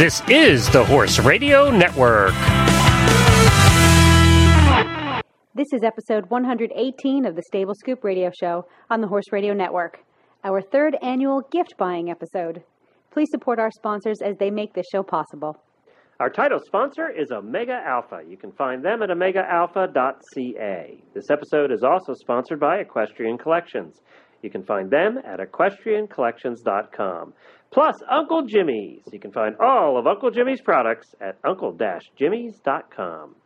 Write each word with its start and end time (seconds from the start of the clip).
This 0.00 0.22
is 0.30 0.66
the 0.70 0.82
Horse 0.82 1.18
Radio 1.18 1.70
Network. 1.70 2.32
This 5.54 5.74
is 5.74 5.82
episode 5.84 6.30
118 6.30 7.26
of 7.26 7.36
the 7.36 7.42
Stable 7.42 7.74
Scoop 7.74 8.02
Radio 8.02 8.30
Show 8.30 8.66
on 8.88 9.02
the 9.02 9.08
Horse 9.08 9.26
Radio 9.30 9.52
Network, 9.52 9.98
our 10.42 10.62
third 10.62 10.96
annual 11.02 11.42
gift 11.52 11.74
buying 11.76 12.10
episode. 12.10 12.62
Please 13.10 13.28
support 13.30 13.58
our 13.58 13.70
sponsors 13.70 14.22
as 14.22 14.38
they 14.38 14.50
make 14.50 14.72
this 14.72 14.86
show 14.90 15.02
possible. 15.02 15.58
Our 16.18 16.30
title 16.30 16.60
sponsor 16.64 17.10
is 17.10 17.30
Omega 17.30 17.82
Alpha. 17.84 18.22
You 18.26 18.38
can 18.38 18.52
find 18.52 18.82
them 18.82 19.02
at 19.02 19.10
omegaalpha.ca. 19.10 21.02
This 21.12 21.28
episode 21.30 21.70
is 21.70 21.82
also 21.82 22.14
sponsored 22.14 22.58
by 22.58 22.78
Equestrian 22.78 23.36
Collections. 23.36 24.00
You 24.42 24.48
can 24.48 24.62
find 24.62 24.90
them 24.90 25.18
at 25.26 25.40
equestriancollections.com. 25.40 27.34
Plus, 27.72 27.96
Uncle 28.10 28.42
Jimmy's. 28.42 29.02
You 29.12 29.20
can 29.20 29.30
find 29.32 29.56
all 29.60 29.96
of 29.96 30.06
Uncle 30.06 30.30
Jimmy's 30.30 30.60
products 30.60 31.14
at 31.20 31.36
uncle-jimmy's.com. 31.44 33.36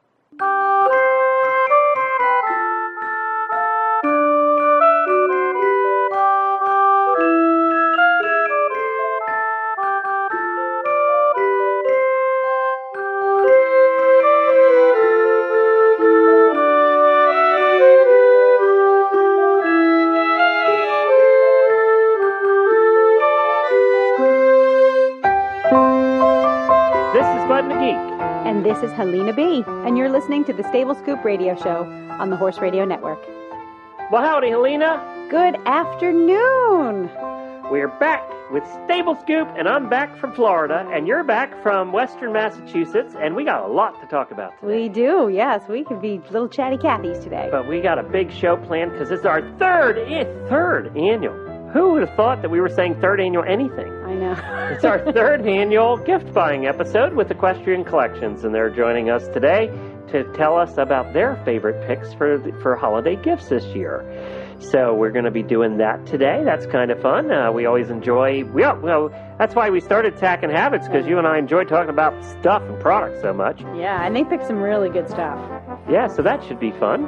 Helena 28.94 29.32
B, 29.32 29.64
and 29.66 29.98
you're 29.98 30.08
listening 30.08 30.44
to 30.44 30.52
the 30.52 30.62
Stable 30.68 30.94
Scoop 30.94 31.24
Radio 31.24 31.56
Show 31.56 31.84
on 32.18 32.30
the 32.30 32.36
Horse 32.36 32.58
Radio 32.58 32.84
Network. 32.84 33.20
Well, 34.12 34.22
howdy, 34.22 34.50
Helena. 34.50 35.02
Good 35.30 35.56
afternoon! 35.66 37.10
We're 37.70 37.88
back 37.88 38.22
with 38.52 38.62
Stable 38.84 39.16
Scoop, 39.16 39.48
and 39.56 39.66
I'm 39.66 39.88
back 39.88 40.16
from 40.18 40.32
Florida, 40.32 40.88
and 40.92 41.08
you're 41.08 41.24
back 41.24 41.60
from 41.62 41.92
Western 41.92 42.32
Massachusetts, 42.32 43.16
and 43.18 43.34
we 43.34 43.44
got 43.44 43.64
a 43.64 43.72
lot 43.72 44.00
to 44.00 44.06
talk 44.06 44.30
about 44.30 44.60
today. 44.60 44.82
We 44.82 44.88
do, 44.88 45.28
yes, 45.32 45.66
we 45.68 45.82
could 45.82 46.00
be 46.00 46.20
little 46.30 46.48
chatty 46.48 46.76
Cathys 46.76 47.20
today. 47.22 47.48
But 47.50 47.66
we 47.66 47.80
got 47.80 47.98
a 47.98 48.02
big 48.04 48.30
show 48.30 48.56
planned 48.56 48.92
because 48.92 49.10
it's 49.10 49.24
our 49.24 49.40
third, 49.58 49.98
eh, 49.98 50.24
third 50.48 50.96
annual. 50.96 51.43
Who 51.74 51.90
would 51.92 52.06
have 52.06 52.16
thought 52.16 52.40
that 52.42 52.50
we 52.50 52.60
were 52.60 52.68
saying 52.68 53.00
third 53.00 53.20
annual 53.20 53.44
anything? 53.44 53.92
I 54.04 54.14
know. 54.14 54.70
It's 54.72 54.84
our 54.84 54.98
third 55.12 55.46
annual 55.46 55.96
gift 55.98 56.32
buying 56.32 56.66
episode 56.66 57.14
with 57.14 57.30
Equestrian 57.30 57.84
Collections, 57.84 58.44
and 58.44 58.54
they're 58.54 58.70
joining 58.70 59.10
us 59.10 59.26
today 59.28 59.66
to 60.12 60.22
tell 60.34 60.56
us 60.56 60.78
about 60.78 61.12
their 61.12 61.34
favorite 61.44 61.84
picks 61.88 62.14
for 62.14 62.38
for 62.62 62.76
holiday 62.76 63.16
gifts 63.16 63.48
this 63.48 63.64
year. 63.74 64.04
So 64.60 64.94
we're 64.94 65.10
going 65.10 65.24
to 65.24 65.32
be 65.32 65.42
doing 65.42 65.78
that 65.78 66.06
today. 66.06 66.42
That's 66.44 66.64
kind 66.66 66.92
of 66.92 67.02
fun. 67.02 67.32
Uh, 67.32 67.50
we 67.50 67.66
always 67.66 67.90
enjoy. 67.90 68.44
We 68.44 68.62
all- 68.62 68.78
well, 68.78 69.08
that's 69.38 69.56
why 69.56 69.68
we 69.70 69.80
started 69.80 70.16
Tack 70.16 70.44
and 70.44 70.52
Habits 70.52 70.86
because 70.86 71.08
you 71.08 71.18
and 71.18 71.26
I 71.26 71.38
enjoy 71.38 71.64
talking 71.64 71.90
about 71.90 72.24
stuff 72.24 72.62
and 72.62 72.78
products 72.80 73.20
so 73.20 73.32
much. 73.34 73.60
yeah, 73.76 74.06
and 74.06 74.14
they 74.14 74.22
picked 74.22 74.46
some 74.46 74.60
really 74.62 74.90
good 74.90 75.10
stuff. 75.10 75.38
Yeah, 75.90 76.06
so 76.06 76.22
that 76.22 76.44
should 76.44 76.60
be 76.60 76.70
fun. 76.70 77.02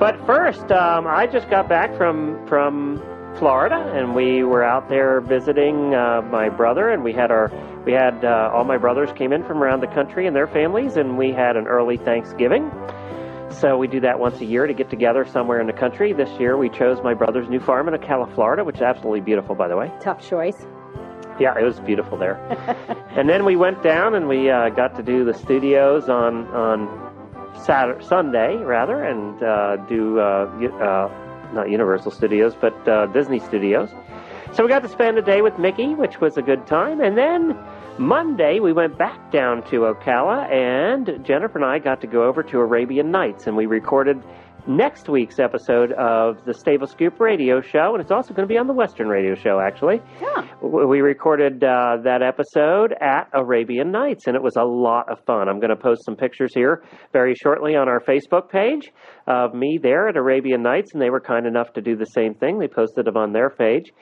But 0.00 0.16
first, 0.26 0.72
um, 0.72 1.06
I 1.06 1.28
just 1.28 1.48
got 1.48 1.68
back 1.68 1.96
from 1.96 2.44
from 2.48 3.00
Florida, 3.38 3.92
and 3.94 4.14
we 4.14 4.42
were 4.42 4.62
out 4.62 4.88
there 4.88 5.20
visiting 5.20 5.94
uh, 5.94 6.22
my 6.22 6.48
brother, 6.48 6.90
and 6.90 7.02
we 7.02 7.12
had 7.12 7.30
our 7.30 7.50
we 7.84 7.92
had 7.92 8.24
uh, 8.24 8.50
all 8.54 8.64
my 8.64 8.78
brothers 8.78 9.10
came 9.16 9.32
in 9.32 9.42
from 9.44 9.62
around 9.62 9.80
the 9.80 9.88
country 9.88 10.26
and 10.26 10.36
their 10.36 10.46
families, 10.46 10.96
and 10.96 11.18
we 11.18 11.32
had 11.32 11.56
an 11.56 11.66
early 11.66 11.96
Thanksgiving. 11.96 12.70
So 13.50 13.76
we 13.76 13.86
do 13.86 14.00
that 14.00 14.18
once 14.18 14.40
a 14.40 14.44
year 14.44 14.66
to 14.66 14.72
get 14.72 14.88
together 14.88 15.24
somewhere 15.26 15.60
in 15.60 15.66
the 15.66 15.72
country. 15.72 16.12
This 16.12 16.30
year 16.40 16.56
we 16.56 16.68
chose 16.68 17.02
my 17.02 17.14
brother's 17.14 17.48
new 17.48 17.60
farm 17.60 17.88
in 17.88 17.94
Ocala, 17.94 18.32
Florida, 18.34 18.64
which 18.64 18.76
is 18.76 18.82
absolutely 18.82 19.20
beautiful, 19.20 19.54
by 19.54 19.68
the 19.68 19.76
way. 19.76 19.92
Tough 20.00 20.26
choice. 20.26 20.66
Yeah, 21.38 21.58
it 21.58 21.64
was 21.64 21.80
beautiful 21.80 22.16
there. 22.16 22.36
and 23.16 23.28
then 23.28 23.44
we 23.44 23.56
went 23.56 23.82
down 23.82 24.14
and 24.14 24.28
we 24.28 24.50
uh, 24.50 24.68
got 24.70 24.96
to 24.96 25.02
do 25.02 25.24
the 25.24 25.34
studios 25.34 26.08
on 26.08 26.46
on 26.48 27.12
Saturday, 27.64 28.04
Sunday 28.04 28.56
rather, 28.56 29.02
and 29.02 29.42
uh, 29.42 29.76
do 29.88 30.18
uh, 30.18 30.46
uh, 30.80 31.31
not 31.52 31.70
Universal 31.70 32.12
Studios, 32.12 32.54
but 32.60 32.88
uh, 32.88 33.06
Disney 33.06 33.40
Studios. 33.40 33.90
So 34.52 34.62
we 34.62 34.68
got 34.68 34.82
to 34.82 34.88
spend 34.88 35.16
a 35.16 35.22
day 35.22 35.40
with 35.40 35.58
Mickey, 35.58 35.94
which 35.94 36.20
was 36.20 36.36
a 36.36 36.42
good 36.42 36.66
time. 36.66 37.00
And 37.00 37.16
then 37.16 37.56
Monday 37.98 38.60
we 38.60 38.72
went 38.72 38.98
back 38.98 39.30
down 39.30 39.62
to 39.70 39.80
Ocala, 39.80 40.50
and 40.50 41.24
Jennifer 41.24 41.58
and 41.58 41.64
I 41.64 41.78
got 41.78 42.00
to 42.02 42.06
go 42.06 42.24
over 42.24 42.42
to 42.42 42.58
Arabian 42.58 43.10
Nights, 43.10 43.46
and 43.46 43.56
we 43.56 43.66
recorded 43.66 44.22
next 44.66 45.08
week's 45.08 45.38
episode 45.38 45.92
of 45.92 46.44
the 46.44 46.54
Stable 46.54 46.86
Scoop 46.86 47.18
Radio 47.18 47.60
Show, 47.60 47.94
and 47.94 48.00
it's 48.00 48.10
also 48.10 48.32
going 48.32 48.46
to 48.46 48.52
be 48.52 48.58
on 48.58 48.66
the 48.66 48.72
Western 48.72 49.08
Radio 49.08 49.34
Show, 49.34 49.58
actually. 49.58 50.00
Yeah. 50.20 50.46
We 50.62 51.00
recorded 51.00 51.64
uh, 51.64 51.98
that 52.04 52.22
episode 52.22 52.92
at 53.00 53.28
Arabian 53.32 53.90
Nights, 53.90 54.26
and 54.26 54.36
it 54.36 54.42
was 54.42 54.56
a 54.56 54.64
lot 54.64 55.10
of 55.10 55.18
fun. 55.24 55.48
I'm 55.48 55.58
going 55.58 55.70
to 55.70 55.76
post 55.76 56.04
some 56.04 56.16
pictures 56.16 56.54
here 56.54 56.82
very 57.12 57.34
shortly 57.34 57.74
on 57.74 57.88
our 57.88 58.00
Facebook 58.00 58.50
page 58.50 58.92
of 59.26 59.54
me 59.54 59.78
there 59.82 60.08
at 60.08 60.16
Arabian 60.16 60.62
Nights, 60.62 60.92
and 60.92 61.02
they 61.02 61.10
were 61.10 61.20
kind 61.20 61.46
enough 61.46 61.72
to 61.74 61.80
do 61.80 61.96
the 61.96 62.06
same 62.06 62.34
thing. 62.34 62.58
They 62.58 62.68
posted 62.68 63.04
them 63.06 63.16
on 63.16 63.32
their 63.32 63.50
page. 63.50 63.92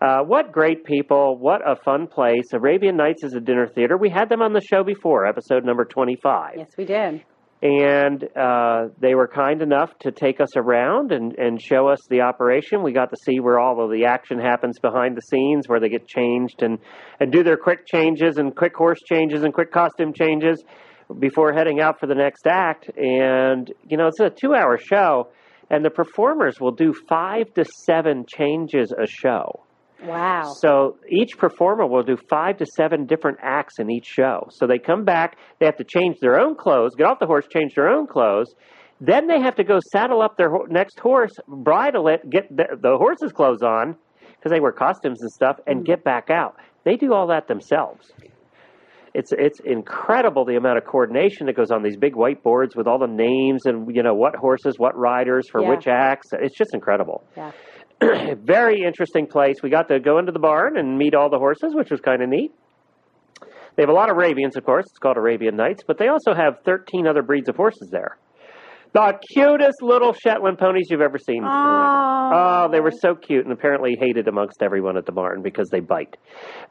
Uh, 0.00 0.20
what 0.20 0.50
great 0.50 0.84
people! 0.84 1.36
What 1.38 1.60
a 1.68 1.76
fun 1.76 2.06
place! 2.06 2.52
Arabian 2.54 2.96
Nights 2.96 3.22
is 3.22 3.34
a 3.34 3.40
dinner 3.40 3.66
theater. 3.66 3.98
We 3.98 4.08
had 4.08 4.28
them 4.30 4.40
on 4.40 4.52
the 4.54 4.62
show 4.62 4.82
before, 4.82 5.26
episode 5.26 5.64
number 5.64 5.84
25 5.84 6.54
Yes, 6.56 6.70
we 6.78 6.86
did. 6.86 7.22
and 7.62 8.24
uh, 8.34 8.88
they 8.98 9.14
were 9.14 9.28
kind 9.28 9.60
enough 9.60 9.90
to 9.98 10.10
take 10.10 10.40
us 10.40 10.56
around 10.56 11.12
and, 11.12 11.34
and 11.38 11.60
show 11.60 11.88
us 11.88 11.98
the 12.08 12.22
operation. 12.22 12.82
We 12.82 12.92
got 12.92 13.10
to 13.10 13.16
see 13.22 13.40
where 13.40 13.58
all 13.60 13.84
of 13.84 13.90
the 13.90 14.06
action 14.06 14.38
happens 14.38 14.78
behind 14.78 15.18
the 15.18 15.20
scenes, 15.20 15.68
where 15.68 15.80
they 15.80 15.90
get 15.90 16.08
changed 16.08 16.62
and, 16.62 16.78
and 17.20 17.30
do 17.30 17.42
their 17.42 17.58
quick 17.58 17.86
changes 17.86 18.38
and 18.38 18.56
quick 18.56 18.74
horse 18.74 19.00
changes 19.06 19.42
and 19.42 19.52
quick 19.52 19.70
costume 19.70 20.14
changes 20.14 20.64
before 21.18 21.52
heading 21.52 21.80
out 21.80 21.98
for 22.00 22.06
the 22.06 22.14
next 22.14 22.46
act. 22.46 22.90
And, 22.96 23.72
you 23.88 23.96
know, 23.96 24.08
it's 24.08 24.20
a 24.20 24.30
two 24.30 24.54
hour 24.54 24.78
show, 24.78 25.28
and 25.68 25.84
the 25.84 25.90
performers 25.90 26.60
will 26.60 26.72
do 26.72 26.92
five 27.08 27.52
to 27.54 27.64
seven 27.86 28.24
changes 28.26 28.92
a 28.92 29.06
show. 29.06 29.60
Wow. 30.02 30.54
So 30.60 30.96
each 31.08 31.36
performer 31.36 31.86
will 31.86 32.02
do 32.02 32.16
five 32.28 32.56
to 32.58 32.66
seven 32.66 33.06
different 33.06 33.38
acts 33.42 33.78
in 33.78 33.90
each 33.90 34.06
show. 34.06 34.48
So 34.50 34.66
they 34.66 34.78
come 34.78 35.04
back, 35.04 35.36
they 35.58 35.66
have 35.66 35.76
to 35.76 35.84
change 35.84 36.16
their 36.20 36.40
own 36.40 36.56
clothes, 36.56 36.94
get 36.96 37.06
off 37.06 37.18
the 37.18 37.26
horse, 37.26 37.46
change 37.52 37.74
their 37.74 37.88
own 37.88 38.06
clothes. 38.06 38.54
Then 39.00 39.26
they 39.26 39.40
have 39.40 39.56
to 39.56 39.64
go 39.64 39.78
saddle 39.92 40.22
up 40.22 40.36
their 40.36 40.50
ho- 40.50 40.66
next 40.68 40.98
horse, 41.00 41.32
bridle 41.46 42.08
it, 42.08 42.28
get 42.28 42.48
the, 42.54 42.78
the 42.80 42.96
horse's 42.96 43.32
clothes 43.32 43.62
on, 43.62 43.96
because 44.36 44.52
they 44.52 44.60
wear 44.60 44.72
costumes 44.72 45.20
and 45.20 45.30
stuff, 45.30 45.58
and 45.66 45.80
hmm. 45.80 45.84
get 45.84 46.04
back 46.04 46.30
out. 46.30 46.56
They 46.84 46.96
do 46.96 47.12
all 47.12 47.26
that 47.28 47.46
themselves. 47.46 48.10
It's 49.12 49.32
it's 49.32 49.58
incredible 49.60 50.44
the 50.44 50.56
amount 50.56 50.78
of 50.78 50.84
coordination 50.84 51.46
that 51.46 51.56
goes 51.56 51.70
on 51.70 51.82
these 51.82 51.96
big 51.96 52.14
whiteboards 52.14 52.76
with 52.76 52.86
all 52.86 52.98
the 52.98 53.08
names 53.08 53.66
and 53.66 53.94
you 53.94 54.02
know 54.02 54.14
what 54.14 54.36
horses, 54.36 54.78
what 54.78 54.96
riders 54.96 55.48
for 55.50 55.60
Yeah. 55.60 55.70
which 55.70 55.86
acts. 55.88 56.28
It's 56.32 56.56
just 56.56 56.74
incredible 56.74 57.24
Yeah. 57.36 57.50
very 58.36 58.82
interesting 58.82 59.26
place. 59.26 59.56
We 59.62 59.70
got 59.70 59.88
to 59.88 59.98
go 60.00 60.18
into 60.18 60.32
the 60.32 60.38
barn 60.38 60.76
and 60.78 60.96
meet 60.96 61.14
all 61.14 61.28
the 61.28 61.38
horses, 61.38 61.74
which 61.74 61.90
was 61.90 62.00
kind 62.00 62.22
of 62.22 62.28
neat. 62.28 62.52
They 63.76 63.82
have 63.82 63.90
a 63.90 63.94
lot 63.94 64.10
of 64.10 64.16
Arabians, 64.16 64.56
of 64.56 64.64
course. 64.64 64.84
It's 64.88 64.98
called 64.98 65.16
Arabian 65.16 65.56
Nights, 65.56 65.82
but 65.86 65.98
they 65.98 66.08
also 66.08 66.34
have 66.34 66.60
13 66.64 67.06
other 67.06 67.22
breeds 67.22 67.48
of 67.48 67.56
horses 67.56 67.88
there. 67.90 68.16
The 68.92 69.18
cutest 69.32 69.82
little 69.82 70.12
Shetland 70.12 70.58
ponies 70.58 70.88
you've 70.90 71.00
ever 71.00 71.18
seen. 71.18 71.44
Oh, 71.44 72.68
they 72.70 72.80
were 72.80 72.90
so 72.90 73.14
cute 73.14 73.44
and 73.44 73.52
apparently 73.52 73.96
hated 73.98 74.26
amongst 74.26 74.62
everyone 74.62 74.96
at 74.96 75.06
the 75.06 75.12
barn 75.12 75.42
because 75.42 75.68
they 75.70 75.80
bite. 75.80 76.16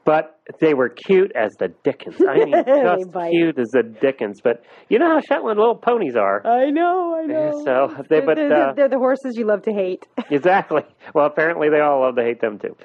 But 0.05 0.37
they 0.59 0.73
were 0.73 0.89
cute 0.89 1.31
as 1.35 1.51
the 1.59 1.69
dickens. 1.83 2.15
I 2.27 2.35
mean, 2.45 2.51
just 2.67 3.13
cute 3.31 3.57
as 3.59 3.69
the 3.69 3.83
dickens. 4.01 4.41
But 4.43 4.63
you 4.89 4.99
know 4.99 5.07
how 5.09 5.21
Shetland 5.21 5.59
little 5.59 5.75
ponies 5.75 6.15
are. 6.15 6.45
I 6.45 6.69
know, 6.71 7.15
I 7.21 7.25
know. 7.25 7.61
So 7.63 7.87
they, 8.09 8.17
They're, 8.17 8.25
but 8.25 8.35
they're, 8.35 8.69
uh, 8.69 8.73
they're 8.73 8.89
the 8.89 8.97
horses 8.97 9.35
you 9.37 9.45
love 9.45 9.63
to 9.63 9.71
hate. 9.71 10.05
Exactly. 10.31 10.83
Well, 11.15 11.25
apparently 11.25 11.69
they 11.69 11.79
all 11.79 12.01
love 12.01 12.15
to 12.15 12.21
hate 12.23 12.39
them 12.39 12.59
too. 12.59 12.75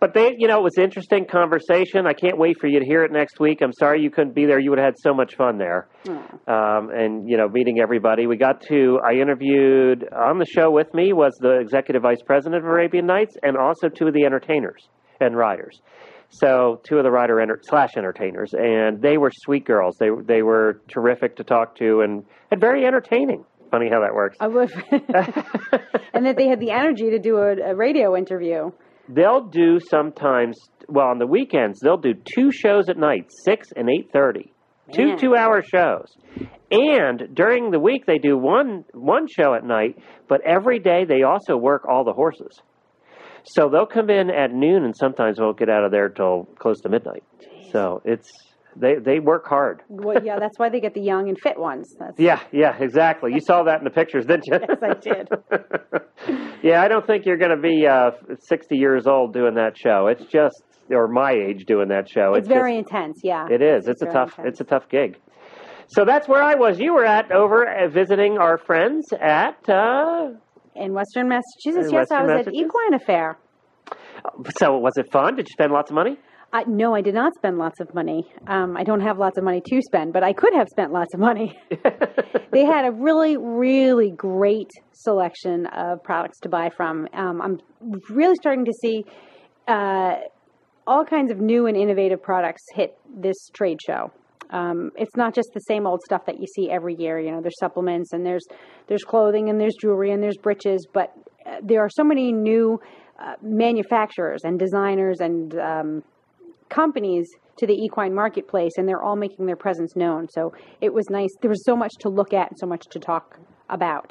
But 0.00 0.14
they, 0.14 0.36
you 0.38 0.46
know, 0.46 0.58
it 0.58 0.62
was 0.62 0.78
interesting 0.78 1.26
conversation. 1.26 2.06
I 2.06 2.12
can't 2.12 2.38
wait 2.38 2.60
for 2.60 2.68
you 2.68 2.78
to 2.78 2.86
hear 2.86 3.02
it 3.02 3.10
next 3.10 3.40
week. 3.40 3.60
I'm 3.60 3.72
sorry 3.72 4.00
you 4.00 4.10
couldn't 4.10 4.34
be 4.34 4.46
there. 4.46 4.60
You 4.60 4.70
would 4.70 4.78
have 4.78 4.94
had 4.94 4.98
so 4.98 5.12
much 5.12 5.34
fun 5.34 5.58
there. 5.58 5.88
Um, 6.06 6.90
and, 6.90 7.28
you 7.28 7.36
know, 7.36 7.48
meeting 7.48 7.80
everybody. 7.80 8.26
We 8.28 8.36
got 8.36 8.62
to, 8.68 9.00
I 9.04 9.14
interviewed 9.14 10.06
on 10.12 10.38
the 10.38 10.46
show 10.46 10.70
with 10.70 10.94
me 10.94 11.12
was 11.12 11.36
the 11.40 11.58
executive 11.58 12.02
vice 12.02 12.22
president 12.24 12.62
of 12.62 12.70
Arabian 12.70 13.06
Nights 13.06 13.36
and 13.42 13.56
also 13.56 13.88
two 13.88 14.06
of 14.06 14.14
the 14.14 14.24
entertainers 14.24 14.88
and 15.20 15.36
riders. 15.36 15.80
So 16.30 16.80
two 16.84 16.98
of 16.98 17.04
the 17.04 17.10
rider 17.10 17.40
enter- 17.40 17.60
slash 17.62 17.96
entertainers, 17.96 18.52
and 18.52 19.00
they 19.00 19.16
were 19.16 19.30
sweet 19.32 19.64
girls. 19.64 19.96
They 19.98 20.10
they 20.26 20.42
were 20.42 20.82
terrific 20.88 21.36
to 21.36 21.44
talk 21.44 21.76
to 21.76 22.02
and, 22.02 22.22
and 22.50 22.60
very 22.60 22.84
entertaining. 22.84 23.46
Funny 23.70 23.88
how 23.90 24.00
that 24.00 24.14
works. 24.14 24.36
I 24.38 24.48
would, 24.48 24.70
and 26.12 26.26
that 26.26 26.36
they 26.36 26.48
had 26.48 26.60
the 26.60 26.70
energy 26.70 27.10
to 27.10 27.18
do 27.18 27.38
a, 27.38 27.70
a 27.70 27.74
radio 27.74 28.14
interview. 28.14 28.70
They'll 29.08 29.44
do 29.44 29.78
sometimes. 29.80 30.58
Well, 30.88 31.08
on 31.08 31.18
the 31.18 31.26
weekends 31.26 31.80
they'll 31.80 31.96
do 31.98 32.14
two 32.14 32.50
shows 32.50 32.88
at 32.88 32.96
night, 32.96 33.30
six 33.44 33.68
and 33.76 33.88
eight 33.90 34.10
thirty. 34.12 34.52
Two 34.90 35.16
two-hour 35.18 35.62
shows, 35.70 36.16
and 36.70 37.28
during 37.34 37.70
the 37.70 37.78
week 37.78 38.06
they 38.06 38.16
do 38.16 38.38
one 38.38 38.86
one 38.94 39.26
show 39.28 39.52
at 39.52 39.62
night. 39.62 39.98
But 40.28 40.40
every 40.46 40.78
day 40.78 41.04
they 41.04 41.24
also 41.24 41.58
work 41.58 41.86
all 41.86 42.04
the 42.04 42.14
horses. 42.14 42.62
So 43.44 43.68
they'll 43.68 43.84
come 43.86 44.08
in 44.08 44.30
at 44.30 44.50
noon, 44.52 44.84
and 44.84 44.96
sometimes 44.96 45.38
won't 45.38 45.58
get 45.58 45.68
out 45.68 45.84
of 45.84 45.90
there 45.90 46.08
till 46.08 46.44
close 46.58 46.80
to 46.80 46.88
midnight. 46.88 47.22
So 47.70 48.00
it's 48.06 48.30
they 48.76 48.94
they 48.94 49.18
work 49.20 49.46
hard. 49.46 49.82
Well, 49.88 50.24
yeah, 50.24 50.38
that's 50.38 50.58
why 50.58 50.68
they 50.68 50.80
get 50.80 50.94
the 50.94 51.00
young 51.02 51.28
and 51.28 51.38
fit 51.38 51.58
ones. 51.58 51.94
That's, 51.98 52.18
Yeah, 52.18 52.40
yeah, 52.52 52.76
exactly. 52.78 53.32
You 53.34 53.40
saw 53.40 53.64
that 53.64 53.78
in 53.78 53.84
the 53.84 53.90
pictures, 53.90 54.26
didn't 54.26 54.46
you? 54.46 54.58
Yes, 54.68 54.78
I 54.82 54.94
did. 54.94 55.28
yeah, 56.62 56.82
I 56.82 56.88
don't 56.88 57.06
think 57.06 57.24
you're 57.26 57.36
going 57.36 57.56
to 57.56 57.60
be 57.60 57.86
uh, 57.86 58.10
60 58.38 58.76
years 58.76 59.06
old 59.06 59.32
doing 59.32 59.54
that 59.54 59.76
show. 59.76 60.06
It's 60.08 60.24
just, 60.24 60.62
or 60.90 61.08
my 61.08 61.32
age 61.32 61.64
doing 61.66 61.88
that 61.88 62.08
show. 62.08 62.34
It's, 62.34 62.48
very 62.48 62.76
just- 62.76 62.90
intense. 62.90 63.20
Yeah, 63.22 63.46
it 63.50 63.62
is. 63.62 63.88
It's, 63.88 64.02
a 64.02 64.06
tough. 64.06 64.38
intense. 64.38 64.48
It's 64.48 64.60
a 64.60 64.64
tough 64.64 64.88
gig. 64.88 65.18
So 65.88 66.04
that's 66.04 66.28
where 66.28 66.42
I 66.42 66.54
was. 66.54 66.78
You 66.78 66.94
were 66.94 67.04
at 67.06 67.32
over 67.32 67.66
uh, 67.66 67.88
visiting 67.88 68.38
our 68.38 68.58
friends 68.58 69.06
at. 69.12 69.68
Uh, 69.68 70.32
in 70.76 70.92
Western 70.92 71.28
Massachusetts. 71.28 71.88
In 71.88 71.94
yes, 71.94 72.10
I 72.10 72.22
was 72.22 72.46
at 72.46 72.54
Equine 72.54 72.94
Affaire. 72.94 73.38
so 74.58 74.78
was 74.78 74.92
it 74.96 75.10
fun? 75.10 75.34
Did 75.36 75.48
you 75.48 75.52
spend 75.52 75.72
lots 75.72 75.90
of 75.90 75.94
money? 75.94 76.18
I, 76.52 76.64
no, 76.66 76.94
I 76.94 77.02
did 77.02 77.14
not 77.14 77.34
spend 77.34 77.58
lots 77.58 77.78
of 77.80 77.94
money. 77.94 78.24
Um, 78.46 78.76
I 78.76 78.82
don't 78.82 79.02
have 79.02 79.18
lots 79.18 79.36
of 79.36 79.44
money 79.44 79.60
to 79.66 79.82
spend, 79.82 80.14
but 80.14 80.22
I 80.22 80.32
could 80.32 80.54
have 80.54 80.66
spent 80.68 80.92
lots 80.92 81.12
of 81.12 81.20
money. 81.20 81.58
they 82.52 82.64
had 82.64 82.86
a 82.86 82.90
really, 82.90 83.36
really 83.36 84.10
great 84.10 84.70
selection 84.92 85.66
of 85.66 86.02
products 86.02 86.40
to 86.40 86.48
buy 86.48 86.70
from. 86.74 87.06
Um, 87.12 87.42
I'm 87.42 87.58
really 88.08 88.34
starting 88.36 88.64
to 88.64 88.72
see 88.80 89.04
uh, 89.66 90.14
all 90.86 91.04
kinds 91.04 91.30
of 91.30 91.38
new 91.38 91.66
and 91.66 91.76
innovative 91.76 92.22
products 92.22 92.62
hit 92.74 92.96
this 93.14 93.50
trade 93.52 93.78
show. 93.86 94.10
Um, 94.50 94.90
it's 94.96 95.14
not 95.16 95.34
just 95.34 95.50
the 95.52 95.60
same 95.60 95.86
old 95.86 96.00
stuff 96.02 96.24
that 96.24 96.40
you 96.40 96.46
see 96.46 96.70
every 96.70 96.94
year. 96.94 97.20
You 97.20 97.30
know, 97.32 97.42
there's 97.42 97.58
supplements 97.60 98.14
and 98.14 98.24
there's 98.24 98.46
there's 98.86 99.04
clothing 99.04 99.50
and 99.50 99.60
there's 99.60 99.74
jewelry 99.78 100.12
and 100.12 100.22
there's 100.22 100.38
breeches, 100.38 100.86
but 100.94 101.12
uh, 101.44 101.56
there 101.62 101.80
are 101.82 101.90
so 101.90 102.02
many 102.02 102.32
new 102.32 102.80
uh, 103.18 103.34
manufacturers 103.42 104.40
and 104.44 104.58
designers 104.58 105.20
and 105.20 105.54
um, 105.58 106.02
companies 106.68 107.28
to 107.58 107.66
the 107.66 107.74
equine 107.74 108.14
marketplace, 108.14 108.72
and 108.76 108.88
they're 108.88 109.02
all 109.02 109.16
making 109.16 109.46
their 109.46 109.56
presence 109.56 109.96
known. 109.96 110.28
So 110.30 110.52
it 110.80 110.92
was 110.92 111.10
nice. 111.10 111.30
There 111.40 111.50
was 111.50 111.64
so 111.64 111.76
much 111.76 111.92
to 112.00 112.08
look 112.08 112.32
at 112.32 112.50
and 112.50 112.58
so 112.58 112.66
much 112.66 112.86
to 112.90 112.98
talk 112.98 113.38
about. 113.68 114.10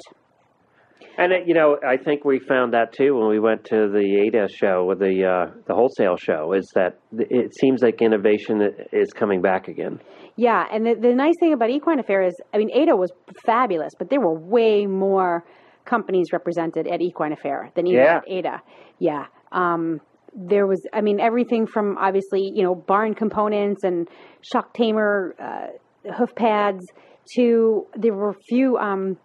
And 1.16 1.32
it, 1.32 1.48
you 1.48 1.54
know, 1.54 1.78
I 1.86 1.96
think 1.96 2.24
we 2.24 2.38
found 2.38 2.72
that 2.74 2.92
too 2.92 3.16
when 3.16 3.28
we 3.28 3.40
went 3.40 3.64
to 3.66 3.88
the 3.88 4.22
ADA 4.26 4.48
show 4.48 4.84
with 4.84 4.98
the 5.00 5.24
uh, 5.24 5.50
the 5.66 5.74
wholesale 5.74 6.16
show. 6.16 6.52
Is 6.52 6.70
that 6.74 6.98
it 7.12 7.54
seems 7.54 7.82
like 7.82 8.02
innovation 8.02 8.62
is 8.92 9.12
coming 9.12 9.42
back 9.42 9.68
again. 9.68 10.00
Yeah, 10.36 10.66
and 10.72 10.86
the, 10.86 10.94
the 10.94 11.14
nice 11.14 11.34
thing 11.40 11.52
about 11.52 11.70
Equine 11.70 11.98
Affaire 11.98 12.22
is, 12.22 12.34
I 12.54 12.58
mean, 12.58 12.70
Ada 12.72 12.94
was 12.94 13.10
fabulous, 13.44 13.92
but 13.98 14.08
there 14.08 14.20
were 14.20 14.38
way 14.38 14.86
more 14.86 15.44
companies 15.84 16.28
represented 16.32 16.86
at 16.86 17.00
Equine 17.00 17.32
Affaire 17.32 17.72
than 17.74 17.88
even 17.88 18.04
Yeah. 18.04 18.16
at 18.18 18.22
Ada. 18.28 18.62
Yeah. 19.00 19.26
Um, 19.50 20.00
there 20.34 20.66
was, 20.66 20.86
I 20.92 21.00
mean, 21.00 21.20
everything 21.20 21.66
from 21.66 21.96
obviously, 21.98 22.52
you 22.54 22.62
know, 22.62 22.74
barn 22.74 23.14
components 23.14 23.84
and 23.84 24.08
shock 24.42 24.74
tamer 24.74 25.34
uh, 25.38 26.12
hoof 26.14 26.34
pads 26.34 26.86
to 27.34 27.86
there 27.96 28.14
were 28.14 28.30
a 28.30 28.40
few 28.48 28.76
um, 28.78 29.16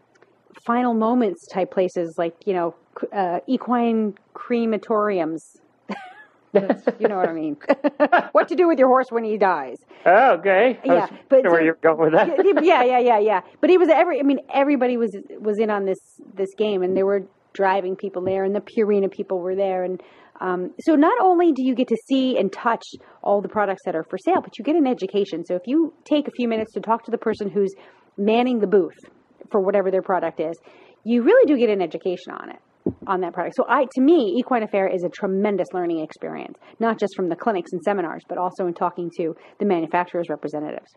final 0.66 0.94
moments 0.94 1.48
type 1.48 1.72
places 1.72 2.16
like, 2.18 2.36
you 2.46 2.54
know, 2.54 2.76
uh, 3.12 3.40
equine 3.48 4.16
crematoriums. 4.34 5.60
You 7.00 7.08
know 7.08 7.18
what 7.18 7.30
I 7.30 7.34
mean. 7.34 7.58
what 8.32 8.48
to 8.50 8.56
do 8.56 8.68
with 8.68 8.78
your 8.78 8.88
horse 8.88 9.08
when 9.10 9.24
he 9.24 9.40
dies. 9.40 9.78
Oh, 10.06 10.34
okay. 10.34 10.80
Yeah, 10.86 11.08
but 11.28 11.44
where 11.46 11.64
you're 11.64 11.80
going 11.82 11.98
with 11.98 12.14
that. 12.14 12.64
yeah, 12.64 12.84
yeah, 12.84 13.00
yeah, 13.00 13.18
yeah. 13.18 13.42
But 13.60 13.72
he 13.72 13.80
was 13.80 13.90
every. 13.90 14.20
I 14.20 14.22
mean, 14.22 14.38
everybody 14.54 14.96
was 14.96 15.18
was 15.40 15.58
in 15.58 15.72
on 15.72 15.86
this 15.86 15.98
this 16.36 16.54
game, 16.56 16.84
and 16.84 16.96
there 16.96 17.08
were 17.08 17.24
driving 17.54 17.96
people 17.96 18.24
there, 18.24 18.44
and 18.44 18.56
the 18.56 18.62
Purina 18.62 19.12
people 19.12 19.40
were 19.40 19.56
there, 19.56 19.84
and 19.84 20.00
um, 20.44 20.72
so 20.82 20.96
not 20.96 21.18
only 21.22 21.54
do 21.54 21.64
you 21.66 21.74
get 21.74 21.88
to 21.88 21.98
see 22.10 22.38
and 22.38 22.52
touch 22.52 22.84
all 23.24 23.42
the 23.42 23.48
products 23.48 23.82
that 23.86 23.96
are 23.96 24.04
for 24.04 24.18
sale, 24.18 24.42
but 24.42 24.60
you 24.60 24.66
get 24.66 24.76
an 24.76 24.86
education. 24.86 25.46
So 25.46 25.56
if 25.56 25.62
you 25.66 25.94
take 26.04 26.28
a 26.28 26.32
few 26.32 26.50
minutes 26.50 26.74
to 26.74 26.82
talk 26.82 27.06
to 27.06 27.12
the 27.12 27.18
person 27.18 27.50
who's 27.50 27.74
manning 28.18 28.60
the 28.60 28.68
booth 28.68 28.98
for 29.52 29.62
whatever 29.62 29.90
their 29.90 30.02
product 30.02 30.42
is, 30.42 30.56
you 31.06 31.24
really 31.24 31.46
do 31.48 31.58
get 31.58 31.70
an 31.70 31.82
education 31.82 32.34
on 32.34 32.50
it 32.50 32.60
on 33.08 33.22
that 33.22 33.34
product. 33.34 33.56
So 33.56 33.66
I 33.70 33.86
to 33.86 34.02
me, 34.02 34.36
Equine 34.38 34.64
Affaire 34.64 34.88
is 34.88 35.04
a 35.06 35.10
tremendous 35.10 35.68
learning 35.74 36.00
experience, 36.00 36.58
not 36.80 37.00
just 37.00 37.16
from 37.16 37.30
the 37.30 37.36
clinics 37.38 37.72
and 37.72 37.82
seminars, 37.82 38.24
but 38.28 38.38
also 38.38 38.68
in 38.68 38.74
talking 38.74 39.10
to 39.18 39.36
the 39.60 39.66
manufacturers 39.66 40.28
representatives. 40.30 40.92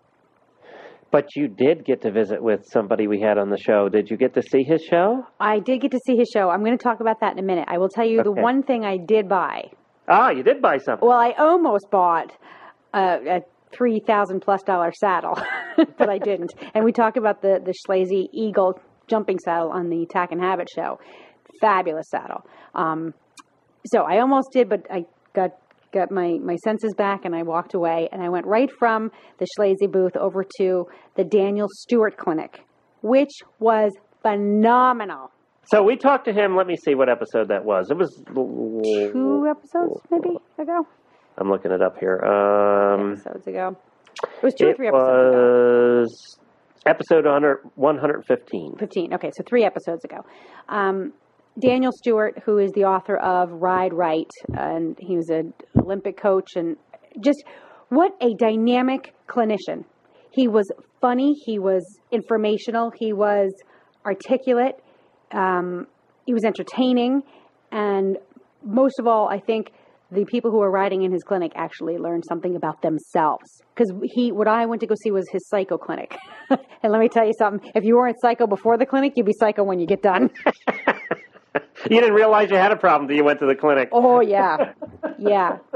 But 1.16 1.34
you 1.34 1.48
did 1.48 1.86
get 1.86 2.02
to 2.02 2.12
visit 2.12 2.42
with 2.42 2.66
somebody 2.70 3.06
we 3.06 3.22
had 3.22 3.38
on 3.38 3.48
the 3.48 3.56
show. 3.56 3.88
Did 3.88 4.10
you 4.10 4.18
get 4.18 4.34
to 4.34 4.42
see 4.42 4.62
his 4.62 4.82
show? 4.82 5.26
I 5.40 5.60
did 5.60 5.80
get 5.80 5.92
to 5.92 6.00
see 6.04 6.14
his 6.14 6.28
show. 6.30 6.50
I'm 6.50 6.62
going 6.62 6.76
to 6.76 6.84
talk 6.84 7.00
about 7.00 7.20
that 7.20 7.32
in 7.32 7.38
a 7.38 7.42
minute. 7.42 7.64
I 7.68 7.78
will 7.78 7.88
tell 7.88 8.04
you 8.04 8.22
the 8.22 8.32
one 8.32 8.62
thing 8.62 8.84
I 8.84 8.98
did 8.98 9.26
buy. 9.26 9.70
Ah, 10.06 10.28
you 10.28 10.42
did 10.42 10.60
buy 10.60 10.76
something. 10.76 11.08
Well, 11.08 11.16
I 11.16 11.30
almost 11.38 11.90
bought 11.90 12.36
a, 12.92 12.98
a 13.36 13.40
three 13.72 13.98
thousand 14.06 14.40
plus 14.40 14.62
dollar 14.64 14.92
saddle, 14.92 15.40
but 15.96 16.10
I 16.10 16.18
didn't. 16.18 16.52
And 16.74 16.84
we 16.84 16.92
talked 16.92 17.16
about 17.16 17.40
the 17.40 17.62
the 17.64 17.72
Schleese 17.72 18.28
Eagle 18.34 18.78
jumping 19.08 19.38
saddle 19.38 19.70
on 19.70 19.88
the 19.88 20.04
Tack 20.10 20.32
and 20.32 20.40
Habit 20.42 20.68
show. 20.68 21.00
Fabulous 21.62 22.10
saddle. 22.10 22.46
Um, 22.74 23.14
so 23.86 24.02
I 24.02 24.18
almost 24.18 24.48
did, 24.52 24.68
but 24.68 24.86
I 24.90 25.06
got 25.34 25.52
got 25.96 26.10
my, 26.10 26.38
my 26.42 26.56
senses 26.56 26.94
back 26.96 27.24
and 27.24 27.34
I 27.34 27.42
walked 27.42 27.74
away 27.74 28.08
and 28.12 28.22
I 28.22 28.28
went 28.28 28.46
right 28.46 28.70
from 28.78 29.10
the 29.38 29.46
Schleese 29.58 29.90
booth 29.90 30.16
over 30.16 30.44
to 30.58 30.86
the 31.16 31.24
Daniel 31.24 31.68
Stewart 31.70 32.16
Clinic, 32.16 32.60
which 33.00 33.32
was 33.58 33.92
phenomenal. 34.22 35.30
So 35.72 35.82
we 35.82 35.96
talked 35.96 36.26
to 36.26 36.32
him. 36.32 36.56
Let 36.56 36.66
me 36.66 36.76
see 36.76 36.94
what 36.94 37.08
episode 37.08 37.48
that 37.48 37.64
was. 37.64 37.90
It 37.90 37.96
was 37.96 38.22
Two 38.24 39.46
episodes 39.50 40.00
maybe 40.10 40.36
ago. 40.58 40.86
I'm 41.38 41.50
looking 41.50 41.72
it 41.72 41.82
up 41.82 41.98
here. 41.98 42.18
Um, 42.18 43.12
Episodes 43.12 43.46
ago. 43.46 43.76
It 44.22 44.42
was 44.42 44.54
two 44.54 44.68
or 44.68 44.74
three 44.74 44.88
episodes 44.88 45.08
ago. 45.08 45.98
was 46.00 46.38
episode 46.86 47.24
100, 47.24 47.58
115. 47.74 48.76
15. 48.78 49.14
Okay, 49.14 49.30
so 49.36 49.42
three 49.46 49.64
episodes 49.64 50.04
ago. 50.04 50.24
Um, 50.68 51.12
Daniel 51.58 51.92
Stewart, 51.92 52.42
who 52.44 52.58
is 52.58 52.70
the 52.72 52.84
author 52.84 53.16
of 53.16 53.50
Ride 53.50 53.94
Right, 53.94 54.30
and 54.52 54.96
he 55.00 55.16
was 55.16 55.30
an 55.30 55.54
Olympic 55.78 56.20
coach, 56.20 56.50
and 56.54 56.76
just 57.20 57.44
what 57.88 58.12
a 58.20 58.34
dynamic 58.34 59.14
clinician. 59.26 59.84
He 60.30 60.48
was 60.48 60.70
funny, 61.00 61.34
he 61.46 61.58
was 61.58 61.98
informational, 62.12 62.92
he 62.94 63.14
was 63.14 63.52
articulate, 64.04 64.74
um, 65.32 65.86
he 66.26 66.34
was 66.34 66.44
entertaining, 66.44 67.22
and 67.72 68.18
most 68.62 68.98
of 68.98 69.06
all, 69.06 69.28
I 69.28 69.38
think 69.38 69.72
the 70.10 70.26
people 70.26 70.50
who 70.50 70.58
were 70.58 70.70
riding 70.70 71.02
in 71.02 71.12
his 71.12 71.22
clinic 71.24 71.52
actually 71.56 71.96
learned 71.96 72.24
something 72.28 72.54
about 72.54 72.82
themselves. 72.82 73.62
Because 73.74 73.92
he, 74.04 74.30
what 74.30 74.46
I 74.46 74.66
went 74.66 74.80
to 74.80 74.86
go 74.86 74.94
see 75.02 75.10
was 75.10 75.26
his 75.32 75.48
psycho 75.48 75.78
clinic, 75.78 76.16
and 76.50 76.92
let 76.92 77.00
me 77.00 77.08
tell 77.08 77.26
you 77.26 77.32
something: 77.38 77.70
if 77.74 77.82
you 77.82 77.96
weren't 77.96 78.20
psycho 78.20 78.46
before 78.46 78.76
the 78.76 78.86
clinic, 78.86 79.14
you'd 79.16 79.26
be 79.26 79.32
psycho 79.32 79.64
when 79.64 79.80
you 79.80 79.86
get 79.86 80.02
done. 80.02 80.30
You 81.90 82.00
didn't 82.00 82.14
realize 82.14 82.50
you 82.50 82.56
had 82.56 82.72
a 82.72 82.76
problem 82.76 83.08
till 83.08 83.16
you 83.16 83.24
went 83.24 83.38
to 83.40 83.46
the 83.46 83.54
clinic. 83.54 83.88
Oh 83.92 84.20
yeah, 84.20 84.72
yeah. 85.18 85.58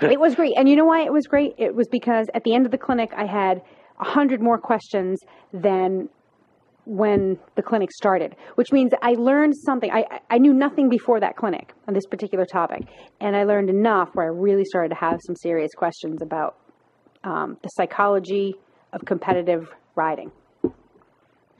It 0.00 0.20
was 0.20 0.36
great, 0.36 0.54
and 0.56 0.68
you 0.68 0.76
know 0.76 0.84
why 0.84 1.02
it 1.04 1.12
was 1.12 1.26
great? 1.26 1.54
It 1.58 1.74
was 1.74 1.88
because 1.88 2.28
at 2.32 2.44
the 2.44 2.54
end 2.54 2.66
of 2.66 2.70
the 2.70 2.78
clinic, 2.78 3.10
I 3.16 3.26
had 3.26 3.62
a 3.98 4.04
hundred 4.04 4.40
more 4.40 4.56
questions 4.56 5.18
than 5.52 6.08
when 6.86 7.36
the 7.56 7.62
clinic 7.62 7.90
started, 7.90 8.36
which 8.54 8.70
means 8.70 8.92
I 9.02 9.14
learned 9.14 9.54
something. 9.56 9.90
I, 9.90 10.04
I- 10.08 10.20
I 10.30 10.38
knew 10.38 10.52
nothing 10.54 10.88
before 10.88 11.18
that 11.18 11.36
clinic 11.36 11.72
on 11.88 11.94
this 11.94 12.06
particular 12.06 12.44
topic, 12.46 12.82
and 13.20 13.34
I 13.34 13.42
learned 13.42 13.70
enough 13.70 14.10
where 14.14 14.26
I 14.26 14.28
really 14.28 14.64
started 14.64 14.90
to 14.90 14.94
have 14.94 15.18
some 15.26 15.34
serious 15.34 15.72
questions 15.76 16.22
about 16.22 16.54
um, 17.24 17.56
the 17.62 17.68
psychology 17.70 18.54
of 18.92 19.04
competitive 19.04 19.68
riding. 19.96 20.30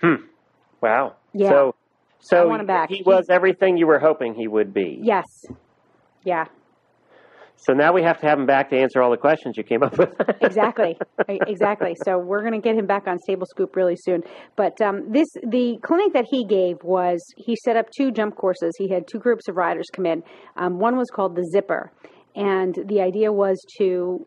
Hmm. 0.01 0.15
Wow. 0.81 1.17
Yeah. 1.35 1.49
So, 1.51 1.75
so 2.21 2.43
I 2.43 2.45
want 2.45 2.61
him 2.61 2.67
back. 2.67 2.91
he 2.91 3.03
was 3.05 3.27
everything 3.31 3.77
you 3.77 3.87
were 3.87 3.99
hoping 3.99 4.35
he 4.35 4.49
would 4.49 4.75
be. 4.75 4.99
Yes, 5.03 5.25
yeah, 6.25 6.45
So 7.57 7.73
now 7.73 7.93
we 7.93 8.03
have 8.03 8.21
to 8.21 8.27
have 8.29 8.39
him 8.39 8.47
back 8.47 8.71
to 8.71 8.77
answer 8.79 9.03
all 9.03 9.11
the 9.11 9.17
questions 9.17 9.57
you 9.57 9.65
came 9.65 9.83
up 9.83 9.99
with. 9.99 10.11
exactly. 10.43 10.97
Exactly. 11.29 11.97
So 12.05 12.19
we're 12.19 12.41
going 12.41 12.53
to 12.53 12.61
get 12.61 12.77
him 12.77 12.87
back 12.87 13.07
on 13.07 13.19
stable 13.19 13.47
scoop 13.51 13.75
really 13.75 13.97
soon. 13.97 14.23
But 14.57 14.81
um, 14.81 15.11
this 15.11 15.27
the 15.43 15.79
clinic 15.83 16.13
that 16.13 16.27
he 16.31 16.45
gave 16.45 16.77
was 16.85 17.21
he 17.37 17.57
set 17.65 17.77
up 17.77 17.87
two 17.97 18.11
jump 18.13 18.37
courses. 18.37 18.73
He 18.79 18.89
had 18.89 19.09
two 19.09 19.19
groups 19.19 19.49
of 19.49 19.57
riders 19.57 19.87
come 19.93 20.07
in. 20.07 20.23
Um, 20.57 20.79
one 20.79 20.97
was 20.97 21.09
called 21.11 21.35
the 21.35 21.49
zipper. 21.53 21.93
And 22.37 22.75
the 22.87 23.01
idea 23.01 23.33
was 23.33 23.59
to 23.79 24.27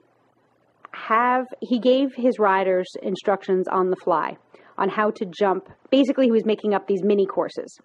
have 0.91 1.45
he 1.61 1.79
gave 1.79 2.09
his 2.15 2.37
riders 2.39 2.87
instructions 3.01 3.67
on 3.67 3.89
the 3.91 3.95
fly 4.03 4.35
on 4.81 4.89
how 4.89 5.11
to 5.11 5.25
jump 5.25 5.69
basically 5.91 6.25
he 6.25 6.31
was 6.31 6.45
making 6.45 6.73
up 6.73 6.87
these 6.87 7.03
mini 7.03 7.25
courses 7.25 7.79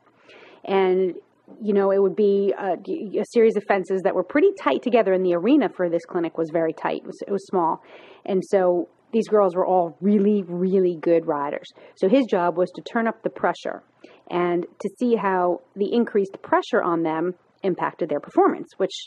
and 0.64 1.14
you 1.62 1.72
know, 1.72 1.92
it 1.92 2.02
would 2.02 2.16
be 2.16 2.52
a, 2.58 2.72
a, 3.20 3.24
series 3.24 3.56
of 3.56 3.62
fences 3.64 4.02
that 4.02 4.14
were 4.14 4.24
pretty 4.24 4.50
tight 4.60 4.82
together, 4.82 5.12
and 5.12 5.24
the 5.24 5.34
arena 5.34 5.68
for 5.68 5.88
this 5.88 6.04
clinic 6.04 6.36
was 6.36 6.50
very 6.52 6.72
tight. 6.72 7.02
It 7.02 7.06
was, 7.06 7.22
it 7.26 7.30
was 7.30 7.46
small. 7.46 7.82
And 8.24 8.42
so 8.44 8.88
these 9.12 9.28
girls 9.28 9.54
were 9.54 9.64
all 9.64 9.96
really, 10.00 10.42
really 10.42 10.96
good 11.00 11.26
riders. 11.26 11.68
So 11.94 12.08
his 12.08 12.26
job 12.26 12.56
was 12.56 12.70
to 12.72 12.82
turn 12.82 13.06
up 13.06 13.22
the 13.22 13.30
pressure 13.30 13.82
and 14.28 14.66
to 14.80 14.90
see 14.98 15.14
how 15.14 15.60
the 15.76 15.92
increased 15.92 16.36
pressure 16.42 16.82
on 16.82 17.02
them 17.02 17.34
impacted 17.62 18.08
their 18.08 18.20
performance, 18.20 18.68
which 18.76 19.06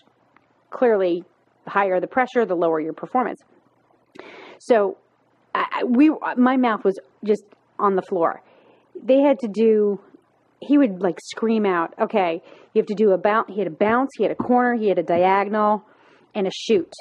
clearly, 0.70 1.24
the 1.66 1.72
higher 1.72 2.00
the 2.00 2.08
pressure, 2.08 2.46
the 2.46 2.56
lower 2.56 2.80
your 2.80 2.94
performance. 2.94 3.42
So 4.60 4.98
I, 5.54 5.84
we, 5.84 6.12
my 6.38 6.56
mouth 6.56 6.84
was 6.86 6.98
just 7.26 7.44
on 7.80 7.96
the 7.96 8.02
floor. 8.02 8.42
They 9.02 9.22
had 9.22 9.40
to 9.40 9.48
do 9.48 10.00
he 10.62 10.78
would 10.78 11.02
like 11.02 11.18
scream 11.22 11.66
out, 11.66 11.94
okay, 12.00 12.42
you 12.74 12.80
have 12.80 12.88
to 12.88 12.96
do 12.96 13.12
a 13.12 13.18
bounce. 13.18 13.48
He 13.50 13.60
had 13.60 13.68
a 13.68 13.76
bounce, 13.76 14.10
he 14.18 14.24
had 14.24 14.32
a 14.32 14.36
corner, 14.36 14.76
he 14.76 14.90
had 14.90 15.00
a 15.00 15.04
diagonal, 15.04 15.84
and 16.36 16.48
a 16.48 16.52
chute. 16.52 16.94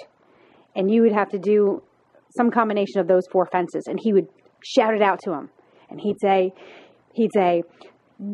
And 0.76 0.90
you 0.90 1.02
would 1.02 1.12
have 1.12 1.30
to 1.30 1.38
do 1.38 1.82
some 2.36 2.50
combination 2.50 3.00
of 3.00 3.08
those 3.08 3.24
four 3.32 3.46
fences. 3.46 3.84
And 3.86 3.98
he 4.00 4.12
would 4.12 4.28
shout 4.64 4.94
it 4.94 5.02
out 5.02 5.18
to 5.24 5.32
him. 5.32 5.50
And 5.90 6.00
he'd 6.00 6.20
say, 6.20 6.52
he'd 7.14 7.30
say, 7.34 7.62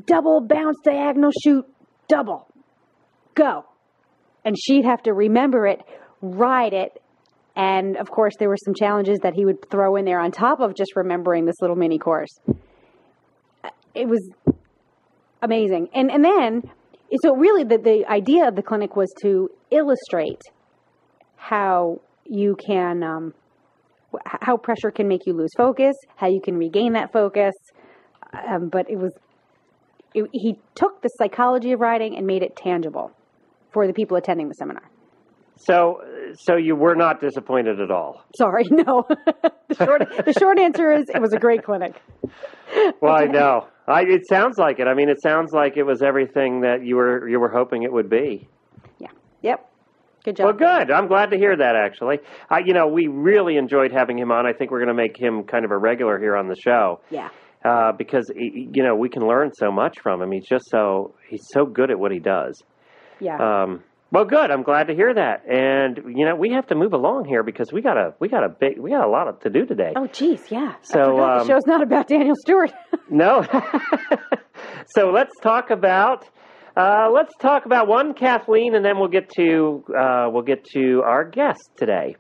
double 0.07 0.41
bounce, 0.41 0.77
diagonal 0.85 1.31
chute, 1.43 1.67
double, 2.09 2.47
go. 3.35 3.65
And 4.45 4.57
she'd 4.59 4.85
have 4.85 5.03
to 5.05 5.13
remember 5.15 5.67
it, 5.67 5.81
ride 6.21 6.75
it. 6.75 7.01
And 7.57 7.97
of 7.97 8.11
course, 8.11 8.35
there 8.39 8.49
were 8.49 8.57
some 8.57 8.75
challenges 8.75 9.19
that 9.23 9.35
he 9.35 9.45
would 9.45 9.71
throw 9.71 9.97
in 9.97 10.05
there 10.05 10.19
on 10.19 10.33
top 10.33 10.61
of 10.61 10.75
just 10.75 10.97
remembering 10.97 11.45
this 11.45 11.61
little 11.61 11.77
mini 11.77 11.99
course. 11.99 12.41
It 13.95 14.09
was 14.09 14.29
amazing. 15.41 15.89
And 15.95 16.11
and 16.11 16.25
then 16.25 16.63
so 17.23 17.37
really 17.37 17.63
the 17.65 17.79
the 17.79 18.05
idea 18.09 18.49
of 18.49 18.57
the 18.57 18.63
clinic 18.63 18.97
was 18.97 19.13
to 19.23 19.51
illustrate 19.71 20.43
how 21.37 22.01
you 22.25 22.57
can 22.67 23.03
um, 23.03 23.35
how 24.25 24.57
pressure 24.57 24.91
can 24.91 25.07
make 25.07 25.27
you 25.27 25.35
lose 25.35 25.51
focus, 25.57 25.95
how 26.17 26.29
you 26.29 26.41
can 26.41 26.57
regain 26.57 26.95
that 26.95 27.13
focus. 27.13 27.55
Um, 28.33 28.69
but 28.69 28.91
it 28.91 28.97
was 28.97 29.13
it, 30.13 30.29
he 30.33 30.59
took 30.75 31.03
the 31.03 31.09
psychology 31.09 31.73
of 31.73 31.81
writing 31.81 32.17
and 32.17 32.27
made 32.27 32.43
it 32.43 32.57
tangible 32.57 33.13
for 33.73 33.87
the 33.87 33.93
people 33.93 34.17
attending 34.17 34.49
the 34.49 34.55
seminar. 34.55 34.91
So, 35.57 36.01
so 36.35 36.57
you 36.57 36.75
were 36.75 36.95
not 36.95 37.21
disappointed 37.21 37.81
at 37.81 37.91
all. 37.91 38.25
Sorry, 38.37 38.65
no. 38.71 39.07
the 39.69 39.75
short 39.77 40.03
the 40.25 40.33
short 40.33 40.59
answer 40.59 40.93
is 40.93 41.05
it 41.09 41.21
was 41.21 41.33
a 41.33 41.39
great 41.39 41.65
clinic. 41.65 42.01
Well, 43.01 43.15
I 43.15 43.27
know. 43.27 43.69
I, 43.87 44.03
it 44.03 44.27
sounds 44.29 44.59
like 44.59 44.81
it. 44.81 44.87
I 44.87 44.95
mean, 44.95 45.09
it 45.09 45.21
sounds 45.23 45.53
like 45.53 45.77
it 45.77 45.85
was 45.85 46.03
everything 46.03 46.63
that 46.63 46.85
you 46.85 46.97
were 46.97 47.29
you 47.29 47.39
were 47.39 47.51
hoping 47.51 47.83
it 47.83 47.93
would 47.93 48.11
be. 48.11 48.49
Yeah. 48.99 49.09
Yep. 49.43 49.71
Good 50.25 50.37
job. 50.37 50.47
Well, 50.47 50.55
good. 50.55 50.91
I'm 50.91 51.07
glad 51.07 51.31
to 51.31 51.37
hear 51.37 51.55
that. 51.57 51.77
Actually, 51.77 52.19
I, 52.49 52.61
you 52.65 52.73
know, 52.73 52.87
we 52.87 53.07
really 53.07 53.57
enjoyed 53.57 53.93
having 53.93 54.19
him 54.19 54.33
on. 54.33 54.47
I 54.47 54.55
think 54.55 54.71
we're 54.71 54.79
going 54.79 54.89
to 54.89 54.95
make 54.95 55.17
him 55.19 55.45
kind 55.45 55.65
of 55.65 55.71
a 55.71 55.77
regular 55.79 56.19
here 56.19 56.35
on 56.35 56.49
the 56.49 56.57
show. 56.57 57.01
Yeah. 57.11 57.29
Uh, 57.65 57.93
because 57.93 58.31
you 58.35 58.83
know 58.83 58.95
we 58.95 59.09
can 59.09 59.27
learn 59.27 59.51
so 59.55 59.71
much 59.71 60.01
from 60.03 60.21
him. 60.21 60.33
He's 60.33 60.47
just 60.47 60.69
so 60.71 61.15
he's 61.29 61.47
so 61.53 61.65
good 61.65 61.91
at 61.91 61.99
what 61.99 62.13
he 62.13 62.19
does. 62.19 62.63
Yeah. 63.21 63.37
Um, 63.37 63.83
well, 64.15 64.25
good. 64.25 64.53
I'm 64.53 64.63
glad 64.63 64.87
to 64.87 64.95
hear 64.95 65.13
that. 65.13 65.45
And 65.45 65.97
you 66.17 66.25
know, 66.25 66.37
we 66.37 66.53
have 66.53 66.69
to 66.69 66.77
move 66.77 66.93
along 66.93 67.25
here 67.25 67.43
because 67.43 67.73
we 67.73 67.83
got 67.83 67.97
a 67.97 68.15
we 68.21 68.29
got 68.29 68.45
a 68.45 68.49
big 68.49 68.79
we 68.79 68.91
got 68.91 69.05
a 69.05 69.11
lot 69.11 69.41
to 69.41 69.51
do 69.51 69.67
today. 69.67 69.93
Oh, 69.97 70.07
geez, 70.07 70.53
yeah. 70.53 70.77
So 70.83 71.21
um, 71.21 71.41
the 71.41 71.47
show's 71.47 71.67
not 71.67 71.83
about 71.83 72.07
Daniel 72.07 72.37
Stewart. 72.39 72.73
no. 73.11 73.45
so 74.87 75.11
let's 75.11 75.33
talk 75.43 75.71
about 75.71 76.29
uh, 76.77 77.09
let's 77.13 77.33
talk 77.37 77.67
about 77.67 77.87
one 77.87 78.15
Kathleen, 78.15 78.75
and 78.75 78.85
then 78.85 78.99
we'll 78.99 79.09
get 79.09 79.31
to 79.37 79.85
uh, 79.97 80.29
we'll 80.33 80.43
get 80.43 80.65
to 80.73 81.03
our 81.05 81.25
guest 81.25 81.71
today. 81.77 82.17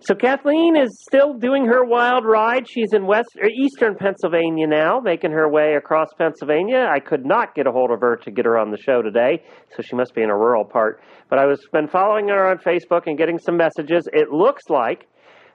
So 0.00 0.14
Kathleen 0.14 0.76
is 0.76 1.02
still 1.08 1.34
doing 1.34 1.66
her 1.66 1.84
wild 1.84 2.24
ride. 2.24 2.68
She's 2.68 2.92
in 2.92 3.06
west 3.06 3.30
or 3.42 3.48
eastern 3.48 3.96
Pennsylvania 3.96 4.68
now, 4.68 5.00
making 5.00 5.32
her 5.32 5.50
way 5.50 5.74
across 5.74 6.06
Pennsylvania. 6.16 6.88
I 6.88 7.00
could 7.00 7.26
not 7.26 7.56
get 7.56 7.66
a 7.66 7.72
hold 7.72 7.90
of 7.90 8.00
her 8.00 8.16
to 8.22 8.30
get 8.30 8.44
her 8.44 8.56
on 8.56 8.70
the 8.70 8.78
show 8.78 9.02
today, 9.02 9.42
so 9.74 9.82
she 9.82 9.96
must 9.96 10.14
be 10.14 10.22
in 10.22 10.30
a 10.30 10.36
rural 10.36 10.64
part. 10.64 11.00
But 11.28 11.40
I 11.40 11.46
was 11.46 11.58
been 11.72 11.88
following 11.88 12.28
her 12.28 12.50
on 12.50 12.58
Facebook 12.58 13.02
and 13.06 13.18
getting 13.18 13.38
some 13.38 13.56
messages. 13.56 14.08
It 14.12 14.30
looks 14.30 14.62
like, 14.68 15.08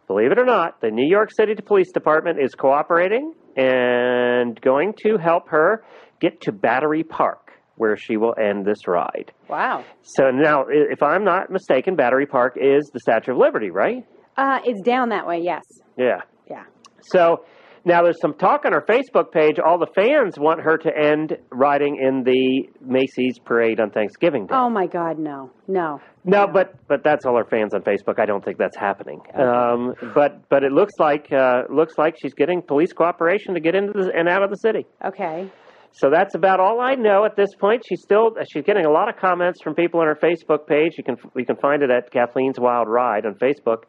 believe 0.05 0.33
it 0.33 0.37
or 0.37 0.45
not, 0.45 0.81
the 0.81 0.91
New 0.91 1.07
York 1.07 1.29
City 1.33 1.55
Police 1.55 1.93
Department 1.93 2.39
is 2.43 2.53
cooperating 2.55 3.35
and 3.55 4.59
going 4.59 4.95
to 5.03 5.17
help 5.17 5.47
her 5.47 5.85
get 6.19 6.41
to 6.41 6.51
Battery 6.51 7.03
Park 7.05 7.42
where 7.75 7.97
she 7.97 8.17
will 8.17 8.35
end 8.39 8.65
this 8.65 8.87
ride. 8.87 9.31
Wow. 9.49 9.83
So 10.01 10.31
now, 10.31 10.65
if 10.69 11.01
I'm 11.01 11.23
not 11.23 11.49
mistaken, 11.49 11.95
Battery 11.95 12.25
Park 12.25 12.57
is 12.59 12.89
the 12.93 12.99
Statue 12.99 13.31
of 13.31 13.37
Liberty, 13.37 13.71
right? 13.71 14.05
Uh, 14.37 14.59
it's 14.65 14.81
down 14.81 15.09
that 15.09 15.27
way, 15.27 15.39
yes. 15.41 15.63
Yeah. 15.97 16.21
Yeah. 16.49 16.63
So 17.01 17.45
now 17.85 18.01
there's 18.01 18.19
some 18.21 18.33
talk 18.33 18.65
on 18.65 18.73
our 18.73 18.85
Facebook 18.85 19.31
page. 19.31 19.59
All 19.59 19.77
the 19.77 19.91
fans 19.93 20.39
want 20.39 20.61
her 20.61 20.77
to 20.77 20.89
end 20.97 21.37
riding 21.51 21.97
in 22.01 22.23
the 22.23 22.69
Macy's 22.81 23.39
parade 23.39 23.79
on 23.79 23.91
Thanksgiving 23.91 24.47
Day. 24.47 24.55
Oh 24.55 24.69
my 24.69 24.87
God, 24.87 25.19
no, 25.19 25.51
no. 25.67 25.99
No, 26.23 26.47
but 26.47 26.75
but 26.87 27.03
that's 27.03 27.25
all 27.25 27.35
our 27.35 27.45
fans 27.45 27.73
on 27.73 27.81
Facebook. 27.81 28.19
I 28.19 28.25
don't 28.25 28.43
think 28.43 28.57
that's 28.57 28.77
happening. 28.77 29.19
Okay. 29.29 29.43
Um, 29.43 29.93
but 30.15 30.47
but 30.49 30.63
it 30.63 30.71
looks 30.71 30.93
like 30.97 31.27
uh, 31.33 31.63
looks 31.69 31.97
like 31.97 32.15
she's 32.21 32.33
getting 32.33 32.61
police 32.61 32.93
cooperation 32.93 33.53
to 33.55 33.59
get 33.59 33.75
into 33.75 33.91
the, 33.93 34.11
and 34.15 34.29
out 34.29 34.43
of 34.43 34.49
the 34.49 34.57
city. 34.57 34.85
Okay. 35.03 35.51
So 35.93 36.09
that's 36.09 36.33
about 36.33 36.59
all 36.59 36.81
I 36.81 36.95
know 36.95 37.23
at 37.23 37.35
this 37.35 37.53
point. 37.59 37.83
She's 37.87 38.01
still 38.01 38.31
she's 38.51 38.63
getting 38.63 38.85
a 38.85 38.91
lot 38.91 39.09
of 39.09 39.17
comments 39.17 39.61
from 39.63 39.75
people 39.75 39.99
on 39.99 40.07
her 40.07 40.15
Facebook 40.15 40.65
page. 40.67 40.93
You 40.97 41.03
can 41.03 41.17
you 41.35 41.45
can 41.45 41.55
find 41.57 41.83
it 41.83 41.91
at 41.91 42.11
Kathleen's 42.11 42.59
Wild 42.59 42.87
Ride 42.89 43.25
on 43.27 43.35
Facebook. 43.35 43.83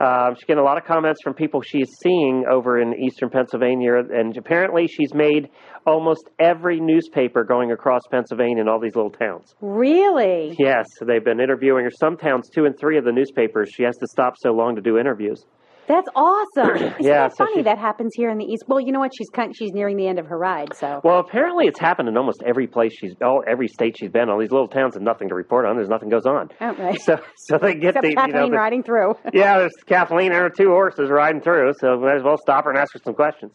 Um, 0.00 0.34
she's 0.34 0.44
getting 0.44 0.62
a 0.62 0.64
lot 0.64 0.78
of 0.78 0.84
comments 0.84 1.20
from 1.22 1.34
people 1.34 1.60
she's 1.60 1.90
seeing 2.02 2.44
over 2.50 2.80
in 2.80 2.94
eastern 2.98 3.28
Pennsylvania, 3.28 3.96
and 3.98 4.34
apparently 4.36 4.86
she's 4.86 5.12
made 5.12 5.50
almost 5.86 6.30
every 6.38 6.80
newspaper 6.80 7.44
going 7.44 7.70
across 7.70 8.00
Pennsylvania 8.10 8.62
in 8.62 8.68
all 8.68 8.80
these 8.80 8.96
little 8.96 9.10
towns. 9.10 9.54
Really? 9.60 10.56
Yes, 10.58 10.86
they've 11.06 11.24
been 11.24 11.38
interviewing 11.38 11.84
her. 11.84 11.90
Some 11.90 12.16
towns, 12.16 12.48
two 12.48 12.64
and 12.64 12.78
three 12.78 12.96
of 12.96 13.04
the 13.04 13.12
newspapers, 13.12 13.70
she 13.74 13.82
has 13.82 13.96
to 13.98 14.06
stop 14.06 14.34
so 14.38 14.52
long 14.52 14.74
to 14.76 14.82
do 14.82 14.96
interviews. 14.96 15.44
That's 15.86 16.08
awesome. 16.14 16.76
Isn't 16.76 16.94
yeah, 17.00 17.28
that 17.28 17.36
so 17.36 17.44
funny 17.44 17.62
that 17.62 17.78
happens 17.78 18.12
here 18.14 18.30
in 18.30 18.38
the 18.38 18.44
East? 18.44 18.64
Well, 18.68 18.80
you 18.80 18.92
know 18.92 19.00
what? 19.00 19.12
She's 19.16 19.28
kind, 19.30 19.54
she's 19.56 19.72
nearing 19.72 19.96
the 19.96 20.06
end 20.06 20.18
of 20.18 20.26
her 20.26 20.38
ride, 20.38 20.74
so. 20.74 21.00
Well, 21.02 21.18
apparently 21.18 21.66
it's 21.66 21.80
happened 21.80 22.08
in 22.08 22.16
almost 22.16 22.42
every 22.46 22.66
place 22.66 22.92
she's, 22.96 23.14
all 23.22 23.42
every 23.46 23.68
state 23.68 23.96
she's 23.98 24.10
been. 24.10 24.28
All 24.28 24.38
these 24.38 24.52
little 24.52 24.68
towns 24.68 24.94
have 24.94 25.02
nothing 25.02 25.28
to 25.28 25.34
report 25.34 25.66
on. 25.66 25.76
There's 25.76 25.88
nothing 25.88 26.08
goes 26.08 26.26
on. 26.26 26.50
Oh, 26.60 26.74
right. 26.74 27.00
So, 27.00 27.20
so 27.36 27.58
they 27.58 27.74
get 27.74 27.96
Except 27.96 28.02
the 28.02 28.14
Kathleen 28.14 28.34
you 28.34 28.40
know, 28.40 28.50
the, 28.50 28.56
riding 28.56 28.82
through. 28.82 29.14
yeah, 29.32 29.58
there's 29.58 29.72
Kathleen 29.86 30.32
and 30.32 30.42
her 30.42 30.50
two 30.50 30.68
horses 30.68 31.10
riding 31.10 31.40
through. 31.40 31.72
So 31.78 31.98
might 31.98 32.16
as 32.16 32.22
well 32.22 32.36
stop 32.36 32.64
her 32.64 32.70
and 32.70 32.78
ask 32.78 32.92
her 32.92 33.00
some 33.04 33.14
questions. 33.14 33.52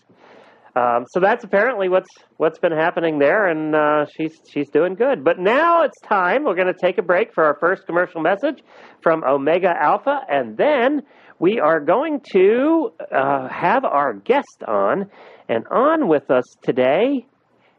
Um, 0.76 1.06
so 1.08 1.22
that's 1.22 1.46
apparently 1.46 1.88
what's 1.88 2.10
what's 2.36 2.60
been 2.60 2.74
happening 2.74 3.18
there, 3.18 3.48
and 3.48 3.74
uh, 3.74 4.06
she's 4.18 4.38
she's 4.52 4.70
doing 4.70 4.96
good. 4.96 5.24
But 5.24 5.40
now 5.40 5.84
it's 5.84 5.98
time. 6.02 6.44
We're 6.44 6.56
going 6.56 6.68
to 6.68 6.80
take 6.80 6.98
a 6.98 7.02
break 7.02 7.34
for 7.34 7.46
our 7.46 7.58
first 7.62 7.86
commercial 7.86 8.22
message 8.22 8.62
from 9.02 9.24
Omega 9.24 9.74
Alpha, 9.80 10.20
and 10.30 10.58
then 10.58 11.04
we 11.40 11.60
are 11.60 11.80
going 11.80 12.22
to 12.32 12.92
uh, 13.12 13.48
have 13.50 13.84
our 13.84 14.14
guest 14.14 14.64
on, 14.68 15.10
and 15.50 15.66
on 15.68 16.08
with 16.08 16.32
us 16.32 16.46
today, 16.64 17.26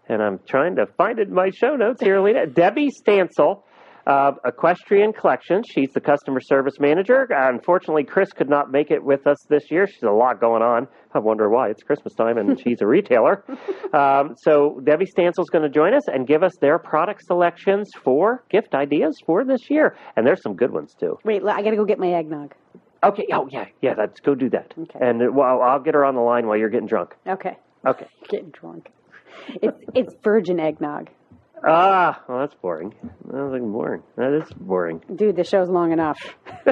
and 0.09 0.23
I'm 0.23 0.41
trying 0.49 0.77
to 0.77 0.87
find 0.99 1.19
it 1.19 1.29
in 1.29 1.35
my 1.35 1.51
show 1.51 1.75
notes 1.75 2.03
here, 2.03 2.21
Lena, 2.21 2.47
Debbie 2.47 2.91
Stansel 2.91 3.63
of 4.07 4.39
Equestrian 4.45 5.13
Collections. 5.13 5.67
She's 5.69 5.91
the 5.93 6.01
customer 6.01 6.41
service 6.41 6.75
manager. 6.79 7.27
Unfortunately, 7.31 8.05
Chris 8.05 8.31
could 8.33 8.49
not 8.49 8.71
make 8.71 8.93
it 8.93 9.03
with 9.03 9.27
us 9.27 9.37
this 9.49 9.65
year. 9.71 9.87
She's 9.89 10.05
a 10.05 10.11
lot 10.11 10.41
going 10.41 10.63
on. 10.63 10.87
I 11.13 11.19
wonder 11.19 11.51
why. 11.51 11.71
It's 11.71 11.83
Christmas 11.83 12.15
time 12.15 12.39
and 12.39 12.61
she's 12.65 12.81
a 12.83 12.87
retailer. 12.87 13.45
Um, 13.93 14.35
so 14.37 14.81
Debbie 14.85 15.07
Stansel 15.07 15.41
is 15.41 15.51
going 15.51 15.65
to 15.65 15.69
join 15.69 15.93
us 15.93 16.07
and 16.07 16.27
give 16.27 16.45
us 16.45 16.53
their 16.61 16.79
product 16.79 17.23
selections 17.27 17.91
for 18.05 18.45
gift 18.49 18.75
ideas 18.75 19.19
for 19.27 19.45
this 19.45 19.69
year. 19.71 19.97
And 20.17 20.25
there's 20.25 20.43
some 20.43 20.55
good 20.55 20.71
ones 20.71 20.95
too. 20.95 21.19
Wait, 21.25 21.43
I 21.43 21.63
got 21.63 21.71
to 21.71 21.77
go 21.77 21.85
get 21.85 21.99
my 21.99 22.13
eggnog. 22.13 22.55
Okay. 23.05 23.27
Oh, 23.33 23.49
yeah. 23.51 23.67
Yeah, 23.81 23.95
let's 23.97 24.21
go 24.21 24.35
do 24.35 24.51
that. 24.51 24.75
Okay. 24.79 24.99
And 25.01 25.23
uh, 25.23 25.27
well, 25.33 25.63
I'll 25.63 25.81
get 25.81 25.95
her 25.95 26.05
on 26.05 26.15
the 26.15 26.21
line 26.21 26.47
while 26.47 26.57
you're 26.57 26.71
getting 26.71 26.89
drunk. 26.89 27.15
Okay. 27.27 27.57
Okay. 27.87 28.07
Getting 28.29 28.51
drunk. 28.51 28.89
It's 29.63 29.79
it's 29.95 30.15
virgin 30.25 30.59
eggnog. 30.59 31.09
Ah, 31.65 32.23
well, 32.29 32.41
that's 32.41 32.55
boring. 32.55 32.95
That's 33.25 33.53
like 33.53 33.63
boring. 33.63 34.03
That 34.17 34.33
is 34.33 34.53
boring. 34.53 35.03
Dude, 35.15 35.37
the 35.37 35.45
show's 35.45 35.69
long 35.69 35.93
enough. 35.93 36.19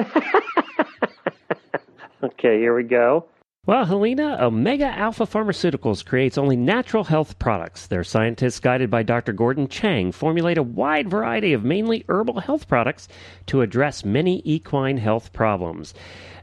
okay, 2.23 2.59
here 2.59 2.75
we 2.75 2.83
go. 2.83 3.27
Well, 3.67 3.85
Helena, 3.85 4.37
Omega 4.39 4.85
Alpha 4.85 5.23
Pharmaceuticals 5.25 6.05
creates 6.05 6.37
only 6.37 6.55
natural 6.55 7.03
health 7.03 7.39
products. 7.39 7.87
Their 7.87 8.03
scientists, 8.03 8.59
guided 8.59 8.91
by 8.91 9.01
Dr. 9.01 9.33
Gordon 9.33 9.67
Chang, 9.67 10.11
formulate 10.11 10.59
a 10.59 10.63
wide 10.63 11.09
variety 11.09 11.51
of 11.51 11.63
mainly 11.63 12.05
herbal 12.07 12.41
health 12.41 12.67
products 12.67 13.07
to 13.47 13.61
address 13.61 14.05
many 14.05 14.43
equine 14.45 14.97
health 14.97 15.33
problems. 15.33 15.95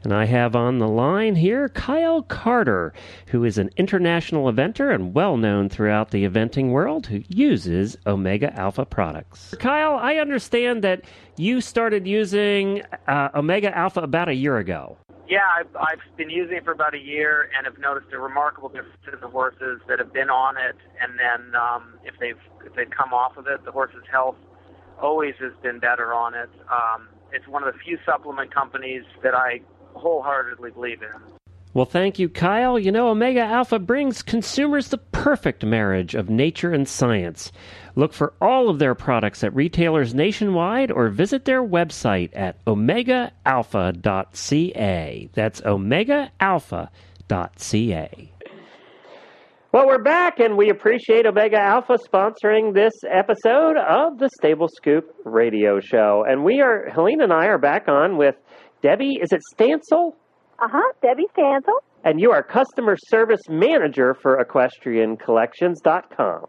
And 0.03 0.11
I 0.11 0.25
have 0.25 0.53
on 0.53 0.79
the 0.79 0.87
line 0.89 1.35
here 1.35 1.69
Kyle 1.69 2.23
Carter, 2.23 2.91
who 3.27 3.45
is 3.45 3.57
an 3.57 3.69
international 3.77 4.51
eventer 4.51 4.93
and 4.93 5.13
well 5.13 5.37
known 5.37 5.69
throughout 5.69 6.11
the 6.11 6.27
eventing 6.27 6.71
world 6.71 7.07
who 7.07 7.23
uses 7.29 7.95
Omega 8.05 8.53
Alpha 8.59 8.83
products. 8.83 9.55
Kyle, 9.59 9.95
I 9.95 10.15
understand 10.15 10.83
that 10.83 11.05
you 11.37 11.61
started 11.61 12.05
using 12.05 12.81
uh, 13.07 13.29
Omega 13.33 13.73
Alpha 13.77 14.01
about 14.01 14.27
a 14.27 14.35
year 14.35 14.57
ago. 14.57 14.97
Yeah, 15.33 15.49
I've, 15.59 15.75
I've 15.77 16.17
been 16.17 16.29
using 16.29 16.57
it 16.57 16.65
for 16.65 16.73
about 16.73 16.93
a 16.93 16.99
year 16.99 17.49
and 17.57 17.65
have 17.65 17.79
noticed 17.79 18.13
a 18.13 18.19
remarkable 18.19 18.69
difference 18.69 19.01
in 19.11 19.19
the 19.21 19.29
horses 19.29 19.81
that 19.89 19.99
have 19.99 20.13
been 20.13 20.29
on 20.29 20.57
it, 20.57 20.77
and 21.01 21.17
then 21.17 21.55
um, 21.59 21.95
if 22.05 22.13
they've 22.21 22.37
if 22.67 22.75
they've 22.75 22.91
come 22.95 23.13
off 23.13 23.37
of 23.37 23.47
it, 23.47 23.65
the 23.65 23.71
horse's 23.73 24.05
health 24.11 24.37
always 25.01 25.33
has 25.41 25.53
been 25.63 25.79
better 25.79 26.13
on 26.13 26.35
it. 26.35 26.51
Um, 26.71 27.09
it's 27.33 27.47
one 27.49 27.63
of 27.63 27.73
the 27.73 27.79
few 27.83 27.97
supplement 28.05 28.53
companies 28.53 29.03
that 29.23 29.33
I 29.33 29.61
wholeheartedly 29.95 30.71
believe 30.71 31.01
in. 31.01 31.32
Well, 31.73 31.85
thank 31.85 32.19
you, 32.19 32.29
Kyle. 32.29 32.77
You 32.77 32.91
know, 32.91 33.09
Omega 33.09 33.41
Alpha 33.41 33.79
brings 33.79 34.21
consumers 34.21 34.89
the 34.89 34.99
perfect 34.99 35.65
marriage 35.65 36.13
of 36.13 36.29
nature 36.29 36.71
and 36.71 36.87
science. 36.87 37.51
Look 37.95 38.13
for 38.13 38.33
all 38.39 38.69
of 38.69 38.77
their 38.77 38.93
products 38.93 39.43
at 39.43 39.55
retailers 39.55 40.13
nationwide 40.13 40.91
or 40.91 41.09
visit 41.09 41.45
their 41.45 41.63
website 41.63 42.29
at 42.33 42.63
omegaalpha.ca. 42.65 45.29
That's 45.33 45.61
omegaalpha.ca. 45.61 48.29
Well, 49.71 49.87
we're 49.87 50.03
back, 50.03 50.39
and 50.39 50.55
we 50.55 50.69
appreciate 50.69 51.25
Omega 51.25 51.59
Alpha 51.59 51.97
sponsoring 51.97 52.75
this 52.75 52.93
episode 53.09 53.77
of 53.77 54.19
the 54.19 54.29
Stable 54.37 54.67
Scoop 54.67 55.11
Radio 55.25 55.79
Show. 55.79 56.23
And 56.29 56.43
we 56.43 56.61
are, 56.61 56.91
Helene 56.93 57.21
and 57.21 57.33
I 57.33 57.47
are 57.47 57.57
back 57.57 57.87
on 57.87 58.17
with 58.17 58.35
Debbie, 58.83 59.17
is 59.19 59.31
it 59.31 59.41
Stansel? 59.55 60.13
Uh 60.63 60.69
huh, 60.71 60.93
Debbie 61.01 61.27
Stansel. 61.37 61.75
And 62.05 62.21
you 62.21 62.31
are 62.31 62.41
customer 62.41 62.95
service 63.09 63.41
manager 63.49 64.13
for 64.13 64.41
equestriancollections.com. 64.41 66.45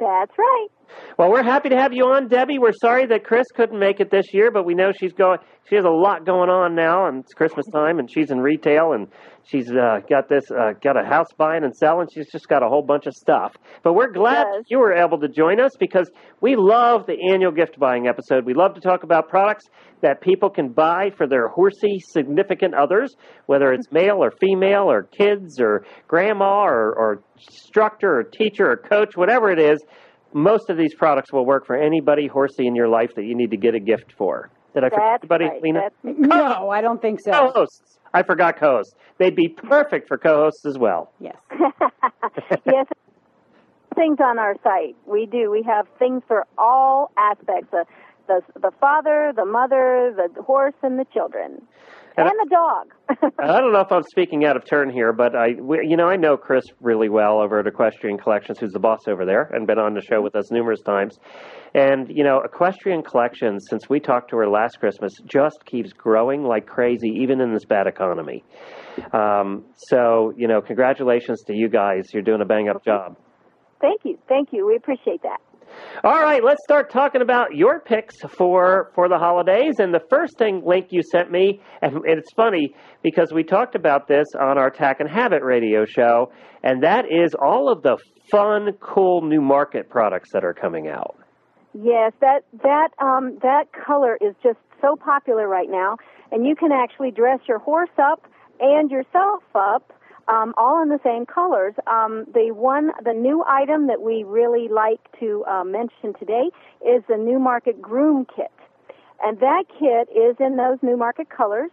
That's 0.00 0.32
right. 0.38 0.68
Well, 1.16 1.30
we're 1.30 1.42
happy 1.42 1.68
to 1.70 1.76
have 1.76 1.92
you 1.92 2.04
on, 2.06 2.28
Debbie. 2.28 2.58
We're 2.58 2.72
sorry 2.72 3.06
that 3.06 3.24
Chris 3.24 3.46
couldn't 3.54 3.78
make 3.78 4.00
it 4.00 4.10
this 4.10 4.32
year, 4.32 4.50
but 4.50 4.64
we 4.64 4.74
know 4.74 4.92
she's 4.92 5.12
going. 5.12 5.38
She 5.68 5.74
has 5.76 5.84
a 5.84 5.90
lot 5.90 6.24
going 6.24 6.48
on 6.48 6.74
now, 6.74 7.06
and 7.06 7.22
it's 7.22 7.34
Christmas 7.34 7.66
time, 7.72 7.98
and 7.98 8.10
she's 8.10 8.30
in 8.30 8.40
retail, 8.40 8.92
and 8.94 9.06
she's 9.44 9.70
uh, 9.70 10.00
got 10.08 10.28
this, 10.30 10.50
uh, 10.50 10.72
got 10.82 10.96
a 10.96 11.04
house 11.04 11.26
buying 11.36 11.62
and 11.62 11.76
selling. 11.76 12.08
She's 12.12 12.30
just 12.32 12.48
got 12.48 12.62
a 12.62 12.68
whole 12.68 12.80
bunch 12.82 13.04
of 13.06 13.12
stuff. 13.14 13.54
But 13.82 13.92
we're 13.92 14.10
glad 14.12 14.46
Yes. 14.54 14.64
you 14.68 14.78
were 14.78 14.94
able 14.94 15.18
to 15.20 15.28
join 15.28 15.60
us 15.60 15.72
because 15.78 16.10
we 16.40 16.56
love 16.56 17.04
the 17.06 17.18
annual 17.32 17.52
gift 17.52 17.78
buying 17.78 18.06
episode. 18.06 18.46
We 18.46 18.54
love 18.54 18.74
to 18.76 18.80
talk 18.80 19.02
about 19.02 19.28
products 19.28 19.66
that 20.00 20.22
people 20.22 20.48
can 20.48 20.68
buy 20.70 21.10
for 21.16 21.26
their 21.26 21.48
horsey 21.48 21.98
significant 22.00 22.72
others, 22.74 23.14
whether 23.46 23.72
it's 23.72 23.90
male 23.92 24.22
or 24.24 24.30
female 24.40 24.90
or 24.90 25.02
kids 25.02 25.60
or 25.60 25.84
grandma 26.06 26.62
or, 26.64 26.94
or 26.94 27.22
instructor 27.36 28.20
or 28.20 28.22
teacher 28.22 28.70
or 28.70 28.76
coach, 28.76 29.16
whatever 29.16 29.50
it 29.50 29.58
is. 29.58 29.78
Most 30.32 30.70
of 30.70 30.76
these 30.76 30.94
products 30.94 31.32
will 31.32 31.46
work 31.46 31.66
for 31.66 31.76
anybody 31.76 32.26
horsey 32.26 32.66
in 32.66 32.74
your 32.74 32.88
life 32.88 33.14
that 33.16 33.24
you 33.24 33.34
need 33.34 33.50
to 33.50 33.56
get 33.56 33.74
a 33.74 33.80
gift 33.80 34.12
for. 34.16 34.50
Did 34.74 34.84
I 34.84 34.90
forget 34.90 35.20
That's 35.22 35.22
anybody, 35.22 35.44
right. 35.46 35.62
Lena? 35.62 35.80
That's, 36.02 36.18
No, 36.18 36.70
I 36.70 36.80
don't 36.80 37.00
think 37.00 37.20
so. 37.20 37.32
Co-hosts. 37.32 37.98
I 38.12 38.22
forgot 38.22 38.58
co-hosts. 38.58 38.94
They'd 39.18 39.36
be 39.36 39.48
perfect 39.48 40.08
for 40.08 40.18
co-hosts 40.18 40.64
as 40.66 40.78
well. 40.78 41.12
Yes. 41.20 41.36
yes, 42.66 42.86
things 43.94 44.18
on 44.22 44.38
our 44.38 44.56
site. 44.62 44.96
We 45.06 45.26
do. 45.26 45.50
We 45.50 45.62
have 45.62 45.86
things 45.98 46.22
for 46.26 46.46
all 46.56 47.10
aspects: 47.16 47.68
the 47.70 47.84
the, 48.28 48.42
the 48.60 48.70
father, 48.80 49.32
the 49.34 49.44
mother, 49.44 50.14
the 50.16 50.42
horse, 50.42 50.74
and 50.82 50.98
the 50.98 51.06
children, 51.12 51.62
And 52.18 52.28
and, 52.28 52.38
the 52.40 52.50
dog. 52.50 53.32
I 53.38 53.60
don't 53.60 53.72
know 53.72 53.80
if 53.80 53.92
I'm 53.92 54.02
speaking 54.10 54.44
out 54.44 54.56
of 54.56 54.64
turn 54.64 54.90
here, 54.90 55.12
but 55.12 55.36
I, 55.36 55.54
we, 55.60 55.86
you 55.86 55.96
know, 55.96 56.08
I 56.08 56.16
know 56.16 56.36
Chris 56.36 56.64
really 56.80 57.08
well 57.08 57.40
over 57.40 57.60
at 57.60 57.66
Equestrian 57.66 58.18
Collections, 58.18 58.58
who's 58.58 58.72
the 58.72 58.80
boss 58.80 59.00
over 59.06 59.24
there, 59.24 59.50
and 59.52 59.66
been 59.66 59.78
on 59.78 59.94
the 59.94 60.02
show 60.02 60.20
with 60.20 60.34
us 60.34 60.50
numerous 60.50 60.80
times. 60.82 61.18
And 61.74 62.08
you 62.08 62.24
know, 62.24 62.40
Equestrian 62.40 63.02
Collections, 63.02 63.66
since 63.70 63.88
we 63.88 64.00
talked 64.00 64.30
to 64.30 64.36
her 64.36 64.48
last 64.48 64.80
Christmas, 64.80 65.12
just 65.26 65.64
keeps 65.64 65.92
growing 65.92 66.42
like 66.42 66.66
crazy, 66.66 67.08
even 67.20 67.40
in 67.40 67.52
this 67.52 67.64
bad 67.64 67.86
economy. 67.86 68.42
Um, 69.12 69.64
so, 69.76 70.32
you 70.36 70.48
know, 70.48 70.60
congratulations 70.60 71.42
to 71.44 71.54
you 71.54 71.68
guys. 71.68 72.12
You're 72.12 72.22
doing 72.22 72.40
a 72.40 72.46
bang 72.46 72.68
up 72.68 72.84
job. 72.84 73.16
Thank 73.80 74.00
you, 74.04 74.18
thank 74.28 74.48
you. 74.52 74.66
We 74.66 74.74
appreciate 74.74 75.22
that. 75.22 75.38
All 76.04 76.20
right, 76.20 76.42
let's 76.44 76.62
start 76.62 76.90
talking 76.90 77.22
about 77.22 77.54
your 77.54 77.80
picks 77.80 78.16
for 78.36 78.90
for 78.94 79.08
the 79.08 79.18
holidays. 79.18 79.74
And 79.78 79.92
the 79.92 80.02
first 80.08 80.38
thing 80.38 80.62
link 80.64 80.88
you 80.90 81.02
sent 81.02 81.30
me, 81.30 81.60
and, 81.82 82.02
it's 82.04 82.32
funny 82.34 82.74
because 83.02 83.32
we 83.32 83.42
talked 83.42 83.74
about 83.74 84.06
this 84.06 84.26
on 84.38 84.58
our 84.58 84.70
Tack 84.70 85.00
and 85.00 85.08
Habit 85.08 85.42
radio 85.42 85.84
show, 85.84 86.30
and 86.62 86.82
that 86.82 87.04
is 87.10 87.34
all 87.34 87.70
of 87.70 87.82
the 87.82 87.96
fun, 88.30 88.72
cool 88.80 89.22
new 89.22 89.40
market 89.40 89.88
products 89.90 90.30
that 90.32 90.44
are 90.44 90.54
coming 90.54 90.88
out. 90.88 91.16
Yes, 91.74 92.12
that 92.20 92.44
that 92.62 92.88
um, 92.98 93.38
that 93.42 93.66
color 93.72 94.16
is 94.20 94.34
just 94.42 94.58
so 94.80 94.96
popular 94.96 95.48
right 95.48 95.68
now, 95.70 95.96
and 96.32 96.46
you 96.46 96.54
can 96.54 96.72
actually 96.72 97.10
dress 97.10 97.40
your 97.48 97.58
horse 97.58 97.90
up 97.98 98.26
and 98.60 98.90
yourself 98.90 99.42
up, 99.54 99.92
um, 100.28 100.54
all 100.56 100.82
in 100.82 100.88
the 100.88 101.00
same 101.02 101.26
colors. 101.26 101.74
Um, 101.86 102.26
the 102.32 102.52
one, 102.52 102.92
the 103.04 103.12
new 103.12 103.44
item 103.46 103.86
that 103.88 104.00
we 104.00 104.24
really 104.24 104.68
like 104.68 105.00
to 105.20 105.44
uh, 105.46 105.64
mention 105.64 106.14
today 106.18 106.50
is 106.86 107.02
the 107.08 107.16
Newmarket 107.16 107.80
Groom 107.80 108.26
Kit, 108.34 108.52
and 109.22 109.40
that 109.40 109.64
kit 109.78 110.08
is 110.14 110.36
in 110.38 110.56
those 110.56 110.78
Newmarket 110.82 111.30
colors, 111.30 111.70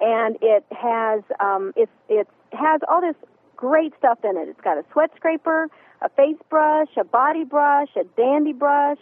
and 0.00 0.36
it 0.42 0.64
has 0.70 1.22
um, 1.40 1.72
it 1.76 1.88
it 2.08 2.28
has 2.52 2.80
all 2.88 3.00
this 3.00 3.16
great 3.56 3.92
stuff 3.98 4.18
in 4.24 4.36
it. 4.36 4.48
It's 4.48 4.60
got 4.60 4.78
a 4.78 4.84
sweat 4.92 5.10
scraper, 5.16 5.68
a 6.02 6.08
face 6.08 6.38
brush, 6.48 6.88
a 6.96 7.04
body 7.04 7.44
brush, 7.44 7.88
a 7.96 8.04
dandy 8.16 8.52
brush 8.52 8.98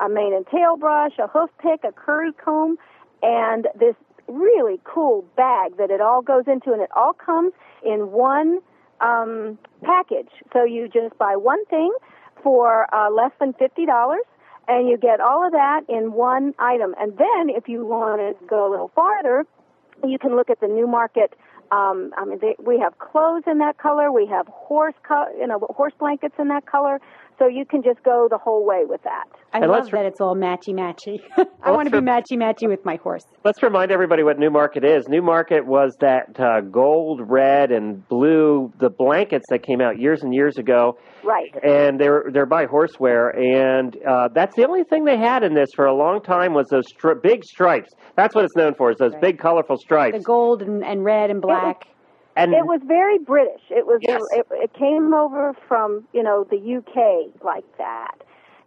a 0.00 0.08
mane 0.08 0.34
and 0.34 0.46
tail 0.46 0.76
brush, 0.76 1.12
a 1.18 1.26
hoof 1.26 1.50
pick, 1.58 1.84
a 1.84 1.92
curry 1.92 2.32
comb, 2.32 2.76
and 3.22 3.66
this 3.78 3.94
really 4.28 4.80
cool 4.84 5.24
bag 5.36 5.76
that 5.78 5.90
it 5.90 6.00
all 6.00 6.22
goes 6.22 6.44
into, 6.46 6.72
and 6.72 6.82
it 6.82 6.90
all 6.94 7.12
comes 7.12 7.52
in 7.84 8.12
one 8.12 8.60
um, 9.00 9.58
package. 9.82 10.30
So 10.52 10.64
you 10.64 10.88
just 10.88 11.16
buy 11.18 11.36
one 11.36 11.64
thing 11.66 11.92
for 12.42 12.92
uh, 12.94 13.10
less 13.10 13.32
than 13.40 13.52
fifty 13.54 13.86
dollars, 13.86 14.24
and 14.66 14.88
you 14.88 14.96
get 14.96 15.20
all 15.20 15.44
of 15.44 15.52
that 15.52 15.82
in 15.88 16.12
one 16.12 16.54
item. 16.58 16.94
And 17.00 17.16
then, 17.18 17.50
if 17.50 17.68
you 17.68 17.84
want 17.84 18.20
to 18.20 18.46
go 18.46 18.68
a 18.68 18.70
little 18.70 18.90
farther, 18.94 19.46
you 20.06 20.18
can 20.18 20.36
look 20.36 20.50
at 20.50 20.60
the 20.60 20.68
Newmarket. 20.68 21.34
Um, 21.70 22.14
I 22.16 22.24
mean, 22.24 22.38
they, 22.40 22.56
we 22.58 22.78
have 22.78 22.98
clothes 22.98 23.42
in 23.46 23.58
that 23.58 23.76
color. 23.76 24.10
We 24.10 24.26
have 24.26 24.46
horse, 24.48 24.94
co- 25.06 25.30
you 25.38 25.46
know, 25.46 25.58
horse 25.70 25.92
blankets 25.98 26.34
in 26.38 26.48
that 26.48 26.64
color. 26.64 27.00
So 27.38 27.46
you 27.46 27.64
can 27.64 27.82
just 27.82 28.02
go 28.02 28.26
the 28.28 28.38
whole 28.38 28.66
way 28.66 28.82
with 28.84 29.02
that. 29.04 29.24
I 29.52 29.58
And 29.58 29.70
love 29.70 29.84
re- 29.84 29.90
that 30.00 30.06
it's 30.06 30.20
all 30.20 30.34
matchy 30.34 30.74
matchy. 30.74 31.20
I 31.62 31.70
want 31.70 31.88
to 31.88 32.00
be 32.00 32.04
matchy 32.04 32.32
matchy 32.32 32.68
with 32.68 32.84
my 32.84 32.96
horse. 32.96 33.24
Let's 33.44 33.62
remind 33.62 33.92
everybody 33.92 34.24
what 34.24 34.38
Newmarket 34.40 34.84
is. 34.84 35.06
Newmarket 35.08 35.64
was 35.64 35.96
that 36.00 36.38
uh, 36.40 36.62
gold, 36.62 37.20
red, 37.24 37.70
and 37.70 38.06
blue, 38.08 38.72
the 38.80 38.90
blankets 38.90 39.44
that 39.50 39.62
came 39.62 39.80
out 39.80 40.00
years 40.00 40.22
and 40.24 40.34
years 40.34 40.58
ago. 40.58 40.98
Right. 41.24 41.54
and 41.62 42.00
they're 42.00 42.24
they're 42.32 42.46
by 42.46 42.66
Horseware, 42.66 43.36
and 43.36 43.96
uh, 44.06 44.28
that's 44.34 44.54
the 44.56 44.66
only 44.66 44.84
thing 44.84 45.04
they 45.04 45.18
had 45.18 45.42
in 45.42 45.52
this 45.52 45.68
for 45.74 45.84
a 45.86 45.94
long 45.94 46.22
time 46.22 46.54
was 46.54 46.66
those 46.70 46.84
stri- 46.92 47.20
big 47.22 47.44
stripes. 47.44 47.90
That's 48.16 48.34
what 48.34 48.44
it's 48.44 48.54
known 48.56 48.74
for, 48.74 48.90
is 48.92 48.96
those 48.98 49.12
Right. 49.14 49.20
big 49.22 49.38
colorful 49.38 49.76
stripes. 49.78 50.16
The 50.18 50.22
gold 50.24 50.62
and, 50.62 50.84
and 50.84 51.04
red 51.04 51.30
and 51.30 51.40
black. 51.42 51.86
And 52.38 52.54
It 52.54 52.66
was 52.66 52.80
very 52.84 53.18
British. 53.18 53.62
It 53.68 53.86
was. 53.86 53.98
Yes. 54.00 54.22
It, 54.30 54.46
it 54.52 54.72
came 54.74 55.12
over 55.12 55.54
from 55.66 56.06
you 56.12 56.22
know 56.22 56.46
the 56.48 56.56
UK 56.56 57.34
like 57.42 57.64
that, 57.78 58.14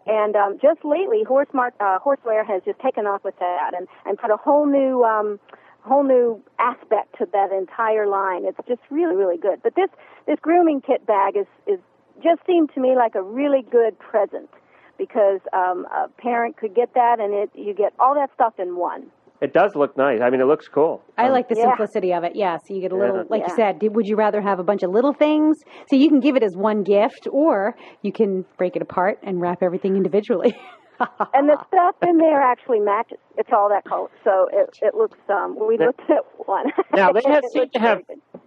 and 0.06 0.36
um, 0.36 0.60
just 0.62 0.84
lately, 0.84 1.24
Horsemart 1.24 1.72
uh, 1.80 1.98
Horseware 2.00 2.46
has 2.46 2.62
just 2.66 2.80
taken 2.80 3.08
off 3.08 3.24
with 3.24 3.40
that 3.40 3.72
and 3.76 3.88
and 4.06 4.18
put 4.18 4.30
a 4.30 4.38
whole 4.38 4.66
new 4.66 5.06
um, 5.06 5.40
whole 5.84 6.04
new 6.04 6.44
aspect 6.60 7.18
to 7.20 7.28
that 7.32 7.52
entire 7.52 8.08
line. 8.08 8.44
It's 8.46 8.60
just 8.68 8.82
really 8.90 9.16
really 9.16 9.38
good. 9.38 9.64
But 9.64 9.76
this 9.76 9.90
this 10.28 10.38
grooming 10.42 10.82
kit 10.82 11.08
bag 11.08 11.38
is 11.38 11.48
is 11.66 11.80
just 12.22 12.42
seemed 12.46 12.74
to 12.76 12.82
me 12.82 12.96
like 12.96 13.16
a 13.16 13.22
really 13.22 13.64
good 13.72 13.98
present 14.00 14.50
because 14.98 15.40
um, 15.54 15.88
a 15.96 16.10
parent 16.20 16.58
could 16.58 16.76
get 16.76 16.94
that 16.94 17.22
and 17.22 17.34
it 17.34 17.50
you 17.56 17.74
get 17.74 17.94
all 18.00 18.16
that 18.16 18.32
stuff 18.36 18.54
in 18.60 18.76
one. 18.76 19.08
It 19.42 19.54
does 19.54 19.76
look 19.76 19.98
nice. 19.98 20.20
I 20.22 20.30
mean, 20.30 20.40
it 20.40 20.46
looks 20.46 20.68
cool. 20.68 21.02
I 21.18 21.26
Um, 21.26 21.32
like 21.34 21.50
the 21.50 21.56
Yeah. 21.58 21.70
simplicity 21.70 22.14
of 22.14 22.24
it. 22.24 22.36
Yeah, 22.36 22.58
so 22.58 22.74
you 22.74 22.82
get 22.82 22.92
a 22.92 22.96
little, 22.96 23.18
Yeah. 23.18 23.24
like 23.30 23.42
you 23.48 23.56
said, 23.56 23.80
did, 23.80 23.96
would 23.96 24.08
you 24.08 24.16
rather 24.16 24.40
have 24.42 24.60
a 24.60 24.64
bunch 24.64 24.84
of 24.84 24.92
little 24.92 25.14
things? 25.14 25.58
So 25.90 25.96
you 25.96 26.10
can 26.10 26.20
give 26.20 26.36
it 26.36 26.44
as 26.44 26.56
one 26.56 26.84
gift, 26.84 27.28
or 27.32 27.76
you 28.04 28.12
can 28.12 28.46
break 28.58 28.76
it 28.76 28.82
apart 28.82 29.20
and 29.24 29.42
wrap 29.42 29.64
everything 29.64 29.96
individually. 29.96 30.56
and 31.34 31.50
the 31.50 31.58
stuff 31.68 31.96
in 32.08 32.18
there 32.18 32.40
actually 32.40 32.80
matches. 32.80 33.18
It's 33.38 33.50
all 33.52 33.70
that 33.70 33.84
color, 33.86 34.10
so 34.24 34.48
it 34.54 34.70
it 34.84 34.94
looks. 34.94 35.18
Um, 35.30 35.58
we 35.60 35.78
looked 35.78 36.02
at 36.10 36.24
one. 36.46 36.66
Now 36.94 37.12
they 37.12 37.22
have 37.28 37.44
seem 37.52 37.70
to 37.70 37.80
have 37.80 38.00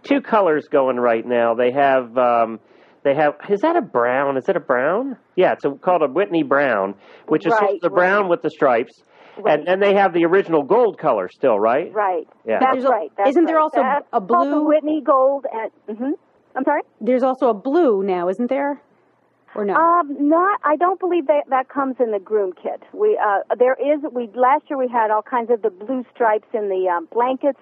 two 0.05 0.21
colors 0.21 0.69
going 0.71 0.99
right 0.99 1.27
now. 1.27 1.55
They 1.55 1.73
have 1.73 2.17
um, 2.17 2.61
they 3.03 3.15
have 3.17 3.35
is 3.49 3.63
that 3.63 3.75
a 3.75 3.83
brown? 3.83 4.37
Is 4.37 4.49
it 4.49 4.55
a 4.57 4.61
brown? 4.61 5.17
Yeah, 5.35 5.55
it's 5.55 5.65
a, 5.65 5.73
called 5.73 6.03
a 6.03 6.07
Whitney 6.09 6.45
Brown, 6.45 6.95
which 7.27 7.45
is 7.45 7.53
sort 7.57 7.73
of 7.73 7.81
the 7.81 7.91
brown 7.91 8.23
right. 8.23 8.31
with 8.31 8.43
the 8.43 8.51
stripes. 8.51 9.03
Right. 9.39 9.59
And 9.59 9.69
and 9.69 9.83
they 9.83 9.95
have 9.95 10.13
the 10.13 10.25
original 10.25 10.63
gold 10.63 10.99
color 10.99 11.29
still, 11.29 11.59
right? 11.59 11.93
Right. 11.93 12.29
Yeah. 12.47 12.59
That's 12.61 12.75
There's 12.77 12.85
right. 12.87 13.11
That's 13.17 13.31
isn't 13.31 13.45
there 13.47 13.57
right. 13.57 13.63
also 13.63 13.83
That's 13.83 14.07
a 14.13 14.21
called 14.21 14.49
the 14.49 14.51
blue- 14.57 14.67
Whitney 14.69 15.03
Gold? 15.05 15.47
And 15.53 15.99
hmm 15.99 16.13
I'm 16.57 16.65
sorry. 16.65 16.83
There's 17.01 17.23
also 17.25 17.49
a 17.49 17.55
blue 17.55 18.03
now, 18.05 18.29
isn't 18.29 18.49
there? 18.49 18.81
Or 19.57 19.65
no? 19.65 19.75
Um, 19.75 20.29
not. 20.29 20.61
I 20.65 20.77
don't 20.77 20.99
believe 21.01 21.27
that 21.29 21.45
that 21.51 21.69
comes 21.69 21.97
in 22.01 22.11
the 22.13 22.19
groom 22.19 22.53
kit. 22.61 22.83
We 22.93 23.19
uh, 23.25 23.41
there 23.57 23.75
is. 23.75 24.01
We 24.13 24.29
last 24.35 24.65
year 24.69 24.79
we 24.79 24.89
had 24.89 25.11
all 25.11 25.23
kinds 25.23 25.51
of 25.51 25.63
the 25.63 25.71
blue 25.71 26.05
stripes 26.15 26.49
in 26.53 26.69
the 26.69 26.89
um, 26.89 27.09
blankets. 27.13 27.59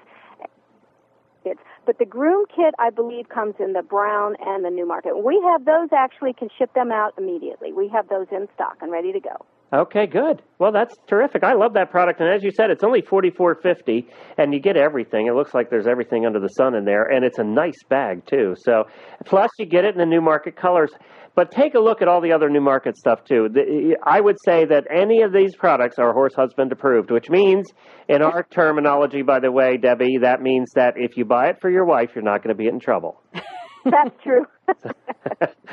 It's, 1.45 1.61
but 1.85 1.99
the 1.99 2.05
groom 2.05 2.45
kit, 2.55 2.73
I 2.79 2.91
believe, 2.91 3.29
comes 3.29 3.55
in 3.59 3.73
the 3.73 3.83
brown 3.83 4.37
and 4.41 4.65
the 4.65 4.71
Newmarket. 4.71 5.25
We 5.25 5.43
have 5.45 5.65
those 5.65 5.89
actually 5.93 6.35
can 6.35 6.49
ship 6.57 6.73
them 6.75 6.93
out 6.93 7.15
immediately. 7.19 7.73
We 7.73 7.89
have 7.89 8.09
those 8.09 8.29
in 8.31 8.47
stock 8.55 8.77
and 8.81 8.93
ready 8.93 9.13
to 9.13 9.19
go. 9.21 9.45
Okay, 9.73 10.07
good. 10.07 10.43
Well, 10.59 10.71
that's 10.71 10.95
terrific. 11.09 11.43
I 11.43 11.55
love 11.55 11.73
that 11.75 11.91
product, 11.91 12.21
and 12.21 12.29
as 12.29 12.43
you 12.43 12.51
said, 12.51 12.69
it's 12.71 12.85
only 12.85 13.01
forty 13.01 13.31
four 13.31 13.55
fifty, 13.55 14.07
and 14.37 14.53
you 14.53 14.61
get 14.61 14.77
everything. 14.77 15.29
It 15.29 15.35
looks 15.35 15.55
like 15.55 15.71
there's 15.71 15.87
everything 15.87 16.27
under 16.27 16.41
the 16.41 16.49
sun 16.49 16.75
in 16.75 16.85
there, 16.85 17.05
and 17.05 17.25
it's 17.25 17.39
a 17.39 17.45
nice 17.45 17.83
bag 17.89 18.27
too. 18.27 18.55
So, 18.59 18.85
plus 19.25 19.51
you 19.59 19.65
get 19.65 19.87
it 19.87 19.95
in 19.95 19.99
the 19.99 20.07
Newmarket 20.07 20.57
colors. 20.57 20.91
But 21.35 21.51
take 21.51 21.75
a 21.75 21.81
look 21.81 22.03
at 22.03 22.09
all 22.09 22.21
the 22.21 22.33
other 22.33 22.51
Newmarket 22.51 22.95
stuff 22.99 23.25
too. 23.25 23.49
The, 23.51 23.97
I 24.05 24.21
would 24.21 24.37
say 24.45 24.67
that 24.67 24.85
any 24.95 25.23
of 25.23 25.33
these 25.33 25.57
products 25.57 25.99
are 25.99 26.13
horse 26.13 26.35
husband 26.35 26.73
approved, 26.73 27.11
which 27.11 27.31
means, 27.31 27.71
in 28.07 28.21
our 28.21 28.43
terminology, 28.43 29.23
by 29.23 29.41
the 29.41 29.51
way, 29.51 29.79
Debbie, 29.79 30.19
that 30.21 30.43
means 30.43 30.73
that 30.75 30.93
if 30.99 31.17
you 31.17 31.25
buy 31.25 31.49
it 31.49 31.57
for 31.63 31.71
your 31.71 31.87
wife, 31.87 32.11
you're 32.15 32.23
not 32.23 32.43
going 32.43 32.55
to 32.55 32.63
be 32.63 32.69
in 32.69 32.79
trouble. 32.79 33.23
That's 33.85 34.15
true. 34.23 34.45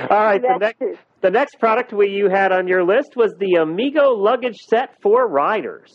All 0.10 0.24
right, 0.24 0.42
the 0.42 0.58
next, 0.58 0.78
true. 0.78 0.96
The 1.22 1.30
next 1.30 1.60
product 1.60 1.92
we 1.92 2.10
you 2.10 2.30
had 2.30 2.52
on 2.52 2.68
your 2.68 2.84
list 2.84 3.16
was 3.16 3.34
the 3.40 3.56
Amigo 3.62 4.12
luggage 4.12 4.58
set 4.70 4.96
for 5.02 5.28
riders. 5.28 5.92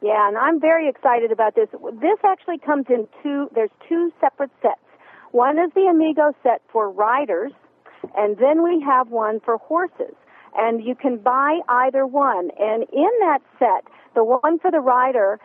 Yeah, 0.00 0.28
and 0.28 0.38
I'm 0.38 0.60
very 0.60 0.88
excited 0.88 1.32
about 1.32 1.56
this. 1.56 1.68
This 2.00 2.18
actually 2.24 2.58
comes 2.58 2.86
in 2.88 3.08
two, 3.22 3.48
there's 3.54 3.70
two 3.88 4.12
separate 4.20 4.52
sets. 4.62 4.80
One 5.32 5.58
is 5.58 5.72
the 5.74 5.88
Amigo 5.90 6.32
set 6.42 6.62
for 6.72 6.90
riders, 6.90 7.52
and 8.16 8.36
then 8.38 8.62
we 8.62 8.80
have 8.86 9.08
one 9.08 9.40
for 9.40 9.58
horses. 9.58 10.14
And 10.56 10.82
you 10.84 10.94
can 10.94 11.18
buy 11.18 11.58
either 11.68 12.06
one. 12.06 12.50
And 12.58 12.84
in 12.92 13.10
that 13.20 13.40
set, 13.58 13.92
the 14.14 14.24
one 14.24 14.58
for 14.60 14.70
the 14.70 14.80
rider 14.80 15.40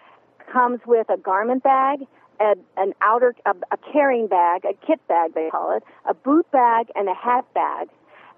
comes 0.52 0.80
with 0.86 1.10
a 1.10 1.18
garment 1.18 1.64
bag, 1.64 2.00
a, 2.40 2.54
an 2.78 2.94
outer, 3.02 3.36
a, 3.46 3.52
a 3.72 3.78
carrying 3.92 4.28
bag, 4.28 4.64
a 4.66 4.74
kit 4.86 5.06
bag 5.08 5.34
they 5.34 5.50
call 5.50 5.76
it, 5.76 5.84
a 6.08 6.14
boot 6.14 6.50
bag, 6.52 6.88
and 6.96 7.10
a 7.10 7.16
hat 7.16 7.46
bag 7.54 7.90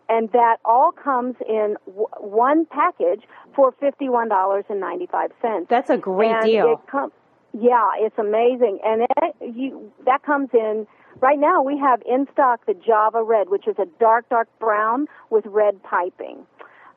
and 0.09 0.31
that 0.31 0.57
all 0.65 0.91
comes 0.91 1.35
in 1.47 1.75
w- 1.85 2.07
one 2.19 2.65
package 2.65 3.23
for 3.55 3.71
fifty-one 3.79 4.29
dollars 4.29 4.65
and 4.69 4.79
ninety-five 4.79 5.31
cents. 5.41 5.67
That's 5.69 5.89
a 5.89 5.97
great 5.97 6.31
and 6.31 6.45
deal. 6.45 6.73
It 6.73 6.91
com- 6.91 7.11
yeah, 7.53 7.91
it's 7.97 8.17
amazing, 8.17 8.79
and 8.83 9.03
it, 9.03 9.55
you 9.55 9.91
that 10.05 10.23
comes 10.23 10.49
in. 10.53 10.87
Right 11.21 11.39
now, 11.39 11.63
we 11.63 11.77
have 11.77 12.01
in 12.05 12.27
stock 12.33 12.65
the 12.65 12.73
Java 12.73 13.23
Red, 13.23 13.49
which 13.49 13.69
is 13.69 13.75
a 13.79 13.85
dark, 14.01 14.27
dark 14.27 14.49
brown 14.59 15.07
with 15.29 15.45
red 15.45 15.81
piping. 15.81 16.45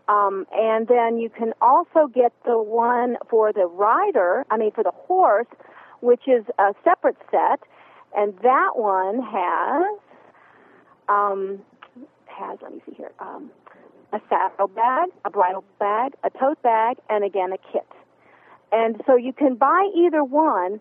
Um, 0.09 0.45
and 0.53 0.89
then 0.89 1.19
you 1.19 1.29
can 1.31 1.53
also 1.61 2.09
get 2.13 2.33
the 2.45 2.59
one 2.59 3.17
for 3.31 3.53
the 3.53 3.67
rider, 3.67 4.45
I 4.51 4.57
mean 4.57 4.73
for 4.73 4.83
the 4.83 4.91
horse, 4.91 5.47
which 6.01 6.23
is 6.27 6.45
a 6.59 6.75
separate 6.83 7.19
set, 7.31 7.61
and 8.17 8.35
that 8.43 8.71
one 8.75 9.23
has 9.23 9.99
um, 11.09 11.61
has 12.39 12.59
let 12.63 12.73
me 12.73 12.81
see 12.87 12.95
here 12.95 13.13
um, 13.21 13.51
a 14.13 14.21
saddle 14.29 14.69
bag, 14.69 15.11
a 15.25 15.31
bridle 15.31 15.65
bag, 15.79 16.13
a 16.25 16.31
tote 16.31 16.63
bag, 16.63 16.97
and 17.11 17.25
again 17.25 17.53
a 17.53 17.59
kit. 17.73 17.87
And 18.73 19.01
so 19.07 19.17
you 19.17 19.33
can 19.33 19.57
buy 19.57 19.91
either 19.97 20.23
one, 20.25 20.81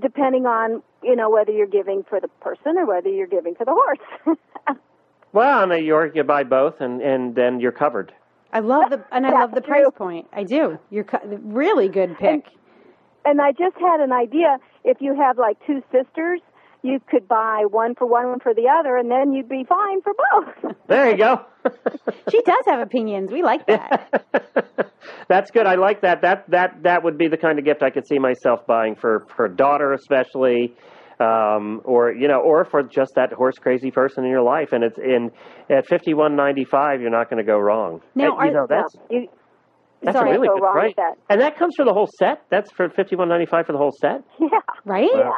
depending 0.00 0.46
on 0.46 0.82
you 1.02 1.16
know 1.16 1.30
whether 1.30 1.52
you're 1.52 1.66
giving 1.66 2.04
for 2.08 2.20
the 2.20 2.28
person 2.40 2.76
or 2.78 2.86
whether 2.86 3.08
you're 3.08 3.26
giving 3.26 3.54
for 3.54 3.64
the 3.64 3.72
horse. 3.72 4.36
Well, 5.32 5.62
in 5.62 5.68
New 5.68 5.84
York, 5.84 6.16
you 6.16 6.24
buy 6.24 6.42
both, 6.42 6.80
and 6.80 7.00
and 7.00 7.34
then 7.36 7.60
you're 7.60 7.70
covered. 7.72 8.12
I 8.52 8.58
love 8.58 8.90
the 8.90 9.04
and 9.12 9.24
I 9.24 9.30
That's 9.30 9.40
love 9.42 9.54
the 9.54 9.60
true. 9.60 9.82
price 9.84 9.92
point. 9.96 10.26
I 10.32 10.42
do. 10.42 10.76
You're 10.90 11.04
cu- 11.04 11.18
really 11.42 11.88
good 11.88 12.18
pick. 12.18 12.46
And 13.24 13.40
I 13.40 13.52
just 13.52 13.76
had 13.76 14.00
an 14.00 14.12
idea. 14.12 14.58
If 14.82 15.00
you 15.00 15.14
have 15.14 15.38
like 15.38 15.56
two 15.66 15.82
sisters, 15.92 16.40
you 16.82 17.00
could 17.10 17.28
buy 17.28 17.64
one 17.68 17.94
for 17.94 18.06
one, 18.06 18.28
one 18.28 18.40
for 18.40 18.54
the 18.54 18.68
other, 18.68 18.96
and 18.96 19.10
then 19.10 19.32
you'd 19.32 19.48
be 19.48 19.64
fine 19.64 20.00
for 20.02 20.12
both. 20.32 20.74
There 20.88 21.10
you 21.10 21.16
go. 21.16 21.44
She 22.30 22.40
does 22.42 22.64
have 22.66 22.80
opinions. 22.80 23.30
We 23.30 23.42
like 23.42 23.66
that. 23.66 24.24
That's 25.28 25.50
good. 25.50 25.66
I 25.66 25.74
like 25.76 26.00
that. 26.02 26.22
That 26.22 26.50
that 26.50 26.82
that 26.82 27.04
would 27.04 27.18
be 27.18 27.28
the 27.28 27.36
kind 27.36 27.58
of 27.58 27.64
gift 27.64 27.82
I 27.82 27.90
could 27.90 28.06
see 28.06 28.18
myself 28.18 28.66
buying 28.66 28.94
for 28.96 29.26
her 29.36 29.48
daughter, 29.48 29.92
especially, 29.92 30.74
um, 31.20 31.80
or 31.84 32.12
you 32.12 32.28
know, 32.28 32.40
or 32.40 32.64
for 32.64 32.82
just 32.82 33.12
that 33.16 33.32
horse 33.32 33.56
crazy 33.58 33.90
person 33.90 34.24
in 34.24 34.30
your 34.30 34.42
life. 34.42 34.70
And 34.72 34.82
it's 34.82 34.98
in 34.98 35.30
at 35.68 35.86
fifty 35.86 36.14
one 36.14 36.34
ninety 36.34 36.64
five. 36.64 37.00
You're 37.00 37.10
not 37.10 37.28
going 37.30 37.44
to 37.44 37.46
go 37.46 37.58
wrong. 37.58 38.00
Now, 38.14 38.38
And, 38.38 38.50
you 38.52 38.58
are- 38.58 38.60
know 38.62 38.66
that's 38.68 38.96
Yeah, 39.10 39.18
you, 39.20 39.28
that's 40.02 40.16
Sorry. 40.16 40.30
a 40.30 40.32
really 40.32 40.48
good 40.48 40.62
wrong 40.62 40.72
price. 40.72 40.94
that. 40.96 41.14
And 41.28 41.40
that 41.40 41.56
comes 41.58 41.74
for 41.76 41.84
the 41.84 41.92
whole 41.92 42.08
set. 42.18 42.42
That's 42.50 42.70
for 42.72 42.88
fifty 42.88 43.16
one 43.16 43.28
ninety 43.28 43.46
five 43.46 43.66
for 43.66 43.72
the 43.72 43.78
whole 43.78 43.92
set. 44.00 44.22
yeah. 44.40 44.60
Right? 44.84 45.10
Yeah. 45.14 45.30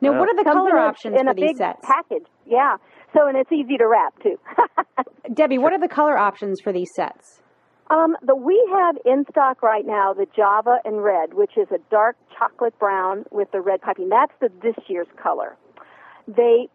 Now, 0.00 0.18
what 0.18 0.28
are 0.28 0.36
the 0.36 0.44
color 0.44 0.70
in 0.70 0.76
options 0.76 1.14
in 1.18 1.26
for 1.26 1.30
a 1.30 1.34
these 1.34 1.46
big 1.50 1.56
sets? 1.56 1.78
package. 1.82 2.26
Yeah. 2.46 2.76
So 3.14 3.26
and 3.26 3.36
it's 3.36 3.50
easy 3.52 3.76
to 3.78 3.86
wrap 3.86 4.14
too. 4.22 4.36
Debbie, 5.34 5.58
what 5.58 5.72
are 5.72 5.80
the 5.80 5.88
color 5.88 6.18
options 6.18 6.60
for 6.62 6.72
these 6.72 6.90
sets? 6.94 7.42
um, 7.90 8.16
the 8.22 8.34
we 8.36 8.62
have 8.72 8.96
in 9.06 9.24
stock 9.30 9.62
right 9.62 9.86
now 9.86 10.12
the 10.12 10.26
Java 10.36 10.78
and 10.84 11.02
red, 11.02 11.34
which 11.34 11.52
is 11.56 11.68
a 11.70 11.78
dark 11.90 12.16
chocolate 12.38 12.78
brown 12.78 13.24
with 13.30 13.50
the 13.52 13.60
red 13.60 13.80
piping. 13.80 14.08
That's 14.08 14.32
the 14.40 14.50
this 14.62 14.76
year's 14.88 15.06
color. 15.22 15.56
They 16.26 16.68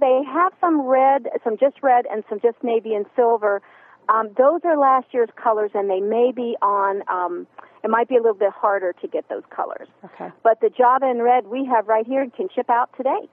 they 0.00 0.20
have 0.30 0.52
some 0.60 0.82
red, 0.82 1.28
some 1.42 1.56
just 1.56 1.76
red, 1.82 2.04
and 2.10 2.22
some 2.28 2.38
just 2.40 2.62
navy 2.62 2.94
and 2.94 3.06
silver. 3.16 3.62
Um, 4.08 4.28
those 4.36 4.60
are 4.64 4.76
last 4.78 5.06
year's 5.12 5.28
colors, 5.36 5.70
and 5.74 5.88
they 5.90 6.00
may 6.00 6.32
be 6.34 6.56
on. 6.62 7.02
Um, 7.08 7.46
it 7.84 7.90
might 7.90 8.08
be 8.08 8.16
a 8.16 8.20
little 8.20 8.34
bit 8.38 8.52
harder 8.52 8.92
to 9.00 9.08
get 9.08 9.28
those 9.28 9.42
colors. 9.54 9.88
Okay. 10.04 10.28
But 10.42 10.60
the 10.60 10.70
Java 10.70 11.06
and 11.06 11.22
red 11.22 11.46
we 11.46 11.64
have 11.66 11.86
right 11.88 12.06
here 12.06 12.26
can 12.36 12.48
ship 12.54 12.68
out 12.70 12.90
today. 12.96 13.28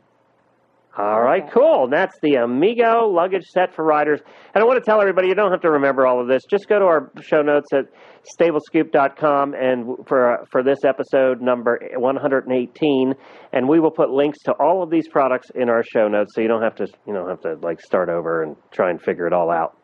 All 0.97 1.21
right, 1.21 1.43
Okay. 1.43 1.51
cool. 1.51 1.83
And 1.85 1.93
that's 1.93 2.17
the 2.21 2.35
Amigo 2.35 3.07
luggage 3.09 3.43
set 3.47 3.73
for 3.73 3.83
riders. 3.83 4.21
And 4.53 4.63
I 4.63 4.65
want 4.65 4.79
to 4.81 4.85
tell 4.89 5.01
everybody 5.01 5.27
you 5.27 5.35
don't 5.35 5.51
have 5.51 5.59
to 5.61 5.71
remember 5.71 6.07
all 6.07 6.21
of 6.21 6.27
this. 6.29 6.43
Just 6.49 6.69
go 6.69 6.79
to 6.79 6.85
our 6.85 7.11
show 7.21 7.41
notes 7.41 7.67
at 7.73 7.87
stablescoop.com 8.39 9.53
and 9.55 10.07
for 10.07 10.45
for 10.51 10.63
this 10.63 10.85
episode 10.85 11.41
number 11.41 11.79
118 11.97 13.13
and 13.51 13.67
we 13.67 13.79
will 13.79 13.91
put 13.91 14.09
links 14.09 14.39
to 14.43 14.51
all 14.53 14.81
of 14.81 14.89
these 14.89 15.07
products 15.09 15.49
in 15.53 15.69
our 15.69 15.83
show 15.83 16.07
notes 16.07 16.33
so 16.33 16.41
you 16.41 16.47
don't 16.47 16.63
have 16.63 16.75
to 16.75 16.87
you 17.05 17.13
don't 17.13 17.29
have 17.29 17.41
to 17.41 17.55
like 17.61 17.81
start 17.81 18.07
over 18.09 18.41
and 18.43 18.55
try 18.71 18.89
and 18.89 19.01
figure 19.01 19.27
it 19.27 19.33
all 19.33 19.51
out. 19.51 19.77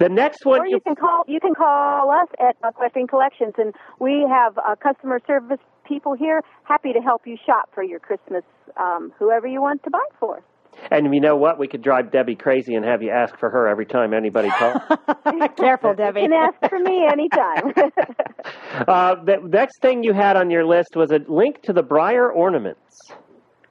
The 0.00 0.08
next 0.08 0.46
one 0.46 0.60
Or 0.60 0.66
you 0.66 0.80
can 0.80 0.96
call 0.96 1.24
you 1.28 1.38
can 1.40 1.54
call 1.54 2.10
us 2.10 2.28
at 2.40 2.56
Equestrian 2.66 3.06
Collections, 3.06 3.52
and 3.58 3.74
we 3.98 4.26
have 4.26 4.56
uh, 4.56 4.74
customer 4.74 5.20
service 5.26 5.58
people 5.86 6.14
here 6.14 6.42
happy 6.64 6.94
to 6.94 7.00
help 7.00 7.26
you 7.26 7.36
shop 7.44 7.68
for 7.74 7.82
your 7.82 8.00
Christmas, 8.00 8.42
um, 8.78 9.12
whoever 9.18 9.46
you 9.46 9.60
want 9.60 9.82
to 9.84 9.90
buy 9.90 10.06
for. 10.18 10.42
and 10.90 11.12
you 11.12 11.20
know 11.20 11.36
what? 11.36 11.58
We 11.58 11.68
could 11.68 11.82
drive 11.82 12.10
Debbie 12.10 12.34
crazy 12.34 12.74
and 12.74 12.84
have 12.86 13.02
you 13.02 13.10
ask 13.10 13.36
for 13.38 13.50
her 13.50 13.68
every 13.68 13.84
time 13.84 14.14
anybody 14.14 14.48
calls. 14.48 14.80
Careful, 15.58 15.92
Debbie. 15.92 16.22
You 16.22 16.28
can 16.28 16.32
ask 16.32 16.70
for 16.70 16.78
me 16.78 17.06
anytime. 17.06 17.74
uh, 18.88 19.16
the 19.22 19.36
next 19.46 19.82
thing 19.82 20.02
you 20.02 20.14
had 20.14 20.34
on 20.34 20.50
your 20.50 20.64
list 20.64 20.96
was 20.96 21.10
a 21.10 21.20
link 21.28 21.60
to 21.64 21.74
the 21.74 21.82
Breyer 21.82 22.34
ornaments. 22.34 22.96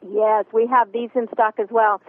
yes, 0.07 0.45
we 0.53 0.67
have 0.67 0.91
these 0.91 1.09
in 1.15 1.27
stock 1.33 1.55
as 1.57 1.69
well. 1.71 2.01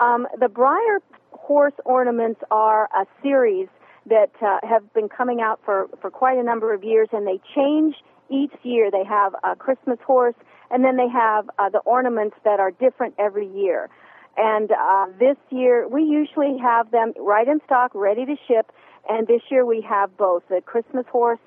Um, 0.00 0.26
the 0.40 0.46
Breyer 0.46 0.98
horse 1.48 1.72
ornaments 1.86 2.40
are 2.50 2.90
a 2.94 3.06
series 3.22 3.68
that 4.04 4.30
uh, 4.42 4.58
have 4.62 4.92
been 4.92 5.08
coming 5.08 5.40
out 5.40 5.58
for, 5.64 5.88
for 6.00 6.10
quite 6.10 6.36
a 6.36 6.42
number 6.42 6.74
of 6.74 6.84
years, 6.84 7.08
and 7.10 7.26
they 7.26 7.40
change 7.56 7.94
each 8.30 8.52
year. 8.62 8.90
They 8.90 9.04
have 9.04 9.32
a 9.42 9.56
Christmas 9.56 9.98
horse, 10.06 10.34
and 10.70 10.84
then 10.84 10.98
they 10.98 11.08
have 11.08 11.48
uh, 11.58 11.70
the 11.70 11.78
ornaments 11.78 12.36
that 12.44 12.60
are 12.60 12.70
different 12.70 13.14
every 13.18 13.48
year. 13.48 13.88
And 14.36 14.70
uh, 14.70 15.06
this 15.18 15.38
year, 15.48 15.88
we 15.88 16.02
usually 16.02 16.58
have 16.60 16.90
them 16.90 17.14
right 17.18 17.48
in 17.48 17.60
stock, 17.64 17.92
ready 17.94 18.26
to 18.26 18.36
ship. 18.46 18.70
And 19.08 19.26
this 19.26 19.40
year, 19.50 19.64
we 19.64 19.80
have 19.88 20.14
both 20.18 20.42
the 20.50 20.60
Christmas 20.60 21.06
horse 21.10 21.40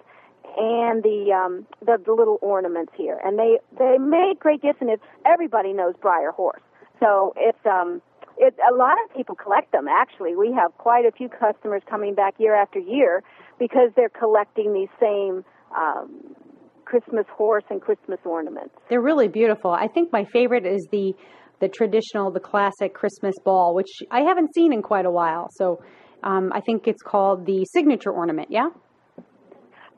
and 0.58 1.04
the 1.04 1.32
um, 1.32 1.68
the, 1.86 1.98
the 2.04 2.14
little 2.14 2.40
ornaments 2.42 2.92
here. 2.98 3.20
And 3.24 3.38
they 3.38 3.60
they 3.78 3.98
make 4.00 4.40
great 4.40 4.62
gifts, 4.64 4.80
and 4.82 4.90
everybody 5.26 5.74
knows 5.74 5.94
Breyer 6.04 6.34
horse. 6.34 6.66
So 7.00 7.34
it's 7.38 7.66
um 7.66 8.02
it 8.42 8.56
a 8.70 8.76
lot 8.76 8.98
of 9.06 9.16
people 9.16 9.36
collect 9.36 9.72
them. 9.72 9.88
Actually, 9.88 10.36
we 10.36 10.52
have 10.52 10.76
quite 10.78 11.06
a 11.06 11.12
few 11.12 11.30
customers 11.30 11.82
coming 11.90 12.16
back 12.16 12.34
year 12.40 12.56
after 12.56 12.80
year 12.80 13.24
because 13.60 13.92
they're 13.96 14.10
collecting 14.10 14.74
these 14.74 14.90
same 15.00 15.46
um, 15.78 16.36
Christmas 16.84 17.26
horse 17.30 17.64
and 17.70 17.80
Christmas 17.80 18.20
ornaments. 18.26 18.76
They're 18.90 19.02
really 19.02 19.28
beautiful. 19.28 19.72
I 19.72 19.88
think 19.88 20.12
my 20.12 20.26
favorite 20.26 20.66
is 20.66 20.88
the 20.92 21.14
the 21.60 21.70
traditional, 21.70 22.32
the 22.32 22.40
classic 22.40 22.96
Christmas 22.96 23.36
ball, 23.46 23.76
which 23.76 23.92
I 24.10 24.22
haven't 24.22 24.52
seen 24.56 24.74
in 24.74 24.82
quite 24.82 25.06
a 25.06 25.12
while. 25.12 25.48
So 25.52 25.80
um, 26.24 26.52
I 26.52 26.60
think 26.60 26.88
it's 26.88 27.04
called 27.04 27.46
the 27.46 27.64
signature 27.66 28.12
ornament. 28.12 28.48
Yeah. 28.50 28.70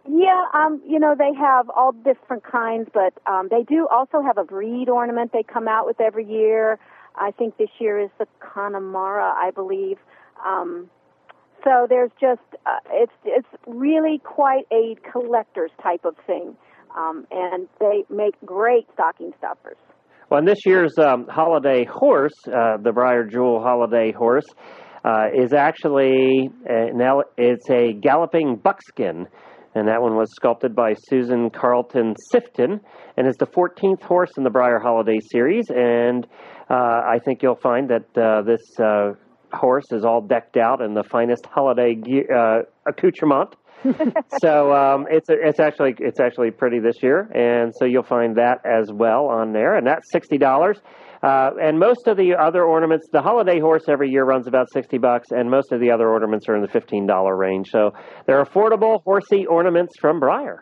Yeah, 0.05 0.43
um, 0.53 0.81
you 0.85 0.99
know 0.99 1.15
they 1.17 1.33
have 1.39 1.69
all 1.69 1.93
different 1.93 2.43
kinds, 2.43 2.89
but 2.93 3.13
um, 3.25 3.47
they 3.49 3.63
do 3.63 3.87
also 3.89 4.21
have 4.21 4.37
a 4.37 4.43
breed 4.43 4.89
ornament 4.89 5.31
they 5.31 5.43
come 5.43 5.69
out 5.69 5.85
with 5.85 6.01
every 6.01 6.25
year. 6.25 6.77
I 7.15 7.31
think 7.31 7.57
this 7.57 7.69
year 7.79 7.99
is 7.99 8.09
the 8.19 8.27
Connemara, 8.39 9.33
I 9.35 9.51
believe. 9.51 9.97
Um, 10.45 10.89
so 11.63 11.87
there's 11.87 12.11
just 12.19 12.41
uh, 12.65 12.79
it's 12.91 13.13
it's 13.25 13.47
really 13.67 14.19
quite 14.23 14.65
a 14.71 14.95
collector's 15.11 15.71
type 15.81 16.03
of 16.03 16.15
thing, 16.27 16.55
um, 16.97 17.25
and 17.31 17.67
they 17.79 18.03
make 18.09 18.35
great 18.45 18.87
stocking 18.93 19.31
stuffers. 19.37 19.77
Well, 20.29 20.39
in 20.39 20.45
this 20.45 20.65
year's 20.65 20.97
um, 20.97 21.27
holiday 21.29 21.85
horse, 21.85 22.33
uh, 22.47 22.77
the 22.77 22.91
Breyer 22.91 23.29
Jewel 23.29 23.61
holiday 23.61 24.11
horse, 24.11 24.45
uh, 25.05 25.27
is 25.33 25.53
actually 25.53 26.49
now 26.65 27.21
it's 27.37 27.69
a 27.69 27.93
galloping 27.93 28.57
buckskin 28.57 29.27
and 29.75 29.87
that 29.87 30.01
one 30.01 30.15
was 30.15 30.31
sculpted 30.35 30.75
by 30.75 30.93
Susan 31.09 31.49
Carlton 31.49 32.13
Sifton, 32.33 32.79
and 33.17 33.27
is 33.27 33.35
the 33.37 33.47
14th 33.47 34.03
horse 34.03 34.31
in 34.37 34.43
the 34.43 34.49
Breyer 34.49 34.81
Holiday 34.81 35.17
Series. 35.31 35.65
And 35.69 36.27
I 36.75 37.19
think 37.23 37.43
you'll 37.43 37.55
find 37.55 37.89
that 37.89 38.17
uh, 38.17 38.41
this 38.41 38.61
uh, 38.79 39.13
horse 39.51 39.91
is 39.91 40.03
all 40.03 40.21
decked 40.21 40.57
out 40.57 40.81
in 40.81 40.93
the 40.93 41.03
finest 41.03 41.45
holiday 41.45 41.95
gear, 41.95 42.31
uh, 42.31 42.63
accoutrement. 42.85 43.55
so 44.39 44.73
um, 44.73 45.05
it's 45.09 45.27
it's 45.29 45.59
actually 45.59 45.93
it's 45.99 46.19
actually 46.19 46.51
pretty 46.51 46.79
this 46.79 47.03
year, 47.03 47.29
and 47.33 47.73
so 47.75 47.85
you'll 47.85 48.03
find 48.03 48.37
that 48.37 48.59
as 48.65 48.89
well 48.93 49.25
on 49.25 49.51
there, 49.51 49.75
and 49.75 49.85
that's 49.85 50.09
sixty 50.11 50.37
dollars. 50.37 50.79
Uh, 51.21 51.51
and 51.61 51.79
most 51.79 52.07
of 52.07 52.17
the 52.17 52.35
other 52.35 52.65
ornaments, 52.65 53.07
the 53.13 53.21
holiday 53.21 53.59
horse 53.59 53.83
every 53.87 54.09
year 54.09 54.25
runs 54.25 54.45
about 54.45 54.69
60 54.73 54.97
bucks, 54.97 55.29
and 55.31 55.49
most 55.49 55.71
of 55.71 55.79
the 55.79 55.89
other 55.89 56.09
ornaments 56.09 56.49
are 56.49 56.55
in 56.57 56.61
the 56.61 56.67
$15 56.67 57.37
range. 57.37 57.69
So 57.71 57.93
they're 58.27 58.43
affordable 58.43 59.01
horsey 59.05 59.45
ornaments 59.45 59.93
from 60.01 60.19
Breyer. 60.19 60.57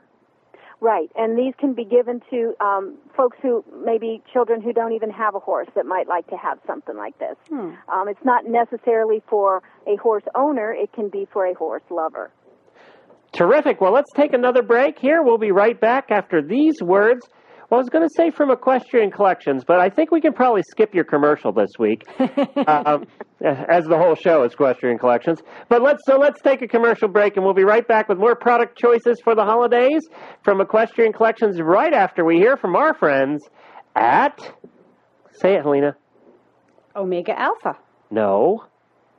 Right, 0.84 1.12
and 1.15 1.38
these 1.38 1.54
can 1.60 1.74
be 1.74 1.86
given 1.86 2.22
to 2.32 2.56
um, 2.60 2.98
folks 3.15 3.38
who 3.39 3.63
maybe 3.86 4.24
children 4.34 4.62
who 4.62 4.74
don't 4.74 4.94
even 4.94 5.12
have 5.12 5.36
a 5.36 5.39
horse 5.39 5.67
that 5.76 5.86
might 5.86 6.08
like 6.08 6.26
to 6.30 6.36
have 6.38 6.58
something 6.65 6.98
like 6.98 7.17
this. 7.20 7.36
Hmm. 7.50 7.74
Um, 7.88 8.08
it's 8.08 8.26
not 8.26 8.46
necessarily 8.48 9.22
for 9.30 9.62
a 9.86 9.96
horse 9.98 10.24
owner; 10.34 10.74
it 10.74 10.91
can 10.91 11.10
be 11.10 11.28
for 11.32 11.46
a 11.46 11.54
horse 11.54 11.84
lover. 11.91 12.32
Terrific. 13.32 13.80
Well, 13.80 13.94
let's 13.94 14.12
take 14.15 14.34
another 14.34 14.63
break 14.63 14.98
here. 14.98 15.22
We'll 15.22 15.38
be 15.38 15.52
right 15.52 15.80
back 15.80 16.10
after 16.10 16.41
these 16.41 16.82
words 16.82 17.22
well, 17.72 17.80
I 17.80 17.84
was 17.84 17.90
going 17.90 18.06
to 18.06 18.14
say 18.14 18.32
from 18.32 18.52
Equestrian 18.52 19.12
Collections, 19.12 19.64
but 19.66 19.80
I 19.80 19.90
think 19.90 20.12
we 20.12 20.20
can 20.20 20.34
probably 20.34 20.62
skip 20.70 20.94
your 20.94 21.06
commercial 21.06 21.54
this 21.54 21.72
week, 21.80 22.04
um, 22.68 23.08
as 23.42 23.86
the 23.86 23.98
whole 23.98 24.16
show 24.16 24.44
is 24.44 24.52
Equestrian 24.52 24.98
Collections. 24.98 25.40
But 25.70 25.82
let's 25.82 26.04
so 26.06 26.18
let's 26.18 26.42
take 26.42 26.62
a 26.62 26.68
commercial 26.68 27.08
break, 27.08 27.38
and 27.38 27.46
we'll 27.46 27.54
be 27.54 27.64
right 27.64 27.88
back 27.88 28.10
with 28.10 28.18
more 28.18 28.36
product 28.36 28.78
choices 28.78 29.22
for 29.24 29.36
the 29.36 29.46
holidays 29.46 30.02
from 30.44 30.60
Equestrian 30.60 31.14
Collections 31.14 31.62
right 31.62 31.94
after 31.94 32.26
we 32.26 32.36
hear 32.36 32.58
from 32.58 32.76
our 32.76 32.94
friends 32.94 33.42
at. 33.96 34.38
Say 35.32 35.54
it, 35.54 35.62
Helena. 35.62 35.96
Omega 36.94 37.40
Alpha. 37.40 37.78
No, 38.10 38.66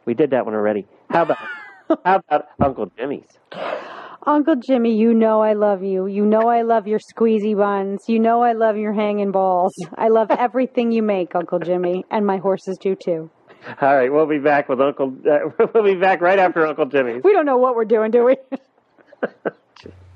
we 0.04 0.12
did 0.12 0.32
that 0.32 0.44
one 0.44 0.54
already. 0.54 0.86
How 1.08 1.22
about 1.22 1.38
how 2.04 2.16
about 2.16 2.48
Uncle 2.60 2.92
Jimmy's? 2.98 3.24
Uncle 4.24 4.54
Jimmy, 4.54 4.96
you 4.96 5.14
know 5.14 5.40
I 5.40 5.54
love 5.54 5.82
you. 5.82 6.06
You 6.06 6.24
know 6.24 6.48
I 6.48 6.62
love 6.62 6.86
your 6.86 7.00
squeezy 7.00 7.56
buns. 7.56 8.04
You 8.06 8.20
know 8.20 8.40
I 8.42 8.52
love 8.52 8.76
your 8.76 8.92
hanging 8.92 9.32
balls. 9.32 9.74
I 9.96 10.08
love 10.08 10.30
everything 10.38 10.92
you 10.92 11.02
make, 11.02 11.34
Uncle 11.34 11.58
Jimmy, 11.58 12.04
and 12.08 12.24
my 12.24 12.36
horses 12.36 12.78
do 12.80 12.94
too. 12.94 13.30
All 13.80 13.96
right, 13.96 14.12
we'll 14.12 14.26
be 14.26 14.38
back 14.38 14.68
with 14.68 14.80
Uncle. 14.80 15.16
Uh, 15.28 15.50
we'll 15.74 15.84
be 15.84 15.96
back 15.96 16.20
right 16.20 16.38
after 16.38 16.64
Uncle 16.66 16.86
Jimmy's. 16.86 17.22
We 17.24 17.32
don't 17.32 17.46
know 17.46 17.56
what 17.56 17.74
we're 17.74 17.84
doing, 17.84 18.12
do 18.12 18.24
we? 18.24 18.36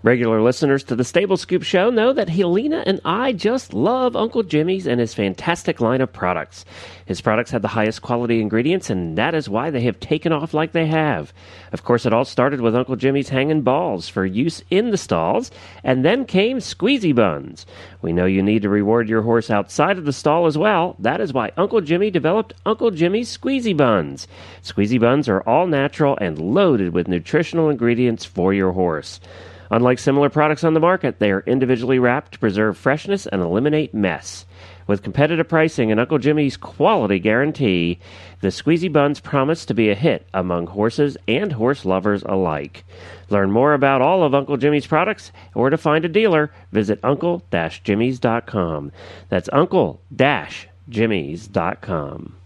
Regular 0.03 0.43
listeners 0.43 0.85
to 0.85 0.95
the 0.95 1.05
Stable 1.05 1.39
Scoop 1.39 1.63
Show 1.63 1.89
know 1.89 2.13
that 2.13 2.29
Helena 2.29 2.85
and 2.87 3.01
I 3.03 3.33
just 3.33 3.73
love 3.73 4.15
Uncle 4.15 4.43
Jimmy's 4.43 4.87
and 4.87 5.01
his 5.01 5.15
fantastic 5.15 5.81
line 5.81 6.03
of 6.03 6.13
products. 6.13 6.67
His 7.07 7.23
products 7.23 7.51
have 7.51 7.63
the 7.63 7.69
highest 7.69 8.03
quality 8.03 8.43
ingredients, 8.43 8.91
and 8.91 9.17
that 9.17 9.35
is 9.35 9.49
why 9.49 9.71
they 9.71 9.81
have 9.81 9.99
taken 9.99 10.33
off 10.33 10.53
like 10.53 10.73
they 10.73 10.87
have. 10.87 11.33
Of 11.73 11.83
course, 11.83 12.05
it 12.05 12.13
all 12.13 12.27
started 12.27 12.61
with 12.61 12.77
Uncle 12.77 12.95
Jimmy's 12.95 13.31
hanging 13.31 13.63
balls 13.63 14.07
for 14.07 14.27
use 14.27 14.63
in 14.71 14.91
the 14.91 14.99
stalls, 14.99 15.51
and 15.83 16.05
then 16.05 16.27
came 16.27 16.59
squeezy 16.59 17.15
buns. 17.15 17.65
We 18.03 18.13
know 18.13 18.27
you 18.27 18.43
need 18.43 18.63
to 18.63 18.69
reward 18.69 19.09
your 19.09 19.23
horse 19.23 19.51
outside 19.51 19.97
of 19.97 20.05
the 20.05 20.13
stall 20.13 20.47
as 20.47 20.59
well. 20.59 20.95
That 20.99 21.23
is 21.23 21.33
why 21.33 21.53
Uncle 21.57 21.81
Jimmy 21.81 22.11
developed 22.11 22.53
Uncle 22.67 22.91
Jimmy's 22.91 23.37
squeezy 23.37 23.75
buns. 23.75 24.29
Squeezy 24.63 25.01
buns 25.01 25.27
are 25.27 25.41
all 25.41 25.67
natural 25.67 26.19
and 26.21 26.39
loaded 26.39 26.93
with 26.93 27.09
nutritional 27.09 27.71
ingredients 27.71 28.27
for 28.27 28.53
your 28.53 28.73
horse. 28.73 29.21
Unlike 29.71 29.99
similar 29.99 30.31
products 30.31 30.65
on 30.65 30.75
the 30.75 30.81
market, 30.81 31.19
they 31.19 31.31
are 31.31 31.45
individually 31.47 31.99
wrapped 31.99 32.33
to 32.33 32.39
preserve 32.39 32.77
freshness 32.77 33.27
and 33.27 33.41
eliminate 33.43 33.95
mess. 33.95 34.45
With 34.87 35.03
competitive 35.03 35.49
pricing 35.49 35.91
and 35.91 35.99
Uncle 35.99 36.19
Jimmy's 36.19 36.57
quality 36.57 37.19
guarantee, 37.19 37.99
the 38.41 38.49
Squeezy 38.49 38.93
Buns 38.93 39.19
promise 39.19 39.67
to 39.67 39.75
be 39.75 39.91
a 39.91 39.97
hit 39.97 40.29
among 40.33 40.69
horses 40.69 41.17
and 41.27 41.53
horse 41.53 41.85
lovers 41.85 42.23
alike. 42.23 42.85
Learn 43.29 43.51
more 43.51 43.75
about 43.75 44.01
all 44.01 44.23
of 44.23 44.35
Uncle 44.35 44.57
Jimmy's 44.57 44.87
products 44.87 45.33
or 45.55 45.71
to 45.71 45.77
find 45.77 46.05
a 46.05 46.09
dealer, 46.09 46.53
visit 46.71 47.01
uncle-jimmys.com. 47.03 48.93
That's 49.29 49.49
uncle-jimmys.com. 49.53 52.37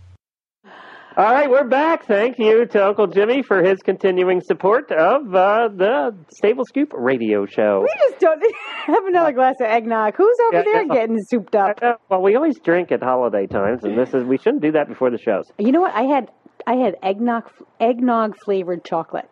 All 1.21 1.31
right, 1.31 1.51
we're 1.51 1.69
back. 1.69 2.07
Thank 2.07 2.39
you 2.39 2.65
to 2.65 2.87
Uncle 2.87 3.07
Jimmy 3.07 3.43
for 3.43 3.63
his 3.63 3.77
continuing 3.85 4.41
support 4.41 4.91
of 4.91 5.35
uh, 5.35 5.69
the 5.69 6.17
Stable 6.31 6.65
Scoop 6.65 6.95
radio 6.95 7.45
show. 7.45 7.83
We 7.83 8.09
just 8.09 8.21
don't 8.21 8.43
have 8.87 9.05
another 9.05 9.33
glass 9.33 9.57
of 9.61 9.67
eggnog. 9.67 10.15
Who's 10.17 10.35
over 10.47 10.57
yeah, 10.57 10.63
there 10.65 10.89
getting 10.89 11.19
souped 11.19 11.55
up? 11.55 11.79
well, 12.09 12.23
we 12.23 12.37
always 12.37 12.59
drink 12.61 12.91
at 12.91 13.03
holiday 13.03 13.47
times, 13.47 13.85
and 13.85 13.99
this 13.99 14.15
is 14.15 14.25
we 14.25 14.39
shouldn't 14.39 14.63
do 14.63 14.73
that 14.73 14.89
before 14.89 15.11
the 15.11 15.19
shows. 15.19 15.45
You 15.59 15.73
know 15.73 15.83
what? 15.83 15.93
I 15.95 16.05
had 16.05 16.31
I 16.67 16.77
had 16.77 16.97
eggnog 17.03 17.51
eggnog 17.79 18.39
flavored 18.43 18.83
chocolate. 18.83 19.29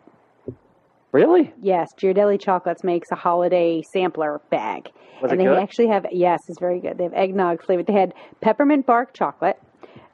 Really? 1.11 1.51
Yes, 1.59 1.87
Ghirardelli 1.99 2.39
Chocolates 2.39 2.83
makes 2.83 3.09
a 3.11 3.15
holiday 3.15 3.81
sampler 3.81 4.41
bag. 4.51 4.89
And 5.23 5.39
they 5.39 5.45
good? 5.45 5.57
actually 5.57 5.87
have 5.87 6.05
yes, 6.11 6.37
it's 6.49 6.59
very 6.59 6.81
good. 6.81 6.99
They 6.99 7.05
have 7.05 7.15
eggnog 7.15 7.63
flavored. 7.63 7.87
They 7.87 7.93
had 7.93 8.13
peppermint 8.41 8.85
bark 8.85 9.15
chocolate 9.15 9.59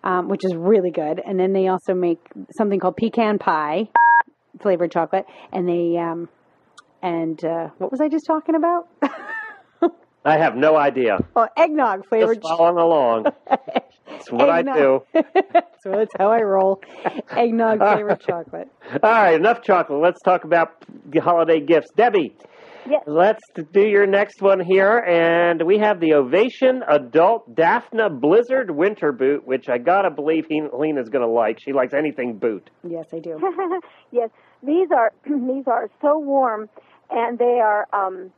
um, 0.05 0.29
which 0.29 0.45
is 0.45 0.55
really 0.55 0.91
good. 0.91 1.19
And 1.25 1.39
then 1.39 1.51
they 1.51 1.67
also 1.67 1.93
make 1.93 2.19
something 2.57 2.79
called 2.79 2.95
pecan 2.95 3.39
pie 3.39 3.89
flavored 4.61 4.91
chocolate. 4.91 5.25
And 5.51 5.67
they, 5.67 5.97
um, 5.97 6.29
and 7.01 7.43
uh, 7.43 7.69
what 7.79 7.91
was 7.91 7.99
I 7.99 8.07
just 8.07 8.25
talking 8.25 8.55
about? 8.55 8.87
I 10.25 10.39
have 10.39 10.55
no 10.55 10.75
idea. 10.75 11.17
Oh, 11.35 11.47
eggnog 11.55 12.07
flavored. 12.07 12.41
Just 12.41 12.47
following 12.47 12.77
along. 12.77 13.25
That's 14.07 14.31
what 14.31 14.49
eggnog. 14.49 14.75
I 14.75 14.79
do. 14.79 15.03
so 15.83 15.91
that's 15.91 16.13
how 16.17 16.31
I 16.31 16.41
roll. 16.41 16.81
Eggnog 17.31 17.79
flavored 17.79 18.21
chocolate. 18.21 18.69
All 19.03 19.11
right, 19.11 19.33
enough 19.33 19.61
chocolate. 19.61 19.99
Let's 20.01 20.21
talk 20.21 20.43
about 20.43 20.83
holiday 21.21 21.59
gifts. 21.59 21.91
Debbie, 21.95 22.35
Yes. 22.87 23.03
Let's 23.07 23.41
do 23.71 23.81
your 23.81 24.05
next 24.05 24.41
one 24.41 24.59
here, 24.59 24.99
and 24.99 25.61
we 25.65 25.79
have 25.79 25.99
the 25.99 26.13
Ovation 26.13 26.83
Adult 26.87 27.55
Daphne 27.55 28.09
Blizzard 28.09 28.69
Winter 28.69 29.11
Boot, 29.11 29.45
which 29.45 29.69
I 29.69 29.79
gotta 29.79 30.11
believe 30.11 30.45
Lena's 30.49 31.09
gonna 31.09 31.27
like. 31.27 31.59
She 31.59 31.73
likes 31.73 31.93
anything 31.93 32.37
boot. 32.37 32.69
Yes, 32.87 33.07
I 33.11 33.19
do. 33.19 33.39
yes, 34.11 34.29
these 34.61 34.89
are 34.95 35.11
these 35.25 35.67
are 35.67 35.89
so 36.01 36.19
warm, 36.19 36.69
and 37.09 37.39
they 37.39 37.59
are 37.59 37.87
um, 37.91 38.31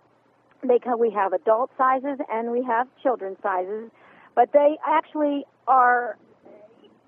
they 0.64 0.80
we 0.98 1.12
have 1.12 1.34
adult 1.34 1.72
sizes 1.78 2.18
and 2.32 2.52
we 2.52 2.64
have 2.64 2.88
children's 3.02 3.38
sizes, 3.44 3.92
but 4.36 4.52
they 4.54 4.78
actually 4.88 5.46
are 5.68 6.18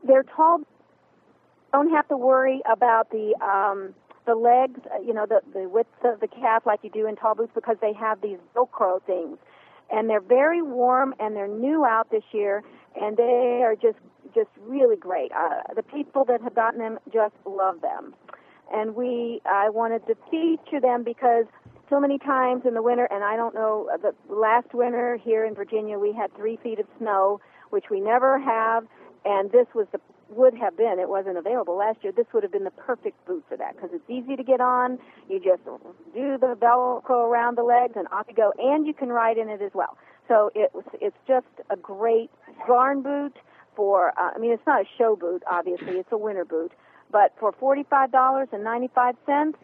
they're 0.06 0.23
tall. 0.23 0.62
Don't 1.71 1.91
have 1.91 2.08
to 2.10 2.17
worry 2.17 2.62
about 2.71 3.12
the 3.12 3.36
um, 3.41 3.93
the 4.30 4.36
legs, 4.36 4.80
uh, 4.94 5.02
you 5.02 5.12
know, 5.12 5.26
the, 5.26 5.42
the 5.54 5.68
width 5.68 5.89
of 6.04 6.20
the 6.20 6.28
calf 6.28 6.63
like 6.63 6.82
you 6.84 6.92
do 6.92 7.08
in 7.08 7.15
tall 7.15 7.34
boots 7.34 7.52
because 7.56 7.78
they 7.82 7.94
have 7.94 8.22
these 8.22 8.38
Velcro 8.56 9.02
things. 9.04 9.39
And 9.92 10.08
they're 10.08 10.22
very 10.22 10.62
warm 10.62 11.15
and 11.20 11.36
they're 11.36 11.48
new 11.48 11.84
out 11.84 12.12
this 12.12 12.24
year 12.32 12.63
and 12.96 13.18
they 13.18 13.62
are 13.63 13.76
just 13.76 13.98
just 14.36 14.50
really 14.62 14.96
great. 14.96 15.32
Uh, 15.32 15.74
the 15.76 15.82
people 15.82 16.24
that 16.26 16.42
have 16.44 16.54
gotten 16.54 16.80
them 16.80 17.00
just 17.12 17.34
love 17.48 17.82
them. 17.82 18.13
And 18.72 18.96
we 18.96 19.42
I 19.46 19.70
wanted 19.70 20.06
to 20.06 20.15
feature 20.30 20.80
them 20.80 21.04
because 21.04 21.46
so 21.89 22.00
many 22.00 22.20
times 22.20 22.62
in 22.68 22.76
the 22.76 22.84
winter 22.84 23.08
and 23.10 23.24
I 23.24 23.36
don't 23.36 23.56
know 23.56 23.89
uh, 23.92 23.98
the 23.98 24.13
last 24.32 24.76
winter 24.76 25.18
here 25.18 25.44
in 25.44 25.56
Virginia 25.56 25.98
we 25.98 26.13
had 26.13 26.32
3 26.36 26.60
feet 26.62 26.78
of 26.78 26.86
snow 27.00 27.42
which 27.72 27.86
we 27.89 28.00
never 28.00 28.38
have 28.38 28.86
and 29.25 29.51
this 29.51 29.67
was 29.73 29.88
the 29.91 29.99
would 30.29 30.53
have 30.53 30.77
been, 30.77 30.99
it 30.99 31.10
wasn't 31.10 31.38
available 31.38 31.75
last 31.75 31.97
year, 32.03 32.13
this 32.15 32.27
would 32.34 32.43
have 32.43 32.51
been 32.51 32.63
the 32.63 32.71
perfect 32.71 33.25
boot 33.25 33.43
for 33.49 33.58
that 33.58 33.75
because 33.75 33.89
it's 33.93 34.08
easy 34.08 34.36
to 34.36 34.43
get 34.43 34.62
on. 34.62 34.99
You 35.27 35.39
just 35.39 35.63
do 36.13 36.38
the 36.38 36.55
Velcro 36.55 37.27
around 37.27 37.58
the 37.58 37.63
legs 37.63 37.93
and 37.95 38.08
off 38.12 38.27
you 38.29 38.36
go, 38.36 38.53
and 38.60 38.86
you 38.86 38.93
can 38.93 39.10
ride 39.10 39.39
in 39.39 39.49
it 39.49 39.62
as 39.62 39.71
well. 39.73 39.97
So 40.27 40.51
it 40.53 40.69
was, 40.73 40.86
it's 41.01 41.17
just 41.27 41.47
a 41.71 41.75
great 41.75 42.29
barn 42.67 43.01
boot 43.01 43.34
for 43.75 44.10
uh, 44.19 44.32
I 44.36 44.38
mean 44.38 44.51
it's 44.51 44.65
not 44.67 44.82
a 44.82 44.86
show 44.97 45.15
boot 45.15 45.41
obviously 45.49 45.93
it's 45.93 46.12
a 46.12 46.17
winter 46.17 46.43
boot 46.43 46.73
but 47.12 47.34
for 47.39 47.53
forty 47.53 47.84
five 47.89 48.12
dollars 48.12 48.49
and 48.51 48.63
ninety 48.63 48.89
five 48.93 49.15
cents 49.25 49.58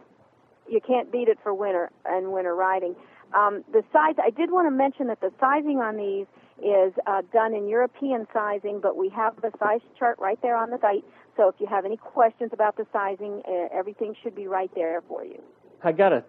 you 0.69 0.79
can't 0.79 1.11
beat 1.11 1.27
it 1.27 1.37
for 1.43 1.53
winter 1.53 1.91
and 2.05 2.31
winter 2.31 2.55
riding. 2.55 2.95
Um, 3.33 3.63
the 3.71 3.83
size 3.93 4.15
I 4.23 4.29
did 4.29 4.51
want 4.51 4.67
to 4.67 4.71
mention 4.71 5.07
that 5.07 5.21
the 5.21 5.31
sizing 5.39 5.79
on 5.79 5.97
these 5.97 6.25
is 6.63 6.93
uh, 7.05 7.21
done 7.33 7.53
in 7.53 7.67
European 7.67 8.27
sizing, 8.33 8.79
but 8.81 8.95
we 8.97 9.09
have 9.09 9.35
the 9.41 9.51
size 9.59 9.81
chart 9.97 10.17
right 10.19 10.39
there 10.41 10.55
on 10.55 10.69
the 10.69 10.77
site. 10.79 11.03
So 11.37 11.49
if 11.49 11.55
you 11.59 11.67
have 11.67 11.85
any 11.85 11.97
questions 11.97 12.51
about 12.53 12.77
the 12.77 12.85
sizing, 12.93 13.41
uh, 13.47 13.67
everything 13.77 14.15
should 14.23 14.35
be 14.35 14.47
right 14.47 14.71
there 14.73 15.01
for 15.07 15.25
you. 15.25 15.41
I 15.83 15.91
got 15.91 16.09
to, 16.09 16.23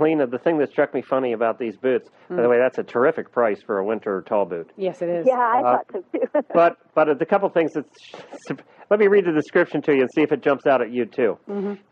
Lena, 0.00 0.26
the 0.26 0.38
thing 0.38 0.58
that 0.58 0.70
struck 0.70 0.94
me 0.94 1.02
funny 1.02 1.32
about 1.32 1.58
these 1.58 1.76
boots, 1.76 2.08
by 2.28 2.36
Hmm. 2.36 2.42
the 2.42 2.48
way, 2.48 2.58
that's 2.58 2.78
a 2.78 2.82
terrific 2.82 3.30
price 3.32 3.62
for 3.62 3.78
a 3.78 3.84
winter 3.84 4.22
tall 4.26 4.46
boot. 4.46 4.70
Yes, 4.76 5.02
it 5.02 5.08
is. 5.10 5.26
Yeah, 5.26 5.38
I 5.38 5.60
Uh, 5.60 5.62
thought 5.62 5.86
so 5.92 6.04
too. 6.12 6.42
But 6.54 6.76
but 6.94 7.18
the 7.18 7.26
couple 7.26 7.48
things 7.50 7.72
that's 7.74 8.58
let 8.90 8.98
me 9.00 9.06
read 9.08 9.24
the 9.26 9.32
description 9.32 9.82
to 9.82 9.94
you 9.94 10.00
and 10.02 10.10
see 10.14 10.22
if 10.22 10.32
it 10.32 10.42
jumps 10.42 10.66
out 10.66 10.80
at 10.80 10.90
you 10.90 11.04
too. 11.06 11.38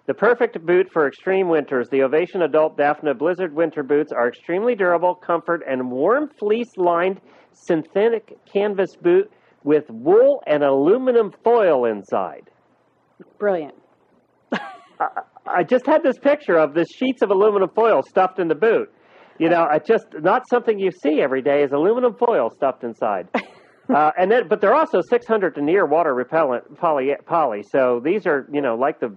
The 0.07 0.15
perfect 0.15 0.65
boot 0.65 0.89
for 0.93 1.07
extreme 1.07 1.49
winters. 1.49 1.89
The 1.91 2.03
Ovation 2.03 2.43
Adult 2.43 2.77
Daphne 2.77 3.15
Blizzard 3.15 3.55
winter 3.55 3.83
boots 3.83 4.11
are 4.13 4.29
extremely 4.29 4.75
durable, 4.75 5.15
comfort, 5.15 5.63
and 5.69 5.91
warm 5.91 6.29
fleece 6.39 6.77
lined 6.77 7.21
synthetic 7.53 8.37
canvas 8.51 8.97
boot 8.97 9.31
with 9.65 9.85
wool 9.91 10.43
and 10.47 10.63
aluminum 10.65 11.33
foil 11.45 11.85
inside. 11.85 12.51
Brilliant. 13.39 13.75
I 15.47 15.65
just 15.65 15.87
had 15.87 16.03
this 16.03 16.19
picture 16.19 16.57
of 16.57 16.75
the 16.75 16.85
sheets 16.85 17.23
of 17.23 17.31
aluminum 17.31 17.71
foil 17.75 18.03
stuffed 18.09 18.39
in 18.39 18.49
the 18.49 18.55
boot. 18.55 18.93
You 19.39 19.49
know, 19.49 19.67
I 19.69 19.79
just 19.79 20.07
not 20.21 20.43
something 20.49 20.79
you 20.79 20.91
see 21.03 21.21
every 21.21 21.43
day 21.43 21.63
is 21.65 21.73
aluminum 21.73 22.15
foil 22.15 22.51
stuffed 22.51 22.85
inside. 22.85 23.29
Uh, 23.93 24.11
and 24.17 24.31
then, 24.31 24.47
but 24.49 24.61
they're 24.61 24.77
also 24.77 25.01
600 25.11 25.55
denier 25.57 25.85
water 25.85 26.15
repellent 26.15 26.79
poly, 26.79 27.11
poly. 27.27 27.63
So 27.73 28.01
these 28.03 28.27
are, 28.27 28.47
you 28.51 28.63
know, 28.63 28.75
like 28.77 29.01
the 29.01 29.15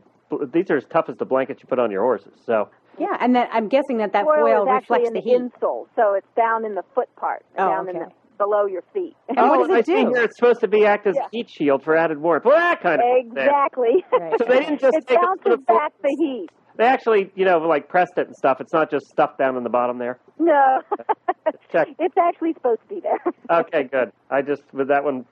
these 0.51 0.69
are 0.71 0.77
as 0.77 0.85
tough 0.89 1.05
as 1.07 1.15
the 1.17 1.23
blankets 1.23 1.61
you 1.61 1.67
put 1.69 1.77
on 1.79 1.91
your 1.91 2.01
horses. 2.01 2.33
So 2.45 2.69
Yeah, 2.99 3.15
and 3.21 3.33
then 3.35 3.47
I'm 3.53 3.69
guessing 3.69 3.97
that 3.99 4.11
that 4.13 4.25
foil, 4.25 4.43
foil 4.43 4.63
is 4.63 4.81
reflects 4.81 5.07
in 5.09 5.13
the 5.13 5.21
the, 5.21 5.29
heat. 5.29 5.39
insole, 5.39 5.85
so 5.95 6.15
it's 6.15 6.27
down 6.35 6.65
in 6.65 6.73
the 6.73 6.83
foot 6.95 7.07
part, 7.15 7.45
Oh, 7.57 7.69
down 7.69 7.87
in 7.87 7.95
okay. 7.97 8.05
the 8.05 8.11
below 8.37 8.65
your 8.65 8.83
feet. 8.93 9.15
And 9.29 9.49
what 9.49 9.59
oh, 9.59 9.67
does 9.67 9.69
it 9.69 9.79
I 9.79 9.81
see 9.81 10.05
here 10.05 10.23
it's 10.23 10.37
supposed 10.37 10.61
to 10.61 10.67
be 10.67 10.85
act 10.85 11.07
as 11.07 11.15
Yeah. 11.15 11.27
heat 11.31 11.49
shield 11.49 11.83
for 11.83 11.95
added 11.95 12.19
warmth. 12.19 12.45
Well, 12.45 12.57
that 12.57 12.81
kind 12.81 13.01
of 13.01 13.07
exactly. 13.07 14.05
Right. 14.11 14.33
So 14.39 14.45
they 14.47 14.59
didn't 14.59 14.79
just 14.79 14.97
it 14.97 15.07
take 15.07 15.17
a 15.17 15.21
bounces 15.21 15.45
little 15.45 15.63
back 15.65 15.93
the 16.01 16.15
heat. 16.19 16.47
They 16.77 16.85
actually, 16.85 17.31
you 17.35 17.45
know, 17.45 17.59
like 17.59 17.87
pressed 17.87 18.17
it 18.17 18.27
and 18.27 18.35
stuff. 18.35 18.59
It's 18.59 18.73
not 18.73 18.91
just 18.91 19.07
stuffed 19.07 19.37
down 19.37 19.55
in 19.55 19.63
the 19.63 19.69
bottom 19.69 19.97
there. 19.97 20.19
No, 20.39 20.81
Check. 21.71 21.87
it's 21.99 22.17
actually 22.17 22.53
supposed 22.53 22.81
to 22.81 22.95
be 22.95 23.01
there. 23.01 23.19
Okay, 23.49 23.83
good. 23.83 24.11
I 24.29 24.41
just 24.41 24.63
with 24.73 24.89
that 24.89 25.03
one, 25.03 25.25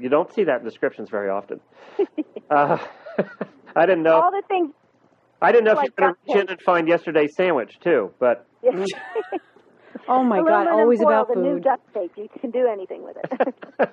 you 0.00 0.08
don't 0.08 0.32
see 0.34 0.44
that 0.44 0.60
in 0.60 0.64
descriptions 0.64 1.08
very 1.10 1.28
often. 1.30 1.60
Uh, 2.50 2.78
I 3.76 3.86
didn't 3.86 4.02
know. 4.02 4.20
All 4.20 4.30
the 4.30 4.42
things. 4.48 4.72
I 5.40 5.52
didn't 5.52 5.66
know 5.66 5.78
if 5.78 5.84
you 5.84 5.90
were 5.96 6.02
going 6.02 6.14
to 6.14 6.32
reach 6.34 6.42
in 6.42 6.50
and 6.50 6.60
find 6.62 6.88
yesterday's 6.88 7.34
sandwich 7.36 7.78
too. 7.80 8.10
But 8.18 8.46
Oh 10.08 10.22
my 10.24 10.38
God, 10.38 10.62
Aluminum 10.66 10.74
always 10.80 10.98
foil, 11.00 11.08
about 11.08 11.28
the 11.34 11.40
new 11.40 11.54
food. 11.54 11.64
duct 11.64 11.94
tape. 11.94 12.12
You 12.16 12.28
can 12.40 12.50
do 12.50 12.66
anything 12.66 13.02
with 13.04 13.16
it. 13.18 13.54
and 13.78 13.90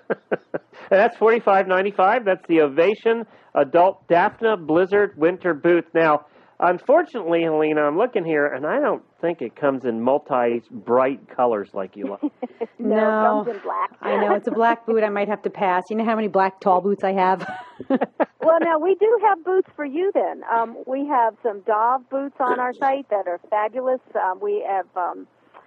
that's 0.90 1.18
forty 1.18 1.40
five 1.40 1.68
ninety 1.68 1.92
five. 1.92 2.26
That's 2.26 2.46
the 2.48 2.62
Ovation 2.62 3.26
Adult 3.54 4.08
Daphne 4.08 4.56
Blizzard 4.58 5.14
Winter 5.18 5.54
Boot. 5.54 5.86
Now, 5.94 6.26
unfortunately, 6.60 7.44
Helena, 7.44 7.84
I'm 7.84 7.98
looking 7.98 8.24
here, 8.26 8.46
and 8.48 8.66
I 8.66 8.80
don't 8.80 9.04
think 9.22 9.42
it 9.42 9.56
comes 9.56 9.86
in 9.86 10.02
multi 10.02 10.62
bright 10.72 11.28
colors 11.36 11.70
like 11.74 11.96
you 11.96 12.06
like. 12.12 12.22
no, 12.22 12.30
No. 12.80 13.42
it 13.42 13.46
comes 13.46 13.48
in 13.58 13.62
black. 13.64 13.92
I 14.02 14.18
know 14.18 14.34
it's 14.36 14.48
a 14.48 14.52
black 14.52 14.86
boot. 14.86 15.04
I 15.04 15.10
might 15.10 15.28
have 15.28 15.42
to 15.44 15.50
pass. 15.50 15.84
You 15.90 15.98
know 15.98 16.06
how 16.06 16.16
many 16.16 16.28
black 16.28 16.60
tall 16.62 16.82
boots 16.82 17.04
I 17.04 17.14
have? 17.14 17.46
Well, 18.42 18.60
now 18.62 18.78
we 18.78 18.94
do 18.94 19.20
have 19.28 19.44
boots 19.44 19.68
for 19.76 19.84
you. 19.84 20.12
Then 20.14 20.44
um, 20.54 20.78
we 20.86 21.08
have 21.08 21.34
some 21.42 21.62
Dove 21.62 22.08
boots 22.12 22.36
on 22.40 22.60
our 22.60 22.74
site 22.74 23.10
that 23.10 23.28
are 23.28 23.40
fabulous. 23.50 24.00
Um, 24.14 24.40
we 24.40 24.64
have, 24.70 24.86
um, 24.96 25.26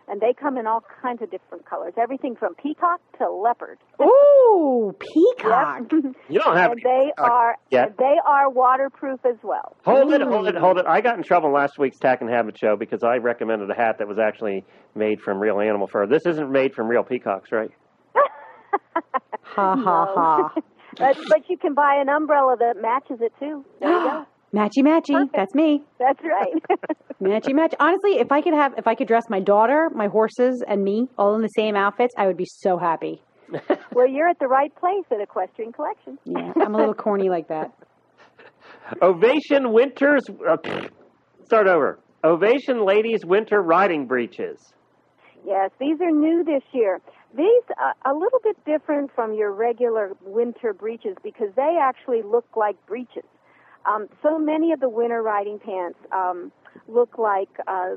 and 0.08 0.20
they 0.20 0.32
come 0.32 0.56
in 0.56 0.66
all 0.66 0.82
kinds 1.02 1.22
of 1.22 1.30
different 1.30 1.66
colors. 1.66 1.94
Everything 1.96 2.34
from 2.36 2.54
peacock 2.54 3.00
to 3.18 3.30
leopard. 3.30 3.78
Ooh, 4.02 4.94
peacock. 5.00 5.82
You 6.28 6.40
don't 6.40 6.56
have 6.56 6.72
and 6.72 6.80
any 6.80 6.82
they 6.82 7.12
are 7.18 7.56
yet. 7.70 7.96
they 7.98 8.16
are 8.26 8.50
waterproof 8.50 9.20
as 9.24 9.36
well. 9.42 9.76
Hold 9.84 10.12
it, 10.12 10.20
hold 10.20 10.46
it, 10.46 10.54
hold 10.54 10.78
it. 10.78 10.86
I 10.86 11.00
got 11.00 11.16
in 11.16 11.22
trouble 11.22 11.52
last 11.52 11.78
week's 11.78 11.98
Tack 11.98 12.20
and 12.20 12.28
Habit 12.30 12.58
show 12.58 12.76
because 12.76 13.02
I 13.02 13.16
recommended 13.16 13.70
a 13.70 13.74
hat 13.74 13.96
that 13.98 14.08
was 14.08 14.18
actually 14.18 14.64
made 14.94 15.20
from 15.20 15.38
real 15.38 15.60
animal 15.60 15.86
fur. 15.86 16.06
This 16.06 16.26
isn't 16.26 16.50
made 16.52 16.74
from 16.74 16.88
real 16.88 17.02
peacocks, 17.02 17.50
right? 17.52 17.70
Ha 18.14 19.76
ha 19.76 20.12
ha. 20.14 20.54
But, 20.98 21.16
but 21.28 21.48
you 21.48 21.56
can 21.56 21.74
buy 21.74 21.96
an 22.00 22.08
umbrella 22.08 22.56
that 22.58 22.80
matches 22.80 23.20
it 23.20 23.32
too. 23.38 23.64
There 23.80 23.90
you 23.90 23.98
go. 24.04 24.26
Matchy 24.52 24.82
matchy. 24.82 25.12
Perfect. 25.12 25.34
That's 25.34 25.54
me. 25.54 25.82
That's 25.98 26.20
right. 26.22 26.80
Matchy 27.22 27.54
match. 27.54 27.74
Honestly, 27.78 28.12
if 28.12 28.32
I 28.32 28.40
could 28.40 28.54
have, 28.54 28.72
if 28.78 28.86
I 28.86 28.94
could 28.94 29.06
dress 29.06 29.24
my 29.28 29.40
daughter, 29.40 29.90
my 29.94 30.06
horses, 30.06 30.62
and 30.66 30.82
me 30.82 31.08
all 31.18 31.34
in 31.34 31.42
the 31.42 31.48
same 31.48 31.76
outfits, 31.76 32.14
I 32.16 32.26
would 32.26 32.36
be 32.36 32.46
so 32.46 32.78
happy. 32.78 33.20
well, 33.92 34.08
you're 34.08 34.28
at 34.28 34.38
the 34.38 34.46
right 34.46 34.74
place 34.76 35.04
at 35.10 35.20
Equestrian 35.20 35.72
Collection. 35.72 36.18
Yeah, 36.24 36.52
I'm 36.56 36.74
a 36.74 36.78
little 36.78 36.94
corny 36.94 37.28
like 37.28 37.48
that. 37.48 37.72
Ovation 39.02 39.72
Winters. 39.72 40.22
Uh, 40.28 40.56
start 41.44 41.66
over. 41.66 41.98
Ovation 42.24 42.84
Ladies 42.86 43.20
Winter 43.24 43.60
Riding 43.60 44.06
Breeches. 44.06 44.72
Yes, 45.46 45.70
these 45.78 46.00
are 46.00 46.10
new 46.10 46.42
this 46.44 46.62
year. 46.72 47.00
These 47.36 47.62
are 47.78 47.94
a 48.10 48.14
little 48.14 48.40
bit 48.42 48.56
different 48.64 49.10
from 49.14 49.34
your 49.34 49.52
regular 49.52 50.12
winter 50.22 50.72
breeches 50.72 51.16
because 51.22 51.48
they 51.54 51.78
actually 51.80 52.22
look 52.22 52.46
like 52.56 52.74
breeches. 52.86 53.24
Um, 53.88 54.08
so 54.22 54.38
many 54.38 54.72
of 54.72 54.80
the 54.80 54.88
winter 54.88 55.22
riding 55.22 55.58
pants 55.58 55.98
um, 56.12 56.52
look 56.88 57.16
like 57.18 57.48
uh, 57.66 57.90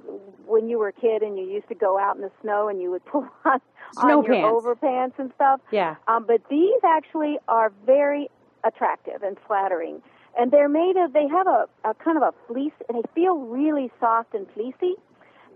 when 0.45 0.69
you 0.69 0.79
were 0.79 0.87
a 0.89 0.93
kid 0.93 1.21
and 1.21 1.37
you 1.37 1.45
used 1.45 1.67
to 1.69 1.75
go 1.75 1.99
out 1.99 2.15
in 2.15 2.21
the 2.21 2.31
snow 2.41 2.69
and 2.69 2.81
you 2.81 2.89
would 2.91 3.05
pull 3.11 3.27
on, 3.45 3.59
Snow 3.93 4.19
on 4.19 4.25
your 4.25 4.35
pants. 4.35 4.65
overpants 4.65 5.19
and 5.19 5.31
stuff. 5.35 5.59
Yeah. 5.71 5.95
Um, 6.07 6.25
but 6.25 6.41
these 6.49 6.79
actually 6.85 7.39
are 7.47 7.71
very 7.85 8.29
attractive 8.63 9.21
and 9.23 9.37
flattering. 9.47 10.01
And 10.37 10.49
they're 10.51 10.69
made 10.69 10.95
of, 10.95 11.11
they 11.11 11.27
have 11.27 11.47
a, 11.47 11.67
a 11.83 11.93
kind 11.95 12.15
of 12.15 12.23
a 12.23 12.33
fleece, 12.47 12.71
and 12.87 12.97
they 12.97 13.03
feel 13.13 13.35
really 13.37 13.91
soft 13.99 14.33
and 14.33 14.47
fleecy. 14.53 14.93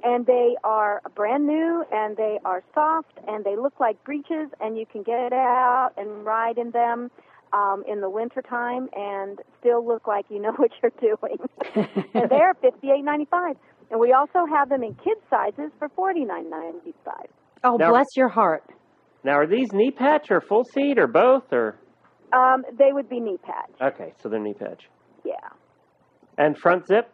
And 0.03 0.25
they 0.25 0.55
are 0.65 1.01
brand 1.15 1.47
new, 1.47 1.85
and 1.93 2.17
they 2.17 2.39
are 2.43 2.61
soft, 2.73 3.17
and 3.27 3.45
they 3.45 3.55
look 3.55 3.79
like 3.79 4.03
breeches, 4.03 4.49
and 4.59 4.77
you 4.77 4.85
can 4.85 5.01
get 5.03 5.31
out 5.31 5.91
and 5.97 6.25
ride 6.25 6.57
in 6.57 6.71
them 6.71 7.09
um, 7.55 7.83
in 7.87 8.01
the 8.01 8.09
wintertime 8.09 8.89
and 8.93 9.39
still 9.59 9.85
look 9.87 10.05
like 10.07 10.25
you 10.29 10.41
know 10.41 10.51
what 10.57 10.71
you're 10.81 10.91
doing. 10.99 11.37
and 12.13 12.29
they're 12.29 12.53
fifty-eight 12.61 13.03
ninety-five. 13.03 13.55
And 13.91 13.99
we 13.99 14.13
also 14.13 14.45
have 14.51 14.69
them 14.69 14.83
in 14.83 14.95
kids 14.95 15.21
sizes 15.29 15.71
for 15.79 15.89
forty-nine 15.95 16.49
ninety-five. 16.49 17.27
Oh, 17.63 17.77
Now- 17.77 17.89
bless 17.91 18.07
your 18.15 18.29
heart. 18.29 18.63
Now, 19.23 19.39
are 19.39 19.47
these 19.47 19.69
knee 19.73 19.89
patch 19.89 20.27
or 20.29 20.39
full 20.41 20.63
seat 20.73 20.99
or 20.99 21.07
both? 21.07 21.51
Or 21.51 21.77
Um, 22.31 22.63
they 22.77 22.91
would 22.91 23.09
be 23.09 23.19
knee 23.19 23.37
patch. 23.41 23.71
okay, 23.93 24.13
so 24.21 24.29
they're 24.29 24.39
knee 24.39 24.53
patch 24.53 24.83
Yeah. 25.23 25.33
and 26.37 26.55
front 26.57 26.85
zip. 26.87 27.09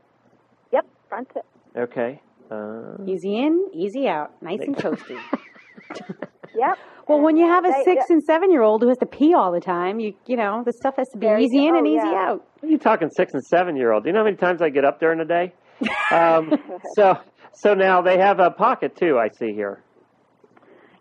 Yep, 0.74 0.86
front 1.08 1.28
zip. 1.34 1.46
Okay. 1.78 2.22
Uh, 2.50 2.98
Easy 3.08 3.38
in, 3.38 3.70
easy 3.74 4.10
out, 4.10 4.32
nice 4.42 4.60
and 4.60 4.76
toasty. 4.76 5.18
Yep. 6.56 6.78
Well, 7.08 7.20
when 7.22 7.36
you 7.38 7.46
have 7.48 7.66
a 7.66 7.72
They- 7.72 7.84
six 7.84 8.10
and 8.10 8.24
seven 8.24 8.52
year 8.52 8.62
old 8.62 8.82
who 8.82 8.88
has 8.90 8.98
to 9.00 9.06
pee 9.06 9.34
all 9.34 9.52
the 9.52 9.60
time, 9.62 10.00
you 10.00 10.14
you 10.28 10.38
know 10.38 10.64
the 10.64 10.72
stuff 10.74 10.96
has 10.98 11.10
to 11.10 11.18
be 11.18 11.26
There 11.28 11.38
you 11.40 11.46
easy 11.46 11.66
in 11.68 11.74
go. 11.74 11.78
and 11.80 11.88
Oh, 11.88 11.90
easy 11.90 12.08
yeah. 12.08 12.30
out. 12.30 12.46
What 12.60 12.70
are 12.70 12.72
you 12.72 12.78
talking 12.78 13.10
six 13.10 13.34
and 13.34 13.44
seven 13.44 13.76
year 13.76 13.92
old? 13.92 14.04
Do 14.04 14.10
you 14.10 14.14
know 14.14 14.20
how 14.20 14.26
many 14.26 14.38
times 14.38 14.62
I 14.62 14.70
get 14.70 14.86
up 14.86 15.00
during 15.00 15.20
the 15.20 15.26
day? 15.26 15.54
Um, 16.12 16.54
so 16.96 17.18
so 17.54 17.74
now 17.74 18.02
they 18.02 18.18
have 18.18 18.40
a 18.40 18.52
pocket 18.52 18.96
too. 18.96 19.18
I 19.18 19.30
see 19.30 19.54
here. 19.54 19.82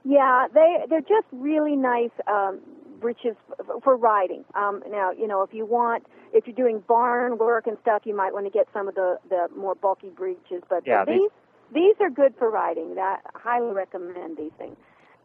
Yeah, 0.04 0.46
they 0.52 0.84
they're 0.88 1.00
just 1.02 1.26
really 1.32 1.76
nice 1.76 2.10
um, 2.26 2.60
breeches 3.00 3.36
for 3.84 3.96
riding. 3.96 4.44
Um, 4.54 4.82
now, 4.88 5.10
you 5.10 5.26
know, 5.26 5.42
if 5.42 5.52
you 5.52 5.66
want, 5.66 6.06
if 6.32 6.46
you're 6.46 6.56
doing 6.56 6.82
barn 6.88 7.36
work 7.38 7.66
and 7.66 7.76
stuff, 7.82 8.02
you 8.04 8.16
might 8.16 8.32
want 8.32 8.46
to 8.46 8.50
get 8.50 8.66
some 8.72 8.88
of 8.88 8.94
the 8.94 9.18
the 9.28 9.48
more 9.56 9.74
bulky 9.74 10.08
breeches. 10.10 10.62
But 10.68 10.86
Yeah, 10.86 11.04
these 11.04 11.18
these- 11.20 11.30
these 11.72 11.94
are 12.00 12.10
good 12.10 12.34
for 12.36 12.50
riding. 12.50 12.94
That 12.96 13.20
I 13.34 13.38
highly 13.38 13.72
recommend 13.72 14.36
these 14.38 14.50
things. 14.58 14.76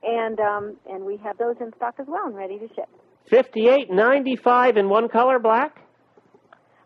And 0.05 0.39
um, 0.39 0.77
and 0.89 1.03
we 1.03 1.17
have 1.17 1.37
those 1.37 1.55
in 1.59 1.71
stock 1.77 1.95
as 1.99 2.05
well 2.07 2.25
and 2.27 2.35
ready 2.35 2.59
to 2.59 2.67
ship. 2.69 2.87
Fifty 3.27 3.67
eight 3.69 3.89
ninety 3.91 4.35
five 4.35 4.77
in 4.77 4.87
one 4.89 5.09
color 5.09 5.39
black. 5.39 5.81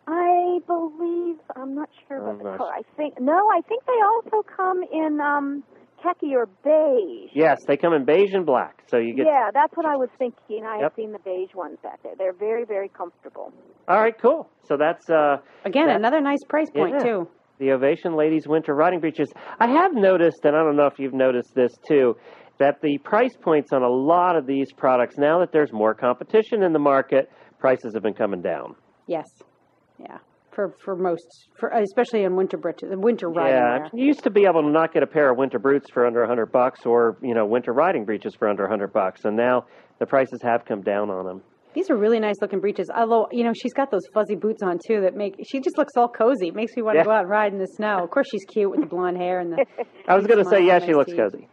I 0.06 0.58
believe 0.66 1.36
I'm 1.54 1.74
not 1.74 1.88
sure 2.08 2.16
about 2.18 2.30
I'm 2.30 2.38
the 2.38 2.44
not 2.44 2.58
color. 2.58 2.72
I 2.72 2.82
think 2.96 3.20
no, 3.20 3.48
I 3.50 3.60
think 3.68 3.84
they 3.86 4.00
also 4.14 4.42
come 4.56 4.82
in 4.90 5.20
um, 5.20 5.62
khaki 6.02 6.34
or 6.34 6.46
beige. 6.64 7.30
Yes, 7.34 7.58
they 7.68 7.76
come 7.76 7.92
in 7.92 8.04
beige 8.04 8.32
and 8.32 8.44
black. 8.46 8.82
So 8.88 8.96
you 8.96 9.14
get. 9.14 9.26
Yeah, 9.26 9.50
that's 9.52 9.76
what 9.76 9.86
I 9.86 9.96
was 9.96 10.08
thinking. 10.18 10.64
I 10.64 10.76
Yep. 10.76 10.82
have 10.82 10.92
seen 10.96 11.12
the 11.12 11.18
beige 11.20 11.54
ones 11.54 11.78
back 11.82 12.02
there. 12.02 12.14
They're 12.18 12.32
very, 12.32 12.64
very 12.64 12.88
comfortable. 12.88 13.52
All 13.86 14.00
right, 14.00 14.14
cool. 14.20 14.48
So 14.64 14.76
that's 14.76 15.08
uh, 15.10 15.36
Again, 15.64 15.86
That- 15.88 15.96
another 15.96 16.20
nice 16.20 16.42
price 16.48 16.70
point 16.70 16.94
Yeah. 16.98 17.04
too. 17.04 17.28
the 17.58 17.72
Ovation 17.72 18.16
Ladies 18.16 18.48
Winter 18.48 18.74
Riding 18.74 19.00
Breeches. 19.00 19.30
I 19.60 19.66
have 19.68 19.92
noticed, 19.92 20.46
and 20.46 20.56
I 20.56 20.62
don't 20.64 20.76
know 20.76 20.86
if 20.86 20.98
you've 20.98 21.12
noticed 21.12 21.54
this 21.54 21.70
too, 21.86 22.16
that 22.60 22.80
the 22.82 22.98
price 22.98 23.34
points 23.40 23.72
on 23.72 23.82
a 23.82 23.88
lot 23.88 24.36
of 24.36 24.46
these 24.46 24.70
products, 24.72 25.16
now 25.18 25.40
that 25.40 25.50
there's 25.50 25.72
more 25.72 25.94
competition 25.94 26.62
in 26.62 26.72
the 26.72 26.78
market, 26.78 27.28
prices 27.58 27.92
have 27.94 28.02
been 28.04 28.14
coming 28.14 28.40
down. 28.42 28.76
Yes. 29.08 29.26
Yeah. 29.98 30.18
For 30.52 30.74
for 30.84 30.94
most, 30.96 31.24
for 31.58 31.68
especially 31.70 32.24
in 32.24 32.36
winter 32.36 32.56
britches, 32.58 32.90
winter 32.92 33.28
riding 33.28 33.54
yeah, 33.54 33.88
you 33.94 34.04
used 34.06 34.24
to 34.24 34.30
be 34.30 34.46
able 34.46 34.62
to 34.62 34.68
not 34.70 34.92
get 34.92 35.02
a 35.02 35.06
pair 35.06 35.30
of 35.30 35.38
winter 35.38 35.58
boots 35.58 35.88
for 35.92 36.06
under 36.06 36.22
a 36.22 36.28
hundred 36.28 36.50
bucks, 36.52 36.84
or 36.84 37.16
you 37.22 37.34
know, 37.34 37.46
winter 37.46 37.72
riding 37.72 38.04
breeches 38.04 38.34
for 38.34 38.48
under 38.48 38.64
a 38.64 38.68
hundred 38.68 38.92
bucks, 38.92 39.24
and 39.24 39.36
now 39.36 39.64
the 40.00 40.06
prices 40.06 40.40
have 40.42 40.64
come 40.64 40.82
down 40.82 41.08
on 41.08 41.24
them. 41.24 41.42
These 41.72 41.88
are 41.88 41.96
really 41.96 42.18
nice 42.18 42.34
looking 42.42 42.58
breeches. 42.58 42.90
Although 42.94 43.28
you 43.30 43.44
know 43.44 43.52
she's 43.54 43.72
got 43.72 43.92
those 43.92 44.02
fuzzy 44.12 44.34
boots 44.34 44.60
on 44.62 44.78
too 44.88 45.00
that 45.02 45.14
make 45.14 45.36
she 45.48 45.60
just 45.60 45.78
looks 45.78 45.92
all 45.96 46.08
cozy. 46.08 46.48
It 46.48 46.54
makes 46.56 46.72
me 46.76 46.82
want 46.82 46.96
to 46.96 47.00
Yeah. 47.00 47.04
go 47.04 47.12
out 47.12 47.20
and 47.20 47.30
ride 47.30 47.52
in 47.52 47.60
the 47.60 47.68
snow. 47.68 48.02
Of 48.02 48.10
course 48.10 48.26
she's 48.30 48.44
cute 48.52 48.70
with 48.72 48.80
the 48.80 48.86
blonde 48.86 49.18
hair 49.18 49.38
and 49.38 49.52
the. 49.52 49.64
I 50.08 50.16
was 50.16 50.26
going 50.26 50.42
to 50.42 50.50
say, 50.50 50.66
yeah, 50.66 50.80
she 50.80 50.92
looks 50.94 51.12
teeth. 51.12 51.20
cozy. 51.20 51.48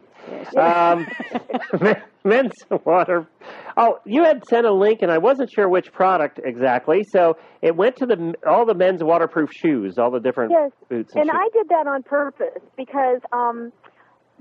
Um, 0.56 1.06
men's 2.24 2.52
water. 2.84 3.26
Oh, 3.76 3.98
you 4.04 4.24
had 4.24 4.44
sent 4.48 4.66
a 4.66 4.72
link, 4.72 5.02
and 5.02 5.10
I 5.10 5.18
wasn't 5.18 5.50
sure 5.54 5.68
which 5.68 5.92
product 5.92 6.40
exactly. 6.44 7.04
So 7.12 7.36
it 7.62 7.76
went 7.76 7.96
to 7.96 8.06
the 8.06 8.34
all 8.46 8.66
the 8.66 8.74
men's 8.74 9.02
waterproof 9.02 9.50
shoes, 9.52 9.98
all 9.98 10.10
the 10.10 10.20
different 10.20 10.52
Yes, 10.52 10.72
boots 10.88 11.12
and, 11.14 11.28
and. 11.28 11.30
I 11.32 11.48
did 11.52 11.68
that 11.68 11.86
on 11.86 12.02
purpose 12.02 12.60
because 12.76 13.20
um, 13.32 13.72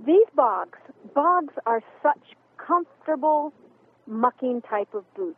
these 0.06 0.26
bogs, 0.36 0.80
bogs 1.14 1.54
are 1.66 1.82
such 2.02 2.36
comfortable 2.58 3.54
mucking 4.06 4.62
type 4.62 4.94
of 4.94 5.04
boots. 5.16 5.38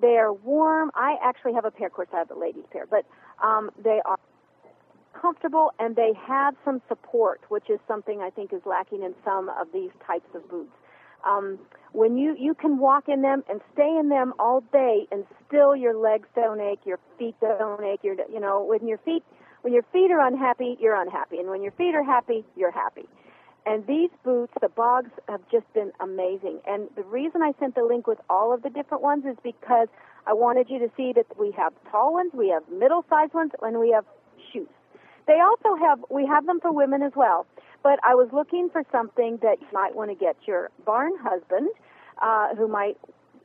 They 0.00 0.16
are 0.16 0.32
warm. 0.32 0.90
I 0.94 1.16
actually 1.22 1.54
have 1.54 1.64
a 1.64 1.70
pair. 1.70 1.88
Of 1.88 1.92
course, 1.92 2.08
I 2.12 2.18
have 2.18 2.30
a 2.30 2.38
ladies 2.38 2.64
pair, 2.72 2.86
but 2.86 3.04
um, 3.42 3.70
they 3.82 4.00
are 4.04 4.18
comfortable 5.20 5.72
and 5.78 5.96
they 5.96 6.12
have 6.26 6.54
some 6.64 6.80
support, 6.88 7.40
which 7.48 7.68
is 7.70 7.78
something 7.86 8.20
I 8.20 8.30
think 8.30 8.52
is 8.52 8.62
lacking 8.64 9.02
in 9.02 9.14
some 9.24 9.48
of 9.48 9.68
these 9.72 9.90
types 10.06 10.28
of 10.34 10.48
boots. 10.48 10.72
Um, 11.28 11.58
when 11.92 12.16
you 12.16 12.36
you 12.38 12.54
can 12.54 12.78
walk 12.78 13.08
in 13.08 13.22
them 13.22 13.42
and 13.48 13.60
stay 13.72 13.96
in 13.98 14.08
them 14.08 14.34
all 14.38 14.60
day, 14.72 15.06
and 15.10 15.24
still 15.46 15.74
your 15.74 15.96
legs 15.96 16.28
don't 16.34 16.60
ache, 16.60 16.80
your 16.84 16.98
feet 17.18 17.34
don't 17.40 17.82
ache. 17.84 18.00
Your 18.02 18.14
you 18.30 18.40
know 18.40 18.64
when 18.64 18.86
your 18.86 18.98
feet 18.98 19.24
when 19.62 19.72
your 19.72 19.82
feet 19.92 20.10
are 20.10 20.24
unhappy, 20.24 20.76
you're 20.80 21.00
unhappy, 21.00 21.38
and 21.38 21.48
when 21.48 21.62
your 21.62 21.72
feet 21.72 21.94
are 21.94 22.04
happy, 22.04 22.44
you're 22.56 22.70
happy. 22.70 23.08
And 23.66 23.86
these 23.86 24.10
boots, 24.24 24.52
the 24.62 24.68
bogs, 24.68 25.10
have 25.28 25.42
just 25.50 25.70
been 25.74 25.92
amazing. 26.00 26.60
And 26.66 26.88
the 26.96 27.02
reason 27.02 27.42
I 27.42 27.52
sent 27.58 27.74
the 27.74 27.84
link 27.84 28.06
with 28.06 28.18
all 28.30 28.54
of 28.54 28.62
the 28.62 28.70
different 28.70 29.02
ones 29.02 29.24
is 29.26 29.36
because 29.42 29.88
I 30.26 30.32
wanted 30.32 30.70
you 30.70 30.78
to 30.78 30.90
see 30.96 31.12
that 31.14 31.26
we 31.38 31.50
have 31.52 31.72
tall 31.90 32.14
ones, 32.14 32.30
we 32.32 32.48
have 32.48 32.62
middle-sized 32.70 33.34
ones, 33.34 33.52
and 33.60 33.78
we 33.78 33.90
have. 33.90 34.04
They 35.28 35.38
also 35.40 35.76
have, 35.84 36.00
we 36.10 36.26
have 36.26 36.46
them 36.46 36.58
for 36.58 36.72
women 36.72 37.02
as 37.02 37.12
well. 37.14 37.46
But 37.82 38.00
I 38.02 38.14
was 38.14 38.28
looking 38.32 38.70
for 38.72 38.82
something 38.90 39.38
that 39.42 39.60
you 39.60 39.68
might 39.72 39.94
want 39.94 40.10
to 40.10 40.16
get 40.16 40.36
your 40.46 40.70
barn 40.84 41.12
husband, 41.22 41.68
uh, 42.20 42.56
who 42.56 42.66
might, 42.66 42.96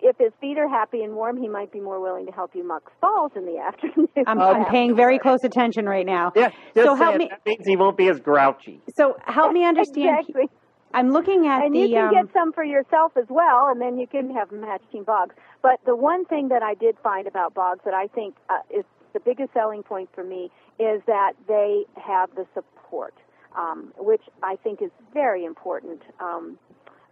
if 0.02 0.18
his 0.18 0.32
feet 0.42 0.58
are 0.58 0.68
happy 0.68 1.04
and 1.04 1.14
warm, 1.14 1.38
he 1.38 1.50
might 1.50 1.72
be 1.72 1.82
more 1.82 2.02
willing 2.02 2.26
to 2.26 2.32
help 2.32 2.56
you 2.56 2.66
muck 2.66 2.90
stalls 2.98 3.34
in 3.36 3.46
the 3.46 3.58
afternoon. 3.68 4.08
I'm, 4.26 4.40
I'm 4.40 4.66
paying 4.66 4.96
very 4.96 5.20
close 5.20 5.44
attention 5.44 5.86
right 5.86 6.06
now. 6.06 6.32
yeah, 6.36 6.50
just 6.74 6.88
So 6.88 6.96
help 6.96 7.18
me. 7.18 7.28
That 7.30 7.46
means 7.46 7.68
he 7.68 7.76
won't 7.76 7.98
be 7.98 8.08
as 8.08 8.20
grouchy. 8.20 8.82
So 8.96 9.18
help 9.26 9.52
me 9.52 9.66
understand. 9.66 10.22
Exactly. 10.22 10.50
I'm 10.96 11.10
looking 11.10 11.48
at 11.48 11.66
and 11.66 11.76
the. 11.76 11.80
you 11.80 11.90
can 11.90 12.08
um, 12.08 12.14
get 12.14 12.34
some 12.34 12.54
for 12.54 12.64
yourself 12.64 13.14
as 13.18 13.26
well, 13.28 13.68
and 13.70 13.82
then 13.82 13.98
you 13.98 14.08
can 14.08 14.34
have 14.34 14.52
matching 14.52 15.04
bogs. 15.04 15.36
But 15.62 15.80
the 15.86 15.96
one 15.96 16.24
thing 16.26 16.50
that 16.50 16.62
I 16.62 16.76
did 16.76 16.96
find 17.02 17.28
about 17.28 17.56
bogs 17.56 17.82
that 17.84 17.96
I 17.96 18.08
think 18.08 18.36
uh, 18.50 18.60
is 18.70 18.86
the 19.14 19.20
biggest 19.20 19.54
selling 19.54 19.84
point 19.84 20.10
for 20.14 20.24
me 20.24 20.52
is 20.80 21.02
that 21.08 21.34
they 21.48 21.84
have 22.04 22.30
the 22.36 22.46
support, 22.54 23.14
um, 23.58 23.94
which 23.98 24.24
I 24.42 24.56
think 24.58 24.82
is 24.82 24.92
very 25.14 25.46
important. 25.46 26.02
Um, 26.20 26.58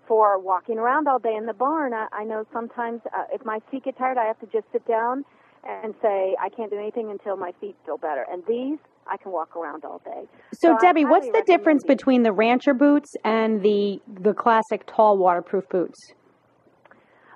for 0.07 0.39
walking 0.39 0.77
around 0.77 1.07
all 1.07 1.19
day 1.19 1.35
in 1.35 1.45
the 1.45 1.53
barn, 1.53 1.93
I, 1.93 2.07
I 2.11 2.23
know 2.25 2.45
sometimes 2.51 3.01
uh, 3.15 3.23
if 3.31 3.45
my 3.45 3.59
feet 3.69 3.85
get 3.85 3.97
tired, 3.97 4.17
I 4.17 4.25
have 4.25 4.39
to 4.39 4.45
just 4.47 4.65
sit 4.73 4.85
down 4.85 5.23
and 5.63 5.93
say 6.01 6.35
I 6.41 6.49
can't 6.49 6.71
do 6.71 6.77
anything 6.77 7.11
until 7.11 7.37
my 7.37 7.53
feet 7.61 7.75
feel 7.85 7.97
better. 7.97 8.25
And 8.29 8.43
these, 8.47 8.79
I 9.07 9.17
can 9.17 9.31
walk 9.31 9.55
around 9.55 9.85
all 9.85 10.01
day. 10.03 10.23
so 10.53 10.75
I 10.75 10.77
Debbie, 10.81 11.05
what's 11.05 11.27
the 11.27 11.43
difference 11.45 11.83
these. 11.83 11.95
between 11.95 12.23
the 12.23 12.31
rancher 12.31 12.73
boots 12.73 13.15
and 13.23 13.61
the 13.61 14.01
the 14.07 14.33
classic 14.33 14.85
tall 14.87 15.17
waterproof 15.17 15.69
boots? 15.69 16.13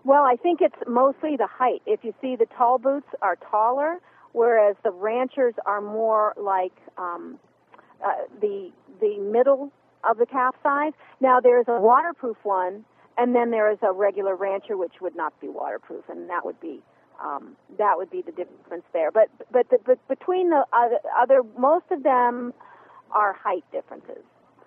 Well, 0.03 0.23
I 0.23 0.35
think 0.35 0.61
it's 0.61 0.75
mostly 0.87 1.35
the 1.35 1.47
height. 1.47 1.81
If 1.85 2.03
you 2.03 2.13
see 2.21 2.35
the 2.35 2.45
tall 2.57 2.77
boots 2.77 3.07
are 3.21 3.37
taller, 3.37 3.99
whereas 4.35 4.75
the 4.83 4.91
ranchers 4.91 5.53
are 5.65 5.79
more 5.81 6.33
like 6.37 6.73
um, 6.97 7.39
uh, 8.05 8.09
the 8.41 8.69
the 8.99 9.17
middle 9.19 9.71
of 10.03 10.17
the 10.17 10.25
calf 10.25 10.55
size. 10.61 10.91
Now 11.21 11.39
there's 11.39 11.65
a 11.67 11.79
waterproof 11.79 12.37
one, 12.43 12.83
and 13.17 13.33
then 13.33 13.49
there 13.51 13.71
is 13.71 13.79
a 13.81 13.91
regular 13.93 14.35
rancher 14.35 14.75
which 14.77 14.95
would 15.01 15.15
not 15.15 15.39
be 15.39 15.47
waterproof, 15.47 16.03
and 16.09 16.29
that 16.29 16.45
would 16.45 16.59
be 16.59 16.81
um, 17.23 17.55
that 17.77 17.93
would 17.97 18.09
be 18.11 18.21
the 18.21 18.31
difference 18.33 18.83
there. 18.93 19.09
But 19.09 19.29
but 19.51 19.69
the, 19.69 19.77
but 19.85 20.05
between 20.09 20.49
the 20.49 20.65
other, 20.73 20.99
other 21.17 21.41
most 21.57 21.85
of 21.89 22.03
them 22.03 22.53
are 23.11 23.31
height 23.33 23.63
differences, 23.71 24.17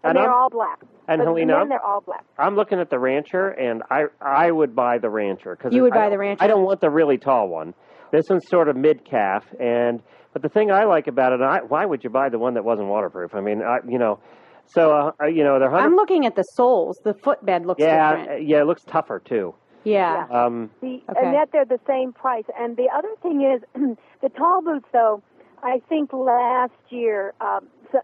and, 0.02 0.10
And 0.10 0.16
they're 0.16 0.24
I'm- 0.32 0.32
all 0.42 0.48
black. 0.50 0.80
and 1.08 1.18
but 1.18 1.24
Helena, 1.26 1.58
then 1.58 1.68
they're 1.68 1.84
all 1.84 2.00
black. 2.00 2.24
I'm 2.38 2.56
looking 2.56 2.80
at 2.80 2.88
the 2.88 2.98
Rancher, 2.98 3.50
and 3.50 3.82
I 3.90 4.06
I 4.22 4.50
would 4.50 4.74
buy 4.74 4.96
the 4.96 5.10
Rancher 5.10 5.54
because 5.56 5.74
You 5.74 5.82
would 5.82 5.92
buy 5.92 6.08
the 6.08 6.16
Rancher? 6.16 6.42
I 6.42 6.46
don't 6.46 6.64
want 6.64 6.80
the 6.80 6.88
really 6.90 7.18
tall 7.18 7.48
one. 7.48 7.74
This 8.12 8.28
one's 8.28 8.48
sort 8.48 8.68
of 8.68 8.76
mid 8.76 9.04
calf, 9.04 9.44
and 9.60 10.02
but 10.32 10.42
the 10.42 10.48
thing 10.48 10.70
I 10.70 10.84
like 10.84 11.06
about 11.06 11.32
it, 11.32 11.40
I, 11.40 11.62
why 11.62 11.84
would 11.84 12.04
you 12.04 12.10
buy 12.10 12.28
the 12.28 12.38
one 12.38 12.54
that 12.54 12.64
wasn't 12.64 12.88
waterproof? 12.88 13.34
I 13.34 13.40
mean, 13.40 13.62
I, 13.62 13.78
you 13.88 13.98
know, 13.98 14.18
so 14.66 15.12
uh, 15.20 15.26
you 15.26 15.44
know 15.44 15.58
they're 15.58 15.74
I'm 15.74 15.94
looking 15.96 16.26
at 16.26 16.36
the 16.36 16.42
soles. 16.42 16.98
The 17.04 17.14
footbed 17.14 17.66
looks 17.66 17.80
Yeah, 17.80 18.10
uh, 18.10 18.16
different. 18.16 18.48
yeah, 18.48 18.60
it 18.62 18.66
looks 18.66 18.84
tougher 18.84 19.20
too. 19.24 19.54
Yeah. 19.84 20.26
Um, 20.30 20.70
The, 20.80 21.02
Okay. 21.08 21.20
And 21.24 21.34
that 21.34 21.50
they're 21.52 21.64
the 21.64 21.80
same 21.86 22.12
price. 22.12 22.44
And 22.58 22.76
the 22.76 22.88
other 22.94 23.08
thing 23.22 23.42
is, 23.42 23.62
the 24.20 24.28
tall 24.30 24.60
boots, 24.60 24.86
though, 24.92 25.22
I 25.62 25.80
think 25.88 26.12
last 26.12 26.72
year 26.90 27.32
um, 27.40 27.68
so 27.92 28.00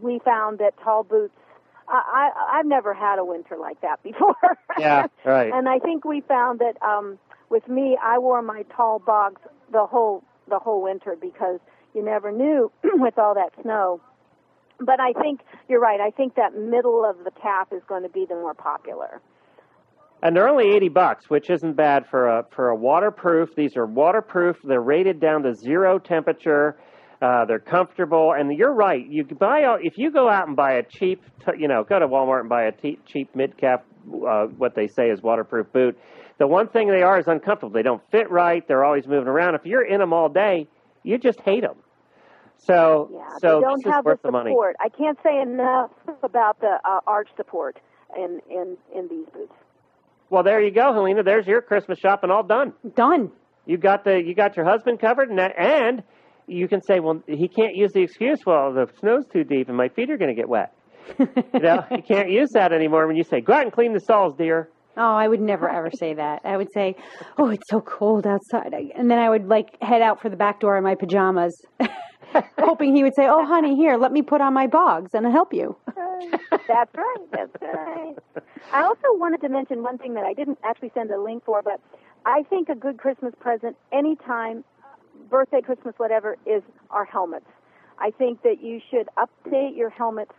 we 0.00 0.18
found 0.24 0.58
that 0.58 0.74
tall 0.82 1.04
boots. 1.04 1.34
I, 1.88 2.30
I 2.50 2.58
I've 2.58 2.66
never 2.66 2.94
had 2.94 3.18
a 3.18 3.24
winter 3.24 3.56
like 3.56 3.80
that 3.82 4.02
before. 4.04 4.34
yeah, 4.78 5.06
right. 5.24 5.52
and 5.52 5.68
I 5.68 5.78
think 5.78 6.04
we 6.04 6.22
found 6.22 6.60
that 6.60 6.80
um, 6.82 7.18
with 7.52 7.68
me, 7.68 7.98
I 8.02 8.18
wore 8.18 8.42
my 8.42 8.64
tall 8.74 8.98
bogs 8.98 9.42
the 9.70 9.86
whole 9.86 10.24
the 10.48 10.58
whole 10.58 10.82
winter 10.82 11.16
because 11.20 11.60
you 11.94 12.02
never 12.02 12.32
knew 12.32 12.72
with 12.82 13.18
all 13.18 13.34
that 13.34 13.50
snow. 13.62 14.00
But 14.80 14.98
I 14.98 15.12
think 15.12 15.42
you're 15.68 15.78
right. 15.78 16.00
I 16.00 16.10
think 16.10 16.34
that 16.34 16.56
middle 16.56 17.04
of 17.04 17.22
the 17.24 17.30
calf 17.30 17.68
is 17.70 17.82
going 17.86 18.02
to 18.02 18.08
be 18.08 18.26
the 18.28 18.34
more 18.34 18.54
popular. 18.54 19.20
And 20.22 20.34
they're 20.34 20.48
only 20.48 20.74
eighty 20.74 20.88
bucks, 20.88 21.28
which 21.28 21.50
isn't 21.50 21.74
bad 21.74 22.06
for 22.10 22.26
a 22.26 22.46
for 22.56 22.70
a 22.70 22.74
waterproof. 22.74 23.54
These 23.54 23.76
are 23.76 23.86
waterproof. 23.86 24.56
They're 24.64 24.80
rated 24.80 25.20
down 25.20 25.42
to 25.42 25.54
zero 25.54 25.98
temperature. 25.98 26.78
Uh, 27.20 27.44
they're 27.44 27.60
comfortable, 27.60 28.32
and 28.36 28.50
you're 28.56 28.72
right. 28.72 29.06
You 29.06 29.24
buy 29.24 29.62
all, 29.62 29.78
if 29.80 29.96
you 29.96 30.10
go 30.10 30.28
out 30.28 30.48
and 30.48 30.56
buy 30.56 30.72
a 30.72 30.82
cheap, 30.82 31.22
you 31.56 31.68
know, 31.68 31.84
go 31.84 32.00
to 32.00 32.08
Walmart 32.08 32.40
and 32.40 32.48
buy 32.48 32.64
a 32.64 32.72
cheap 33.06 33.36
mid 33.36 33.56
cap, 33.56 33.84
uh, 34.26 34.46
what 34.46 34.74
they 34.74 34.88
say 34.88 35.08
is 35.08 35.22
waterproof 35.22 35.72
boot. 35.72 35.96
The 36.42 36.48
one 36.48 36.66
thing 36.66 36.88
they 36.88 37.04
are 37.04 37.20
is 37.20 37.28
uncomfortable. 37.28 37.72
They 37.72 37.84
don't 37.84 38.02
fit 38.10 38.28
right. 38.28 38.66
They're 38.66 38.82
always 38.82 39.06
moving 39.06 39.28
around. 39.28 39.54
If 39.54 39.64
you're 39.64 39.84
in 39.84 40.00
them 40.00 40.12
all 40.12 40.28
day, 40.28 40.66
you 41.04 41.16
just 41.16 41.40
hate 41.42 41.60
them. 41.60 41.76
So, 42.58 43.10
Yeah, 43.12 43.28
so 43.40 43.60
they 43.60 43.60
don't 43.60 43.76
this 43.76 43.86
is 43.86 43.92
have 43.92 44.04
worth 44.04 44.22
the 44.22 44.26
the 44.26 44.32
money. 44.32 44.52
I 44.80 44.88
can't 44.88 45.16
say 45.22 45.40
enough 45.40 45.92
about 46.24 46.60
the 46.60 46.80
uh, 46.84 46.98
arch 47.06 47.28
support 47.36 47.78
in 48.16 48.40
in 48.50 48.76
in 48.92 49.06
these 49.06 49.26
boots. 49.32 49.54
Well, 50.30 50.42
there 50.42 50.60
you 50.60 50.72
go, 50.72 50.92
Helena. 50.92 51.22
There's 51.22 51.46
your 51.46 51.62
Christmas 51.62 52.00
shopping 52.00 52.32
all 52.32 52.42
done. 52.42 52.72
Done. 52.96 53.30
You 53.64 53.76
got 53.76 54.02
the 54.02 54.20
you 54.20 54.34
got 54.34 54.56
your 54.56 54.64
husband 54.64 54.98
covered, 54.98 55.30
and 55.30 55.38
that, 55.38 55.56
and 55.56 56.02
you 56.48 56.66
can 56.66 56.82
say, 56.82 56.98
well, 56.98 57.22
he 57.28 57.46
can't 57.46 57.76
use 57.76 57.92
the 57.92 58.02
excuse, 58.02 58.40
well, 58.44 58.72
the 58.72 58.88
snow's 58.98 59.26
too 59.32 59.44
deep 59.44 59.68
and 59.68 59.76
my 59.76 59.90
feet 59.90 60.10
are 60.10 60.16
going 60.16 60.34
to 60.34 60.34
get 60.34 60.48
wet. 60.48 60.74
you 61.20 61.60
know, 61.60 61.84
you 61.92 62.02
can't 62.02 62.30
use 62.30 62.50
that 62.54 62.72
anymore 62.72 63.06
when 63.06 63.14
you 63.14 63.22
say, 63.22 63.40
go 63.40 63.52
out 63.52 63.62
and 63.62 63.72
clean 63.72 63.92
the 63.92 64.00
stalls, 64.00 64.34
dear. 64.34 64.68
Oh, 64.96 65.14
I 65.14 65.26
would 65.26 65.40
never 65.40 65.68
ever 65.68 65.90
say 65.90 66.14
that. 66.14 66.42
I 66.44 66.56
would 66.56 66.72
say, 66.72 66.96
"Oh, 67.38 67.48
it's 67.48 67.68
so 67.70 67.80
cold 67.80 68.26
outside," 68.26 68.74
and 68.94 69.10
then 69.10 69.18
I 69.18 69.28
would 69.28 69.48
like 69.48 69.80
head 69.82 70.02
out 70.02 70.20
for 70.20 70.28
the 70.28 70.36
back 70.36 70.60
door 70.60 70.76
in 70.76 70.84
my 70.84 70.94
pajamas, 70.94 71.54
hoping 72.58 72.94
he 72.94 73.02
would 73.02 73.14
say, 73.14 73.26
"Oh, 73.26 73.44
honey, 73.46 73.74
here, 73.76 73.96
let 73.96 74.12
me 74.12 74.22
put 74.22 74.40
on 74.40 74.52
my 74.52 74.66
bogs 74.66 75.10
and 75.14 75.26
I'll 75.26 75.32
help 75.32 75.54
you." 75.54 75.76
That's 76.68 76.94
right. 76.94 77.26
That's 77.32 77.62
right. 77.62 78.14
I 78.72 78.82
also 78.84 79.08
wanted 79.12 79.40
to 79.42 79.48
mention 79.48 79.82
one 79.82 79.98
thing 79.98 80.14
that 80.14 80.24
I 80.24 80.32
didn't 80.34 80.58
actually 80.64 80.90
send 80.94 81.10
a 81.10 81.20
link 81.20 81.44
for, 81.44 81.62
but 81.62 81.80
I 82.24 82.42
think 82.44 82.68
a 82.68 82.74
good 82.74 82.98
Christmas 82.98 83.34
present 83.40 83.76
anytime, 83.92 84.64
birthday, 85.30 85.60
Christmas, 85.60 85.94
whatever, 85.98 86.36
is 86.46 86.62
our 86.90 87.04
helmets. 87.04 87.46
I 87.98 88.10
think 88.10 88.42
that 88.42 88.62
you 88.62 88.80
should 88.90 89.08
update 89.18 89.76
your 89.76 89.90
helmets 89.90 90.32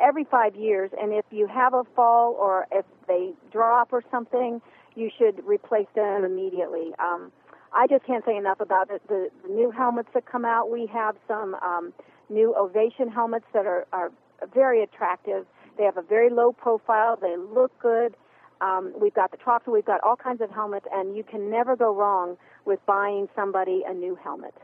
every 0.00 0.24
five 0.24 0.54
years, 0.56 0.90
and 1.00 1.12
if 1.12 1.24
you 1.30 1.46
have 1.46 1.74
a 1.74 1.84
fall 1.94 2.36
or 2.38 2.66
if 2.72 2.84
they 3.06 3.32
drop 3.52 3.92
or 3.92 4.02
something, 4.10 4.60
you 4.94 5.10
should 5.16 5.44
replace 5.46 5.86
them 5.94 6.24
immediately. 6.24 6.92
Um, 6.98 7.32
I 7.72 7.86
just 7.86 8.04
can't 8.06 8.24
say 8.24 8.36
enough 8.36 8.60
about 8.60 8.90
it. 8.90 9.02
The, 9.08 9.28
the 9.46 9.52
new 9.52 9.70
helmets 9.70 10.08
that 10.14 10.24
come 10.26 10.44
out, 10.44 10.70
we 10.70 10.86
have 10.92 11.16
some 11.26 11.54
um, 11.56 11.92
new 12.30 12.54
Ovation 12.56 13.08
helmets 13.08 13.46
that 13.52 13.66
are, 13.66 13.86
are 13.92 14.10
very 14.54 14.82
attractive, 14.82 15.46
They 15.76 15.84
have 15.84 15.96
a 15.96 16.02
very 16.02 16.30
low 16.30 16.52
profile. 16.52 17.18
They 17.20 17.36
look 17.36 17.72
good. 17.80 18.14
Um, 18.60 18.92
we've 19.00 19.14
got 19.14 19.30
the 19.30 19.36
Troxel. 19.36 19.72
We've 19.72 19.84
got 19.84 20.00
all 20.02 20.16
kinds 20.16 20.40
of 20.40 20.50
helmets, 20.50 20.86
and 20.92 21.16
you 21.16 21.22
can 21.22 21.50
never 21.50 21.76
go 21.76 21.94
wrong 21.94 22.36
with 22.64 22.84
buying 22.86 23.28
somebody 23.36 23.82
a 23.86 23.94
new 23.94 24.16
helmet. 24.16 24.54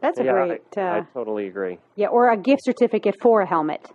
That's 0.00 0.18
a 0.18 0.24
yeah, 0.24 0.32
great. 0.32 0.62
I, 0.76 0.80
uh, 0.80 1.00
I 1.00 1.00
totally 1.12 1.46
agree. 1.46 1.78
yeah, 1.94 2.08
or 2.08 2.30
a 2.30 2.36
gift 2.36 2.64
certificate 2.64 3.16
for 3.20 3.42
a 3.42 3.46
helmet. 3.46 3.86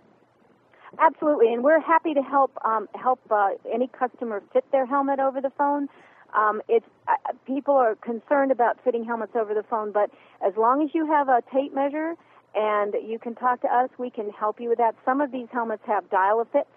Absolutely, 0.98 1.52
and 1.52 1.62
we're 1.62 1.80
happy 1.80 2.14
to 2.14 2.22
help 2.22 2.52
um, 2.64 2.88
help 2.94 3.20
uh, 3.30 3.50
any 3.72 3.88
customer 3.88 4.42
fit 4.52 4.64
their 4.72 4.86
helmet 4.86 5.20
over 5.20 5.40
the 5.40 5.50
phone. 5.50 5.88
Um, 6.36 6.62
it's 6.68 6.86
uh, 7.08 7.32
people 7.46 7.74
are 7.74 7.96
concerned 7.96 8.50
about 8.50 8.78
fitting 8.84 9.04
helmets 9.04 9.32
over 9.34 9.54
the 9.54 9.62
phone, 9.64 9.92
but 9.92 10.10
as 10.46 10.54
long 10.56 10.82
as 10.82 10.90
you 10.94 11.06
have 11.06 11.28
a 11.28 11.42
tape 11.52 11.74
measure 11.74 12.14
and 12.54 12.94
you 13.06 13.18
can 13.18 13.34
talk 13.34 13.60
to 13.62 13.68
us, 13.68 13.90
we 13.98 14.10
can 14.10 14.30
help 14.30 14.60
you 14.60 14.68
with 14.70 14.78
that. 14.78 14.94
Some 15.04 15.20
of 15.20 15.32
these 15.32 15.48
helmets 15.52 15.82
have 15.86 16.08
dial 16.10 16.46
fits, 16.50 16.68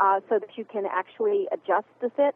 uh, 0.00 0.20
so 0.28 0.38
that 0.38 0.50
you 0.56 0.64
can 0.64 0.84
actually 0.86 1.46
adjust 1.52 1.86
the 2.00 2.10
fit, 2.10 2.34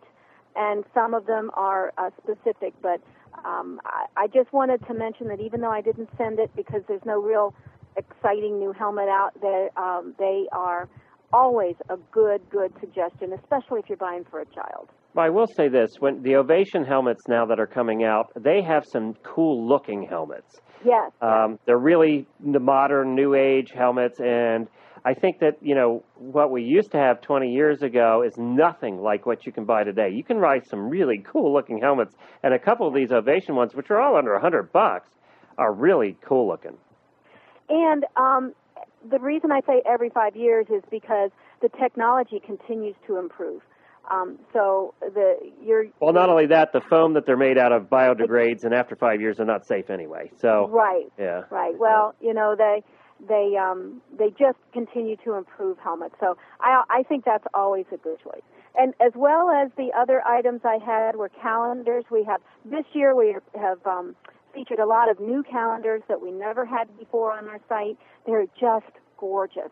and 0.57 0.85
some 0.95 1.15
of 1.15 1.27
them 1.27 1.51
are 1.55 1.93
uh, 1.99 2.11
specific. 2.23 2.73
But 2.83 3.01
um, 3.45 3.81
I, 3.85 4.07
I 4.17 4.27
just 4.29 4.53
wanted 4.53 4.87
to 4.87 4.95
mention 4.95 5.29
that 5.29 5.41
even 5.41 5.61
though 5.61 5.71
I 5.73 5.81
didn't 5.81 6.11
send 6.17 6.39
it 6.39 6.51
because 6.55 6.83
there's 6.89 7.05
no 7.05 7.21
real 7.21 7.55
exciting 7.97 8.59
new 8.59 8.73
helmet 8.73 9.09
out, 9.09 9.31
they 9.41 9.69
um, 9.77 10.15
they 10.19 10.47
are 10.53 10.89
always 11.33 11.77
a 11.89 11.97
good 12.13 12.41
good 12.51 12.73
suggestion, 12.81 13.33
especially 13.33 13.81
if 13.81 13.89
you're 13.89 13.99
buying 13.99 14.25
for 14.31 14.41
a 14.41 14.47
child. 14.47 14.89
Well, 15.15 15.27
I 15.27 15.31
will 15.31 15.47
say 15.57 15.69
this: 15.69 15.91
when 15.99 16.23
the 16.23 16.37
Ovation 16.37 16.85
helmets 16.85 17.23
now 17.29 17.47
that 17.47 17.59
are 17.59 17.67
coming 17.67 18.05
out, 18.05 18.33
they 18.37 18.63
have 18.63 18.85
some 18.87 19.15
cool 19.23 19.69
looking 19.69 20.07
helmets. 20.09 20.61
Yes. 20.85 21.13
Um, 21.21 21.59
they're 21.67 21.79
really 21.79 22.27
the 22.41 22.61
modern, 22.61 23.15
new 23.15 23.35
age 23.35 23.69
helmets, 23.75 24.19
and 24.21 24.67
I 25.05 25.15
think 25.15 25.41
that 25.41 25.55
you 25.61 25.75
know 25.75 26.05
what 26.17 26.51
we 26.51 26.63
used 26.63 26.93
to 26.93 26.99
have 26.99 27.21
20 27.21 27.49
years 27.53 27.83
ago 27.83 28.23
is 28.27 28.35
nothing 28.39 29.01
like 29.01 29.27
what 29.27 29.47
you 29.47 29.53
can 29.53 29.65
buy 29.65 29.85
today. 29.85 30.11
You 30.11 30.25
can 30.25 30.41
buy 30.41 30.61
some 30.61 30.89
really 30.89 31.23
cool 31.27 31.53
looking 31.53 31.81
helmets, 31.81 32.15
and 32.43 32.55
a 32.55 32.59
couple 32.59 32.87
of 32.87 32.95
these 32.95 33.13
Ovation 33.13 33.57
ones, 33.57 33.75
which 33.75 33.91
are 33.91 34.01
all 34.01 34.17
under 34.17 34.33
100 34.33 34.73
bucks, 34.73 35.09
are 35.59 35.73
really 35.73 36.17
cool 36.27 36.49
looking. 36.49 36.77
And 37.71 38.05
um, 38.17 38.53
the 39.09 39.19
reason 39.19 39.53
I 39.53 39.61
say 39.61 39.83
every 39.87 40.11
five 40.11 40.37
years 40.37 40.67
is 40.69 40.83
because 40.91 41.31
the 41.63 41.69
technology 41.69 42.41
continues 42.45 42.97
to 43.07 43.17
improve. 43.17 43.63
Um, 44.11 44.39
so 44.53 44.95
the 45.01 45.37
you're 45.63 45.87
Well, 46.01 46.13
not 46.13 46.29
only 46.29 46.47
that, 46.47 46.73
the 46.73 46.81
foam 46.81 47.15
that 47.15 47.27
they're 47.27 47.37
made 47.37 47.59
out 47.59 47.71
of 47.71 47.85
biodegrades, 47.85 48.65
and 48.65 48.75
after 48.75 48.97
five 48.97 49.21
years, 49.21 49.37
they're 49.37 49.47
not 49.47 49.67
safe 49.67 49.89
anyway. 49.89 50.33
So, 50.41 50.69
right, 50.69 51.07
yeah, 51.17 51.45
right. 51.51 51.79
Well, 51.79 52.15
you 52.21 52.35
know 52.35 52.57
they 52.57 52.83
they 53.29 53.57
um, 53.57 54.01
they 54.19 54.31
just 54.31 54.59
continue 54.73 55.17
to 55.25 55.35
improve 55.35 55.79
helmets. 55.79 56.17
So 56.19 56.37
I 56.61 56.83
I 56.91 57.03
think 57.05 57.25
that's 57.25 57.47
always 57.55 57.87
a 57.93 57.99
good 57.99 58.19
choice. 58.21 58.43
And 58.77 58.95
as 59.01 59.13
well 59.15 59.51
as 59.51 59.71
the 59.77 59.91
other 59.97 60.27
items 60.27 60.63
I 60.65 60.79
had 60.85 61.17
were 61.17 61.29
calendars. 61.29 62.05
We 62.11 62.25
have 62.25 62.41
this 62.65 62.85
year 62.93 63.15
we 63.15 63.37
have 63.55 63.79
um, 63.87 64.17
featured 64.53 64.79
a 64.79 64.87
lot 64.87 65.11
of 65.11 65.21
new 65.21 65.43
calendars 65.43 66.03
that 66.09 66.21
we 66.21 66.31
never 66.31 66.65
had 66.65 66.97
before 66.99 67.33
on 67.33 67.49
our 67.49 67.61
site. 67.69 67.97
They're 68.27 68.47
just 68.61 68.93
gorgeous. 69.19 69.71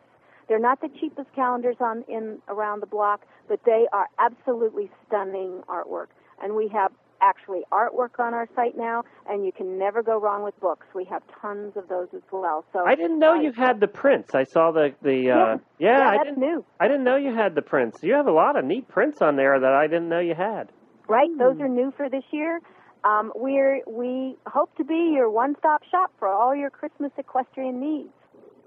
They're 0.49 0.59
not 0.59 0.81
the 0.81 0.89
cheapest 1.01 1.33
calendars 1.35 1.76
on 1.81 2.05
in 2.09 2.39
around 2.49 2.81
the 2.81 2.87
block, 2.87 3.22
but 3.49 3.61
they 3.64 3.87
are 3.93 4.07
absolutely 4.18 4.91
stunning 5.07 5.62
artwork. 5.68 6.07
And 6.43 6.55
we 6.55 6.68
have 6.68 6.93
actually 7.20 7.62
artwork 7.72 8.18
on 8.20 8.33
our 8.33 8.49
site 8.55 8.76
now, 8.79 9.03
and 9.29 9.45
you 9.45 9.51
can 9.51 9.76
never 9.76 10.03
go 10.05 10.18
wrong 10.20 10.45
with 10.45 10.59
books. 10.61 10.87
We 10.95 11.05
have 11.07 11.22
tons 11.43 11.76
of 11.76 11.89
those 11.89 12.07
as 12.14 12.22
well. 12.31 12.64
So 12.72 12.87
I 12.87 12.95
didn't 12.95 13.18
know 13.18 13.33
I- 13.35 13.43
you 13.43 13.53
had 13.53 13.81
the 13.81 13.89
prints. 13.89 14.35
I 14.35 14.45
saw 14.45 14.70
the 14.70 14.95
the 15.03 15.31
uh, 15.33 15.37
Yeah. 15.37 15.57
yeah, 15.79 15.99
yeah, 15.99 16.09
I 16.09 16.16
that's 16.16 16.29
didn't 16.29 16.39
new. 16.41 16.64
I 16.81 16.87
didn't 16.89 17.05
know 17.05 17.16
you 17.16 17.35
had 17.35 17.55
the 17.57 17.62
prints. 17.62 18.03
You 18.05 18.14
have 18.14 18.29
a 18.29 18.33
lot 18.33 18.57
of 18.57 18.64
neat 18.64 18.87
prints 18.89 19.20
on 19.20 19.35
there 19.37 19.59
that 19.59 19.72
I 19.72 19.87
didn't 19.89 20.09
know 20.09 20.20
you 20.20 20.35
had. 20.35 20.70
right? 21.09 21.29
Those 21.39 21.59
are 21.61 21.68
new 21.68 21.91
for 21.97 22.09
this 22.09 22.24
year. 22.31 22.61
Um, 23.05 23.32
we're 23.34 23.82
we 23.86 24.36
hope 24.46 24.74
to 24.76 24.84
be 24.84 25.12
your 25.14 25.30
one-stop 25.30 25.84
shop 25.84 26.12
for 26.18 26.28
all 26.28 26.55
your 26.55 26.70
Christmas 26.70 27.12
equestrian 27.16 27.80
needs. 27.80 28.09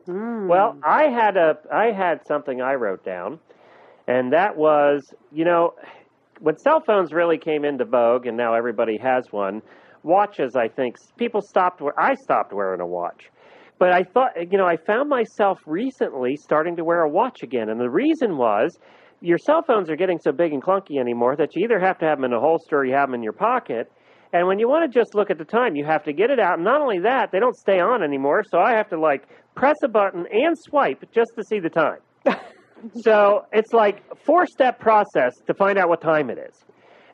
Mm. 0.07 0.47
Well, 0.47 0.77
I 0.83 1.03
had 1.03 1.37
a 1.37 1.57
I 1.71 1.91
had 1.91 2.25
something 2.25 2.61
I 2.61 2.73
wrote 2.75 3.03
down, 3.05 3.39
and 4.07 4.33
that 4.33 4.57
was 4.57 5.13
you 5.31 5.45
know 5.45 5.73
when 6.39 6.57
cell 6.57 6.79
phones 6.79 7.13
really 7.13 7.37
came 7.37 7.65
into 7.65 7.85
vogue, 7.85 8.25
and 8.25 8.37
now 8.37 8.53
everybody 8.53 8.97
has 8.97 9.31
one. 9.31 9.61
Watches, 10.03 10.55
I 10.55 10.67
think 10.67 10.95
people 11.17 11.41
stopped. 11.41 11.81
we- 11.81 11.91
I 11.97 12.15
stopped 12.15 12.53
wearing 12.53 12.81
a 12.81 12.87
watch, 12.87 13.29
but 13.77 13.91
I 13.91 14.03
thought 14.03 14.51
you 14.51 14.57
know 14.57 14.65
I 14.65 14.77
found 14.77 15.09
myself 15.09 15.59
recently 15.65 16.35
starting 16.37 16.77
to 16.77 16.83
wear 16.83 17.01
a 17.01 17.09
watch 17.09 17.43
again, 17.43 17.69
and 17.69 17.79
the 17.79 17.89
reason 17.89 18.37
was. 18.37 18.79
Your 19.23 19.37
cell 19.37 19.61
phones 19.61 19.87
are 19.91 19.95
getting 19.95 20.17
so 20.17 20.31
big 20.31 20.51
and 20.51 20.63
clunky 20.63 20.99
anymore 20.99 21.35
that 21.35 21.55
you 21.55 21.63
either 21.63 21.79
have 21.79 21.99
to 21.99 22.05
have 22.05 22.17
them 22.17 22.25
in 22.25 22.33
a 22.33 22.39
holster 22.39 22.79
or 22.79 22.85
you 22.85 22.95
have 22.95 23.07
them 23.07 23.13
in 23.13 23.21
your 23.21 23.33
pocket. 23.33 23.91
And 24.33 24.47
when 24.47 24.59
you 24.59 24.69
want 24.69 24.91
to 24.91 24.99
just 24.99 25.13
look 25.13 25.29
at 25.29 25.37
the 25.37 25.45
time, 25.45 25.75
you 25.75 25.85
have 25.85 26.03
to 26.05 26.13
get 26.13 26.29
it 26.29 26.39
out. 26.39 26.55
And 26.55 26.63
not 26.63 26.81
only 26.81 26.99
that, 26.99 27.31
they 27.31 27.39
don't 27.39 27.55
stay 27.55 27.79
on 27.79 28.01
anymore. 28.03 28.43
So 28.49 28.59
I 28.59 28.73
have 28.73 28.89
to 28.89 28.99
like 28.99 29.27
press 29.55 29.77
a 29.83 29.87
button 29.87 30.25
and 30.31 30.57
swipe 30.57 31.03
just 31.13 31.31
to 31.35 31.43
see 31.43 31.59
the 31.59 31.69
time. 31.69 31.99
so 33.01 33.45
it's 33.51 33.73
like 33.73 34.03
four 34.25 34.47
step 34.47 34.79
process 34.79 35.33
to 35.47 35.53
find 35.53 35.77
out 35.77 35.89
what 35.89 36.01
time 36.01 36.29
it 36.29 36.37
is. 36.37 36.63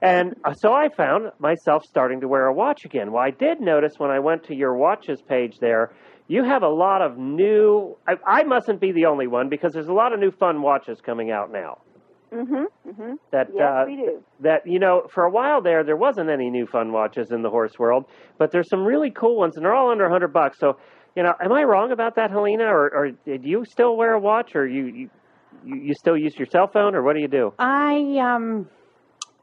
And 0.01 0.35
uh, 0.45 0.53
so 0.53 0.73
I 0.73 0.89
found 0.89 1.31
myself 1.39 1.83
starting 1.83 2.21
to 2.21 2.27
wear 2.27 2.45
a 2.45 2.53
watch 2.53 2.85
again. 2.85 3.11
Well, 3.11 3.23
I 3.23 3.31
did 3.31 3.59
notice 3.59 3.93
when 3.97 4.11
I 4.11 4.19
went 4.19 4.43
to 4.45 4.55
your 4.55 4.75
watches 4.75 5.21
page 5.27 5.57
there, 5.59 5.91
you 6.27 6.43
have 6.43 6.61
a 6.61 6.69
lot 6.69 7.01
of 7.01 7.17
new. 7.17 7.97
I, 8.07 8.15
I 8.25 8.43
mustn't 8.43 8.79
be 8.79 8.91
the 8.91 9.05
only 9.05 9.27
one 9.27 9.49
because 9.49 9.73
there's 9.73 9.87
a 9.87 9.93
lot 9.93 10.13
of 10.13 10.19
new 10.19 10.31
fun 10.31 10.61
watches 10.61 10.99
coming 11.01 11.31
out 11.31 11.51
now. 11.51 11.79
Mm-hmm. 12.33 12.89
Mm-hmm. 12.89 13.13
That 13.31 13.47
Yes, 13.53 13.61
uh, 13.61 13.83
we 13.87 13.95
do. 13.95 14.23
that 14.41 14.67
you 14.67 14.79
know 14.79 15.07
for 15.13 15.23
a 15.23 15.29
while 15.29 15.61
there 15.61 15.83
there 15.83 15.95
wasn't 15.95 16.29
any 16.29 16.49
new 16.49 16.67
fun 16.67 16.91
watches 16.91 17.31
in 17.31 17.41
the 17.41 17.49
horse 17.49 17.79
world 17.79 18.05
but 18.37 18.51
there's 18.51 18.69
some 18.69 18.83
really 18.83 19.11
cool 19.11 19.37
ones 19.37 19.55
and 19.55 19.63
they're 19.65 19.73
all 19.73 19.91
under 19.91 20.05
a 20.05 20.09
hundred 20.11 20.33
bucks 20.33 20.59
so 20.59 20.77
you 21.15 21.23
know 21.23 21.33
am 21.41 21.53
i 21.53 21.63
wrong 21.63 21.91
about 21.91 22.15
that 22.15 22.29
helena 22.29 22.65
or, 22.65 22.93
or 22.93 23.11
do 23.11 23.39
you 23.43 23.63
still 23.65 23.95
wear 23.95 24.13
a 24.13 24.19
watch 24.19 24.55
or 24.55 24.67
you, 24.67 24.85
you 24.87 25.09
you 25.65 25.75
you 25.77 25.93
still 25.93 26.17
use 26.17 26.35
your 26.37 26.47
cell 26.51 26.67
phone 26.67 26.95
or 26.95 27.01
what 27.01 27.13
do 27.15 27.21
you 27.21 27.27
do 27.29 27.53
I 27.59 28.17
um, 28.19 28.67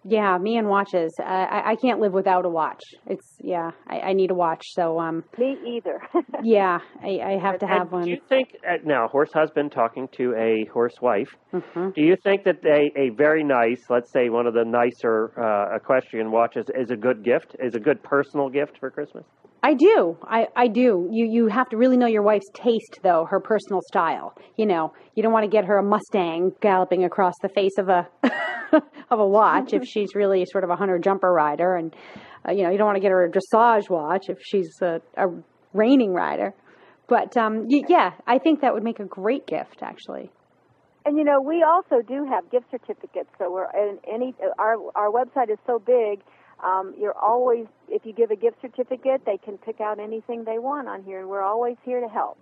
yeah, 0.05 0.39
me 0.39 0.57
and 0.57 0.69
watches. 0.69 1.15
I, 1.19 1.45
I 1.45 1.71
I 1.73 1.77
can't 1.77 2.01
live 2.01 2.13
without 2.13 2.45
a 2.45 2.49
watch. 2.49 2.83
It's 3.07 3.37
yeah, 3.41 3.71
I, 3.87 4.01
I 4.01 4.13
need 4.13 4.31
a 4.31 4.35
watch. 4.35 4.63
So 4.75 4.99
um, 5.01 5.25
Me 5.39 5.57
either. 5.77 6.01
yeah, 6.43 6.79
I, 7.03 7.21
I 7.21 7.39
have 7.39 7.59
to 7.61 7.67
have 7.67 7.83
And 7.83 7.91
one. 7.93 8.05
do 8.05 8.11
you 8.11 8.21
think 8.29 8.51
uh, 8.69 8.77
now 8.85 9.09
horse 9.09 9.33
husband 9.33 9.73
talking 9.73 10.09
to 10.17 10.35
a 10.37 10.67
horse 10.73 10.95
wife 11.01 11.29
hmm 11.53 11.91
do 11.95 12.03
you 12.03 12.17
think 12.25 12.45
that 12.45 12.57
a, 12.65 12.91
a 12.99 13.11
very 13.17 13.45
nice 13.45 13.83
let's 13.89 14.11
say 14.13 14.29
one 14.29 14.47
of 14.47 14.55
the 14.55 14.65
nicer 14.65 15.31
uh, 15.39 15.77
equestrian 15.77 16.31
watches 16.31 16.67
is 16.75 16.91
a 16.91 16.97
good 16.97 17.23
gift 17.25 17.55
is 17.61 17.75
a 17.75 17.81
good 17.81 18.03
personal 18.03 18.49
gift 18.49 18.79
for 18.81 18.91
christmas 18.91 19.25
I 19.63 19.73
do. 19.73 20.19
I, 20.23 20.49
I 20.55 20.69
do. 20.69 21.09
You 21.11 21.25
you 21.37 21.47
have 21.49 21.71
to 21.71 21.79
really 21.79 21.97
know 21.97 22.07
your 22.07 22.21
wife's 22.21 22.51
taste 22.53 22.99
though, 23.03 23.25
her 23.31 23.41
personal 23.41 23.81
style. 23.91 24.35
You 24.59 24.67
know, 24.67 24.93
you 25.15 25.23
don't 25.23 25.33
want 25.33 25.45
to 25.45 25.51
get 25.51 25.65
her 25.65 25.79
a 25.79 25.83
Mustang 25.83 26.53
galloping 26.61 27.03
across 27.05 27.33
the 27.41 27.49
face 27.49 27.79
of 27.79 27.89
a 27.89 28.07
of 29.11 29.19
a 29.21 29.27
watch 29.27 29.73
if 29.73 29.85
she's 29.85 30.15
really 30.15 30.45
sort 30.47 30.65
of 30.65 30.71
a 30.71 30.77
hunter 30.77 30.99
jumper 30.99 31.33
rider 31.33 31.77
and 31.77 31.95
uh, 32.47 32.53
you 32.53 32.63
know, 32.63 32.71
you 32.71 32.77
don't 32.77 32.87
want 32.87 32.97
to 32.97 33.01
get 33.01 33.11
her 33.11 33.25
a 33.25 33.31
dressage 33.31 33.89
watch 33.89 34.29
if 34.29 34.39
she's 34.43 34.81
a, 34.83 35.01
a 35.17 35.27
reining 35.73 36.13
rider. 36.13 36.55
But 37.09 37.37
um 37.37 37.67
y- 37.69 37.85
yeah, 37.89 38.13
I 38.27 38.39
think 38.39 38.61
that 38.61 38.75
would 38.75 38.85
make 38.85 39.01
a 39.01 39.05
great 39.05 39.47
gift 39.47 39.83
actually. 39.83 40.31
And 41.07 41.19
you 41.19 41.25
know, 41.25 41.41
we 41.41 41.63
also 41.63 42.01
do 42.07 42.25
have 42.25 42.51
gift 42.51 42.67
certificates. 42.71 43.29
So 43.39 43.53
we're 43.53 43.71
in 43.75 43.99
any 44.11 44.35
our 44.59 44.77
our 44.95 45.11
website 45.11 45.51
is 45.51 45.59
so 45.67 45.79
big. 45.79 46.21
Um, 46.65 46.95
you're 46.99 47.17
always 47.19 47.67
if 47.89 48.07
you 48.07 48.13
give 48.13 48.31
a 48.31 48.37
gift 48.37 48.57
certificate, 48.63 49.23
they 49.27 49.37
can 49.37 49.59
pick 49.59 49.81
out 49.81 49.99
anything 49.99 50.45
they 50.45 50.59
want 50.59 50.89
on 50.89 51.03
here, 51.03 51.21
and 51.21 51.29
we're 51.29 51.43
always 51.43 51.77
here 51.85 52.01
to 52.01 52.09
help. 52.09 52.39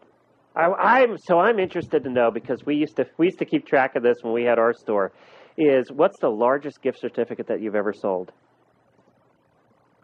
I, 0.55 0.67
I'm 0.67 1.19
so 1.19 1.41
I'm 1.41 1.59
interested 1.59 2.05
to 2.05 2.11
know 2.11 2.31
because 2.31 2.65
we 2.65 2.77
used 2.77 2.97
to 2.97 3.07
we 3.19 3.27
used 3.27 3.39
to 3.39 3.45
keep 3.45 3.67
track 3.67 3.97
of 3.97 4.03
this 4.03 4.19
when 4.23 4.33
we 4.33 4.45
had 4.45 4.59
our 4.59 4.75
store. 4.75 5.13
Is 5.57 5.91
what's 5.93 6.19
the 6.19 6.31
largest 6.31 6.81
gift 6.83 6.99
certificate 7.01 7.47
that 7.49 7.61
you've 7.61 7.75
ever 7.75 7.93
sold? 7.93 8.33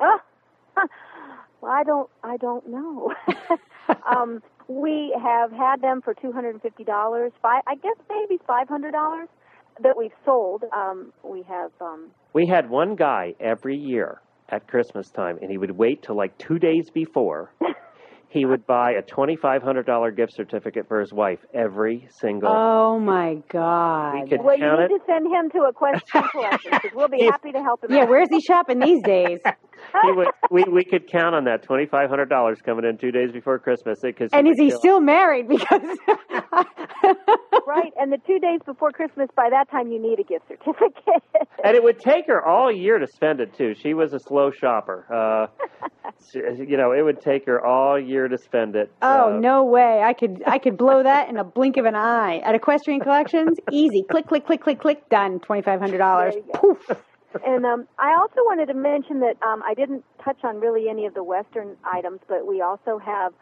Ah, 0.01 0.23
well, 1.61 1.73
I 1.73 1.85
don't 1.85 2.11
I 2.23 2.37
don't 2.37 2.69
know. 2.69 3.13
um, 4.17 4.43
we 4.69 5.17
have 5.23 5.51
had 5.51 5.81
them 5.81 6.03
for 6.03 6.15
two 6.15 6.33
hundred 6.33 6.51
and 6.51 6.63
fifty 6.63 6.85
dollars. 6.85 7.33
Five, 7.41 7.63
I 7.67 7.75
guess 7.77 7.97
maybe 8.11 8.41
five 8.47 8.69
hundred 8.69 8.93
dollars 8.93 9.29
that 9.83 9.97
we've 9.97 10.13
sold. 10.25 10.65
Um, 10.75 11.13
we 11.23 11.43
have. 11.45 11.71
Um, 11.81 12.11
We 12.35 12.47
had 12.47 12.69
one 12.69 12.95
guy 12.95 13.35
every 13.41 13.77
year 13.77 14.21
at 14.51 14.67
Christmas 14.69 15.11
time, 15.11 15.39
and 15.41 15.51
he 15.51 15.59
would 15.59 15.71
wait 15.73 16.03
till 16.03 16.17
like 16.17 16.37
two 16.39 16.59
days 16.59 16.91
before. 16.91 17.51
He 18.31 18.45
would 18.45 18.66
buy 18.66 18.93
a 18.93 19.03
twenty 19.03 19.37
five 19.37 19.62
hundred 19.62 19.87
dollar 19.87 20.11
gift 20.11 20.35
certificate 20.35 20.87
for 20.87 21.01
his 21.01 21.12
wife 21.12 21.39
every 21.55 22.09
single. 22.20 22.51
Oh 22.51 22.99
my 22.99 23.37
god. 23.49 24.14
We 24.14 24.29
could 24.29 24.45
well, 24.45 24.59
you 24.59 24.64
need 24.64 24.85
it. 24.85 24.89
to 24.89 24.99
send 25.07 25.26
him 25.26 25.51
to 25.51 25.68
Equestrian 25.68 26.29
Collections 26.33 26.74
because 26.83 26.91
we'll 26.95 27.09
be 27.09 27.24
happy 27.24 27.53
to 27.53 27.62
help 27.62 27.85
him. 27.85 27.93
Yeah, 27.93 28.03
out. 28.03 28.11
where's 28.11 28.29
he 28.31 28.41
shopping 28.41 28.81
these 28.81 29.03
days? 29.03 29.39
he 30.03 30.12
would, 30.12 30.29
we 30.51 30.64
we 30.64 30.85
could 30.85 31.11
count 31.11 31.35
on 31.35 31.45
that 31.45 31.62
twenty 31.62 31.87
five 31.87 32.11
hundred 32.11 32.29
dollars 32.29 32.59
coming 32.64 32.85
in 32.85 32.99
two 32.99 33.11
days 33.11 33.33
before 33.33 33.59
Christmas. 33.59 34.01
Because 34.03 34.31
and 34.33 34.47
is 34.47 34.57
he 34.59 34.70
still 34.70 35.01
married? 35.01 35.47
Because 35.59 35.99
right, 37.66 37.93
and 37.99 38.12
the 38.12 38.18
two 38.26 38.39
days 38.39 38.61
before 38.64 38.91
Christmas, 38.91 39.29
by 39.37 39.49
that 39.51 39.70
time 39.70 39.91
you 39.91 40.01
need 40.01 40.18
a 40.18 40.24
gift 40.24 40.49
certificate. 40.49 41.22
and 41.64 41.76
it 41.76 41.83
would 41.83 41.99
take 42.01 42.26
her 42.26 42.45
all 42.45 42.72
year 42.72 42.99
to 42.99 43.07
spend 43.07 43.41
it 43.41 43.55
too. 43.57 43.74
She 43.74 43.95
was 43.95 44.12
a 44.12 44.18
slow 44.18 44.51
shopper. 44.51 45.07
Uh, 45.12 45.47
you 46.35 46.77
know, 46.77 46.93
it 46.93 47.03
would 47.03 47.21
take 47.21 47.47
her 47.47 47.64
all 47.64 47.99
year 47.99 48.29
to 48.29 48.39
spend 48.39 48.77
it. 48.77 48.91
Oh 49.03 49.39
no 49.41 49.64
way! 49.64 50.03
I 50.03 50.12
could 50.12 50.43
I 50.47 50.59
could 50.59 50.77
blow 50.77 51.03
that 51.03 51.29
in 51.29 51.37
a 51.37 51.45
blink 51.45 51.77
of 51.77 51.85
an 51.85 51.95
eye. 51.95 52.39
At 52.39 52.55
Equestrian 52.55 53.01
Collections, 53.01 53.59
easy. 53.71 54.03
Click, 54.03 54.27
click, 54.27 54.47
click, 54.47 54.62
click, 54.62 54.81
click. 54.81 55.09
Done. 55.09 55.41
Twenty 55.41 55.62
five 55.62 55.81
hundred 55.81 55.99
dollars. 55.99 56.35
Poof. 56.55 56.91
and 57.47 57.64
um, 57.66 57.87
I 57.99 58.14
also 58.14 58.41
wanted 58.45 58.66
to 58.66 58.75
mention 58.75 59.21
that 59.21 59.37
um, 59.43 59.62
I 59.66 59.75
didn't 59.75 60.05
touch 60.25 60.39
on 60.45 60.61
really 60.61 60.89
any 60.89 61.07
of 61.07 61.14
the 61.14 61.25
Western 61.25 61.77
items, 61.85 62.21
but 62.29 62.47
we 62.47 62.61
also 62.62 62.99
have 62.99 63.33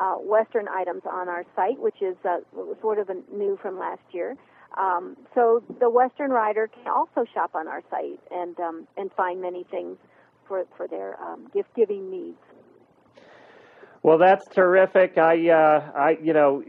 uh, 0.00 0.14
Western 0.14 0.68
items 0.68 1.02
on 1.10 1.28
our 1.28 1.44
site, 1.56 1.78
which 1.78 2.00
is 2.02 2.16
uh, 2.24 2.38
sort 2.80 2.98
of 2.98 3.10
a 3.10 3.14
new 3.34 3.58
from 3.60 3.78
last 3.78 4.02
year. 4.10 4.36
Um, 4.76 5.16
so 5.34 5.62
the 5.80 5.90
Western 5.90 6.30
rider 6.30 6.68
can 6.68 6.88
also 6.88 7.24
shop 7.32 7.52
on 7.54 7.66
our 7.68 7.82
site 7.90 8.20
and 8.30 8.58
um, 8.60 8.86
and 8.96 9.10
find 9.12 9.40
many 9.40 9.64
things 9.64 9.96
for 10.48 10.64
for 10.76 10.88
their 10.88 11.20
um, 11.22 11.46
gift 11.54 11.68
giving 11.76 12.10
needs. 12.10 12.38
Well, 14.02 14.18
that's 14.18 14.46
terrific. 14.54 15.18
I, 15.18 15.48
uh, 15.50 15.90
I, 15.94 16.16
you 16.22 16.32
know, 16.32 16.62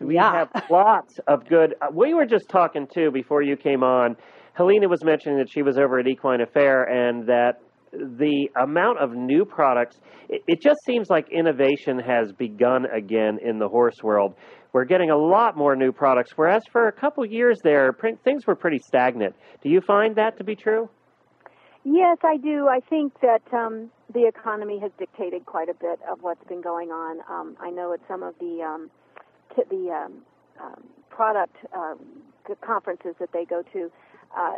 we 0.00 0.14
Yeah. 0.14 0.32
have 0.32 0.70
lots 0.70 1.18
of 1.28 1.46
good. 1.46 1.74
uh, 1.82 1.88
We 1.92 2.14
were 2.14 2.24
just 2.26 2.48
talking 2.48 2.86
too 2.92 3.10
before 3.10 3.42
you 3.42 3.56
came 3.56 3.82
on. 3.82 4.16
Helena 4.54 4.88
was 4.88 5.04
mentioning 5.04 5.38
that 5.38 5.48
she 5.50 5.62
was 5.62 5.78
over 5.78 5.98
at 6.00 6.06
Equine 6.08 6.40
Affaire 6.40 6.84
and 6.84 7.26
that 7.26 7.60
the 7.92 8.50
amount 8.60 8.98
of 8.98 9.12
new 9.12 9.44
products. 9.44 10.00
It, 10.28 10.42
it 10.46 10.62
just 10.62 10.78
seems 10.84 11.08
like 11.10 11.30
innovation 11.30 11.98
has 11.98 12.32
begun 12.32 12.86
again 12.86 13.38
in 13.42 13.58
the 13.58 13.68
horse 13.68 14.02
world. 14.02 14.34
We're 14.72 14.84
getting 14.84 15.10
a 15.10 15.16
lot 15.16 15.56
more 15.56 15.74
new 15.76 15.92
products, 15.92 16.32
whereas 16.36 16.62
for 16.72 16.88
a 16.88 16.92
couple 16.92 17.24
years 17.24 17.58
there, 17.62 17.94
things 18.24 18.46
were 18.46 18.54
pretty 18.56 18.78
stagnant. 18.78 19.34
Do 19.62 19.70
you 19.70 19.80
find 19.80 20.16
that 20.16 20.36
to 20.38 20.44
be 20.44 20.54
true? 20.56 20.88
Yes, 21.90 22.18
I 22.22 22.36
do. 22.36 22.68
I 22.68 22.80
think 22.80 23.14
that 23.22 23.40
um, 23.50 23.90
the 24.12 24.26
economy 24.26 24.78
has 24.78 24.90
dictated 24.98 25.46
quite 25.46 25.70
a 25.70 25.74
bit 25.74 25.98
of 26.10 26.18
what's 26.20 26.46
been 26.46 26.60
going 26.60 26.90
on. 26.90 27.20
Um, 27.30 27.56
I 27.60 27.70
know 27.70 27.94
at 27.94 28.00
some 28.06 28.22
of 28.22 28.34
the 28.38 28.60
um, 28.62 28.90
t- 29.56 29.62
the 29.70 29.90
um, 29.90 30.12
um, 30.60 30.84
product 31.08 31.56
um, 31.74 31.98
conferences 32.60 33.14
that 33.20 33.32
they 33.32 33.46
go 33.46 33.62
to, 33.72 33.90
uh, 34.36 34.52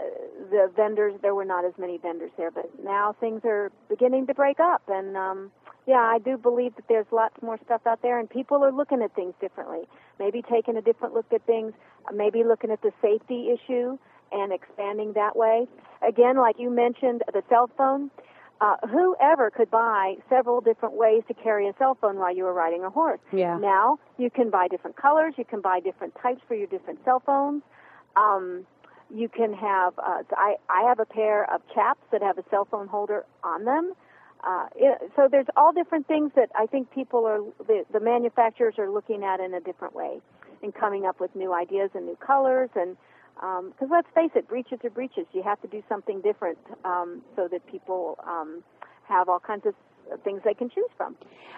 the 0.51 0.73
vendors 0.75 1.15
there 1.23 1.37
were 1.37 1.45
not 1.45 1.65
as 1.65 1.73
many 1.79 1.99
vendors 1.99 2.33
there, 2.37 2.51
but 2.51 2.69
now 2.83 3.15
things 3.21 3.43
are 3.45 3.71
beginning 3.89 4.27
to 4.27 4.35
break 4.35 4.59
up. 4.59 4.83
And 4.89 5.17
um, 5.17 5.53
yeah, 5.87 6.03
I 6.03 6.19
do 6.19 6.37
believe 6.37 6.75
that 6.75 6.87
there's 6.89 7.07
lots 7.13 7.41
more 7.43 7.61
stuff 7.65 7.83
out 7.87 8.03
there, 8.03 8.19
and 8.19 8.29
people 8.29 8.65
are 8.65 8.73
looking 8.73 9.03
at 9.03 9.15
things 9.15 9.35
differently. 9.41 9.83
Maybe 10.19 10.43
taking 10.43 10.77
a 10.77 10.83
different 10.83 11.15
look 11.15 11.33
at 11.33 11.47
things. 11.47 11.75
Maybe 12.13 12.43
looking 12.43 12.73
at 12.73 12.83
the 12.83 12.91
safety 13.01 13.51
issue 13.55 13.99
and 14.33 14.53
expanding 14.53 15.13
that 15.15 15.37
way. 15.37 15.67
Again, 16.07 16.37
like 16.37 16.57
you 16.59 16.71
mentioned, 16.71 17.23
the 17.33 17.43
cell 17.49 17.71
phone. 17.77 18.11
Uh, 18.61 18.77
whoever 18.91 19.51
could 19.51 19.71
buy 19.71 20.17
several 20.29 20.61
different 20.61 20.95
ways 20.95 21.23
to 21.27 21.33
carry 21.33 21.67
a 21.67 21.73
cell 21.79 21.97
phone 21.99 22.17
while 22.17 22.35
you 22.35 22.45
were 22.45 22.53
riding 22.53 22.85
a 22.85 22.91
horse? 22.91 23.21
Yeah. 23.33 23.57
Now 23.59 23.99
you 24.19 24.31
can 24.31 24.51
buy 24.51 24.69
different 24.69 24.97
colors. 24.97 25.33
You 25.39 25.47
can 25.47 25.63
buy 25.63 25.81
different 25.81 26.15
types 26.23 26.43
for 26.47 26.55
your 26.55 26.67
different 26.67 27.03
cell 27.05 27.23
phones. 27.25 27.63
Um, 28.17 28.67
you 29.13 29.29
can 29.29 29.55
have. 29.55 29.99
Uh, 29.99 30.23
I 30.37 30.57
I 30.69 30.83
have 30.87 31.01
a 31.01 31.07
pair 31.07 31.53
of 31.53 31.63
chaps 31.75 32.03
that 32.13 32.23
have 32.23 32.37
a 32.37 32.45
cell 32.51 32.67
phone 32.71 32.87
holder 32.87 33.25
on 33.43 33.65
them. 33.65 33.95
Uh, 34.47 34.67
it, 34.77 35.11
so 35.17 35.29
there's 35.31 35.47
all 35.57 35.73
different 35.73 36.07
things 36.07 36.33
that 36.35 36.51
I 36.59 36.67
think 36.67 36.91
people 36.91 37.27
are 37.27 37.41
the, 37.67 37.85
the 37.93 38.01
manufacturers 38.01 38.75
are 38.79 38.91
looking 38.91 39.25
at 39.25 39.41
in 39.41 39.53
a 39.55 39.61
different 39.61 39.95
way 39.95 40.21
and 40.63 40.75
coming 40.75 41.07
up 41.07 41.21
with 41.21 41.35
new 41.35 41.55
ideas 41.55 41.91
and 41.95 42.07
new 42.07 42.17
colors 42.17 42.71
and 42.75 42.97
because 43.41 43.89
let's 43.91 44.09
face 44.15 44.31
it, 44.35 44.49
breaches 44.49 44.79
are 44.85 44.91
breaches. 44.91 45.27
You 45.33 45.43
have 45.43 45.61
to 45.63 45.69
do 45.69 45.83
something 45.89 46.21
different 46.21 46.59
um, 46.85 47.23
so 47.37 47.49
that 47.51 47.67
people 47.67 48.19
um, 48.27 48.63
have 49.09 49.29
all 49.29 49.41
kinds 49.41 49.65
of 49.67 49.75
things 50.25 50.41
they 50.45 50.55
can 50.55 50.69
choose 50.69 50.91
from. 50.97 51.17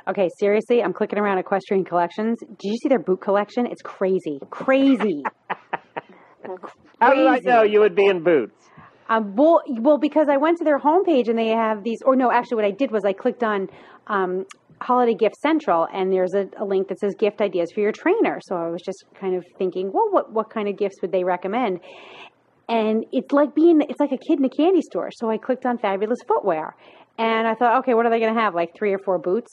Okay, 0.08 0.28
seriously, 0.38 0.82
I'm 0.82 0.92
clicking 0.92 1.18
around 1.18 1.38
Equestrian 1.38 1.84
Collections. 1.84 2.38
Did 2.40 2.70
you 2.70 2.76
see 2.76 2.88
their 2.88 2.98
boot 2.98 3.20
collection? 3.20 3.66
It's 3.66 3.82
crazy, 3.82 4.38
crazy. 4.50 5.22
How 7.00 7.14
did 7.14 7.26
I 7.26 7.38
Crazy. 7.38 7.48
know 7.48 7.62
you 7.62 7.80
would 7.80 7.94
be 7.94 8.06
in 8.06 8.22
boots? 8.22 8.68
Um, 9.08 9.34
well, 9.36 9.62
well, 9.68 9.98
because 9.98 10.28
I 10.30 10.36
went 10.36 10.58
to 10.58 10.64
their 10.64 10.78
homepage 10.78 11.28
and 11.28 11.38
they 11.38 11.48
have 11.48 11.84
these, 11.84 11.98
or 12.04 12.16
no, 12.16 12.30
actually, 12.30 12.56
what 12.56 12.64
I 12.64 12.70
did 12.70 12.90
was 12.90 13.04
I 13.04 13.12
clicked 13.12 13.42
on 13.42 13.68
um, 14.06 14.46
Holiday 14.82 15.14
Gift 15.14 15.36
Central, 15.36 15.86
and 15.92 16.12
there's 16.12 16.34
a, 16.34 16.46
a 16.60 16.64
link 16.64 16.88
that 16.88 16.98
says 17.00 17.14
gift 17.18 17.40
ideas 17.40 17.70
for 17.72 17.80
your 17.80 17.92
trainer. 17.92 18.38
So 18.42 18.56
I 18.56 18.68
was 18.68 18.82
just 18.82 19.04
kind 19.18 19.34
of 19.36 19.44
thinking, 19.58 19.90
well, 19.92 20.08
what 20.10 20.32
what 20.32 20.50
kind 20.50 20.68
of 20.68 20.76
gifts 20.76 20.96
would 21.02 21.12
they 21.12 21.24
recommend? 21.24 21.80
And 22.68 23.04
it's 23.12 23.32
like 23.32 23.54
being, 23.54 23.82
it's 23.88 24.00
like 24.00 24.12
a 24.12 24.18
kid 24.18 24.38
in 24.38 24.44
a 24.44 24.48
candy 24.48 24.80
store. 24.82 25.10
So 25.12 25.28
I 25.30 25.36
clicked 25.36 25.66
on 25.66 25.78
fabulous 25.78 26.18
footwear, 26.26 26.74
and 27.18 27.46
I 27.46 27.54
thought, 27.54 27.78
okay, 27.80 27.94
what 27.94 28.06
are 28.06 28.10
they 28.10 28.20
going 28.20 28.34
to 28.34 28.40
have? 28.40 28.54
Like 28.54 28.70
three 28.76 28.92
or 28.92 28.98
four 28.98 29.18
boots? 29.18 29.50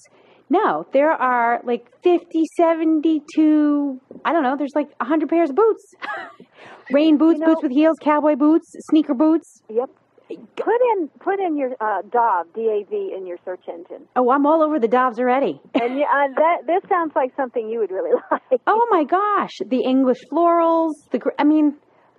No, 0.51 0.86
there 0.93 1.11
are 1.11 1.61
like 1.63 1.86
50, 2.03 2.43
72, 2.57 4.01
I 4.25 4.34
don't 4.34 4.41
know, 4.43 4.55
there's 4.57 4.73
like 4.73 4.88
100 4.99 5.30
pairs 5.30 5.49
of 5.51 5.55
boots. 5.55 5.93
Rain 6.91 7.17
boots, 7.17 7.39
You 7.39 7.45
know- 7.45 7.53
boots 7.53 7.63
with 7.63 7.71
heels, 7.71 7.97
cowboy 8.01 8.36
boots, 8.36 8.67
sneaker 8.89 9.13
boots. 9.13 9.61
Yep. 9.69 9.89
Put 10.30 10.82
in 10.93 11.07
put 11.19 11.39
in 11.39 11.57
your 11.57 11.71
uh, 11.82 12.01
DAV 12.11 12.53
D 12.53 12.61
A 12.69 12.84
V 12.89 13.13
in 13.17 13.25
your 13.25 13.38
search 13.43 13.63
engine, 13.67 14.07
Oh, 14.15 14.30
I'm 14.30 14.45
all 14.45 14.61
over 14.61 14.80
the 14.80 14.88
Dobbs 14.88 15.19
already. 15.19 15.59
and 15.73 15.97
yeah, 15.97 16.05
uh, 16.05 16.27
that 16.36 16.57
this 16.67 16.88
sounds 16.88 17.13
like 17.15 17.32
something 17.36 17.67
you 17.67 17.80
would 17.80 17.89
really 17.91 18.11
like. 18.32 18.61
oh 18.67 18.88
my 18.91 19.03
gosh, 19.05 19.53
the 19.65 19.82
English 19.84 20.19
florals, 20.32 20.91
the 21.11 21.17
gr- 21.19 21.30
I 21.39 21.43
mean, 21.43 21.75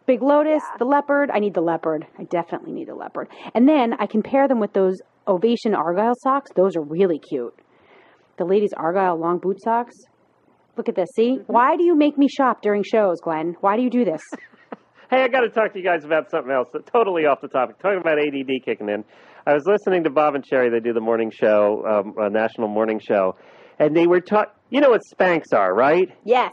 Big 0.06 0.22
Lotus, 0.22 0.62
Yeah. 0.72 0.76
the 0.78 0.86
leopard. 0.86 1.30
I 1.32 1.38
need 1.38 1.54
the 1.54 1.60
leopard. 1.60 2.06
I 2.18 2.24
definitely 2.24 2.72
need 2.72 2.88
the 2.88 2.94
leopard. 2.96 3.28
And 3.54 3.68
then 3.68 3.94
I 4.00 4.06
can 4.06 4.22
pair 4.22 4.48
them 4.48 4.58
with 4.58 4.72
those 4.72 4.96
Ovation 5.28 5.74
Argyle 5.74 6.14
socks. 6.22 6.50
Those 6.56 6.74
are 6.76 6.82
really 6.82 7.20
cute. 7.20 7.54
The 8.38 8.44
ladies 8.44 8.72
Argyle 8.76 9.16
long 9.20 9.38
boot 9.38 9.62
socks. 9.62 9.94
Look 10.76 10.88
at 10.88 10.96
this. 10.96 11.10
See, 11.14 11.38
why 11.46 11.76
do 11.76 11.84
you 11.84 11.94
make 11.94 12.16
me 12.18 12.26
shop 12.28 12.62
during 12.62 12.82
shows, 12.82 13.20
Glenn? 13.20 13.54
Why 13.60 13.76
do 13.76 13.82
you 13.82 13.90
do 13.90 14.04
this? 14.04 14.22
Hey, 15.10 15.24
I 15.24 15.28
got 15.28 15.40
to 15.40 15.48
talk 15.50 15.72
to 15.72 15.78
you 15.78 15.84
guys 15.84 16.04
about 16.04 16.30
something 16.30 16.52
else. 16.52 16.68
Totally 16.92 17.26
off 17.26 17.40
the 17.40 17.48
topic. 17.48 17.78
Talking 17.80 17.98
about 18.00 18.18
ADD 18.20 18.64
kicking 18.64 18.88
in. 18.88 19.04
I 19.44 19.54
was 19.54 19.64
listening 19.66 20.04
to 20.04 20.10
Bob 20.10 20.36
and 20.36 20.44
Sheri. 20.46 20.70
They 20.70 20.78
do 20.80 20.92
the 20.92 21.00
morning 21.00 21.32
show, 21.32 21.84
um, 21.84 22.14
a 22.16 22.30
national 22.30 22.68
morning 22.68 23.00
show, 23.00 23.34
and 23.80 23.96
they 23.96 24.06
were 24.06 24.20
taught. 24.20 24.54
You 24.70 24.80
know 24.80 24.90
what 24.90 25.00
Spanx 25.12 25.52
are, 25.52 25.74
right? 25.74 26.08
yes. 26.24 26.52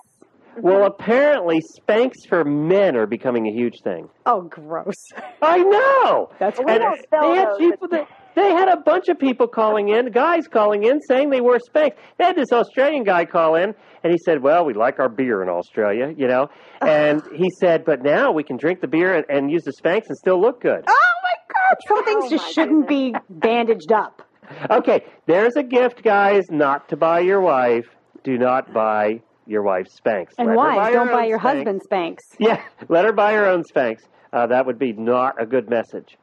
Well, 0.59 0.85
apparently 0.87 1.59
Spanx 1.79 2.13
for 2.27 2.43
men 2.43 2.95
are 2.95 3.05
becoming 3.05 3.45
a 3.47 3.51
huge 3.51 3.81
thing. 3.83 4.09
Oh, 4.25 4.41
gross. 4.41 4.95
I 5.39 5.59
know. 5.59 6.31
That's 6.39 6.57
We 6.57 6.65
And 6.71 6.79
don't 6.79 6.99
sell 7.11 7.29
they 7.31 7.37
had 7.37 7.49
those. 7.49 7.57
people 7.59 7.87
that 7.89 8.07
they 8.37 8.51
had 8.51 8.69
a 8.69 8.77
bunch 8.77 9.09
of 9.09 9.19
people 9.19 9.47
calling 9.47 9.89
in, 9.89 10.11
guys 10.11 10.47
calling 10.47 10.83
in, 10.83 11.01
saying 11.01 11.31
they 11.31 11.41
wore 11.41 11.57
Spanx. 11.57 11.91
They 12.17 12.23
had 12.25 12.35
this 12.37 12.51
Australian 12.53 13.03
guy 13.03 13.25
call 13.25 13.55
in, 13.55 13.73
and 14.03 14.11
he 14.13 14.17
said, 14.23 14.41
"Well, 14.43 14.63
we 14.63 14.73
like 14.73 14.99
our 14.99 15.09
beer 15.09 15.41
in 15.43 15.49
Australia, 15.49 16.13
you 16.15 16.27
know." 16.27 16.49
And 16.81 17.21
he 17.35 17.49
said, 17.59 17.83
"But 17.83 18.03
now 18.03 18.31
we 18.31 18.43
can 18.43 18.55
drink 18.57 18.79
the 18.81 18.87
beer 18.87 19.15
and, 19.15 19.25
and 19.29 19.51
use 19.51 19.63
the 19.63 19.73
Spanx 19.73 20.03
and 20.07 20.17
still 20.17 20.39
look 20.39 20.61
good." 20.61 20.83
Oh 20.87 21.09
my 21.23 21.53
God! 21.53 21.77
Some 21.87 22.05
things 22.05 22.25
Oh, 22.25 22.29
just 22.29 22.53
shouldn't 22.53 22.87
be 22.87 23.13
bandaged 23.29 23.91
up. 23.91 24.21
Okay, 24.69 25.03
there's 25.25 25.55
a 25.57 25.63
gift, 25.63 26.03
guys, 26.03 26.45
not 26.49 26.87
to 26.89 26.95
buy 26.95 27.19
your 27.19 27.41
wife. 27.41 27.85
Do 28.23 28.37
not 28.37 28.73
buy 28.73 29.21
your 29.45 29.61
wife 29.63 29.87
Spanx. 29.87 30.27
And 30.37 30.47
Let 30.47 30.53
her 30.53 30.55
wives, 30.55 30.77
buy 30.77 30.91
don't 30.91 31.11
buy 31.11 31.25
your 31.25 31.39
Spanx. 31.39 31.41
husband 31.41 31.81
Spanx. 31.89 32.17
Yeah, 32.39 32.61
let 32.89 33.03
her 33.05 33.11
buy 33.13 33.33
her 33.33 33.45
own 33.45 33.63
Spanx. 33.63 33.99
Uh, 34.31 34.45
that 34.47 34.65
would 34.65 34.77
be 34.77 34.93
not 34.93 35.41
a 35.41 35.45
good 35.45 35.69
message. 35.69 36.17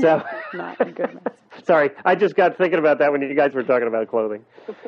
So, 0.00 0.22
Not 0.54 0.80
a 0.80 0.90
good 0.90 1.14
message. 1.14 1.64
sorry, 1.64 1.90
I 2.04 2.14
just 2.14 2.34
got 2.34 2.56
thinking 2.56 2.78
about 2.78 2.98
that 2.98 3.12
when 3.12 3.22
you 3.22 3.34
guys 3.34 3.54
were 3.54 3.62
talking 3.62 3.88
about 3.88 4.08
clothing. 4.08 4.44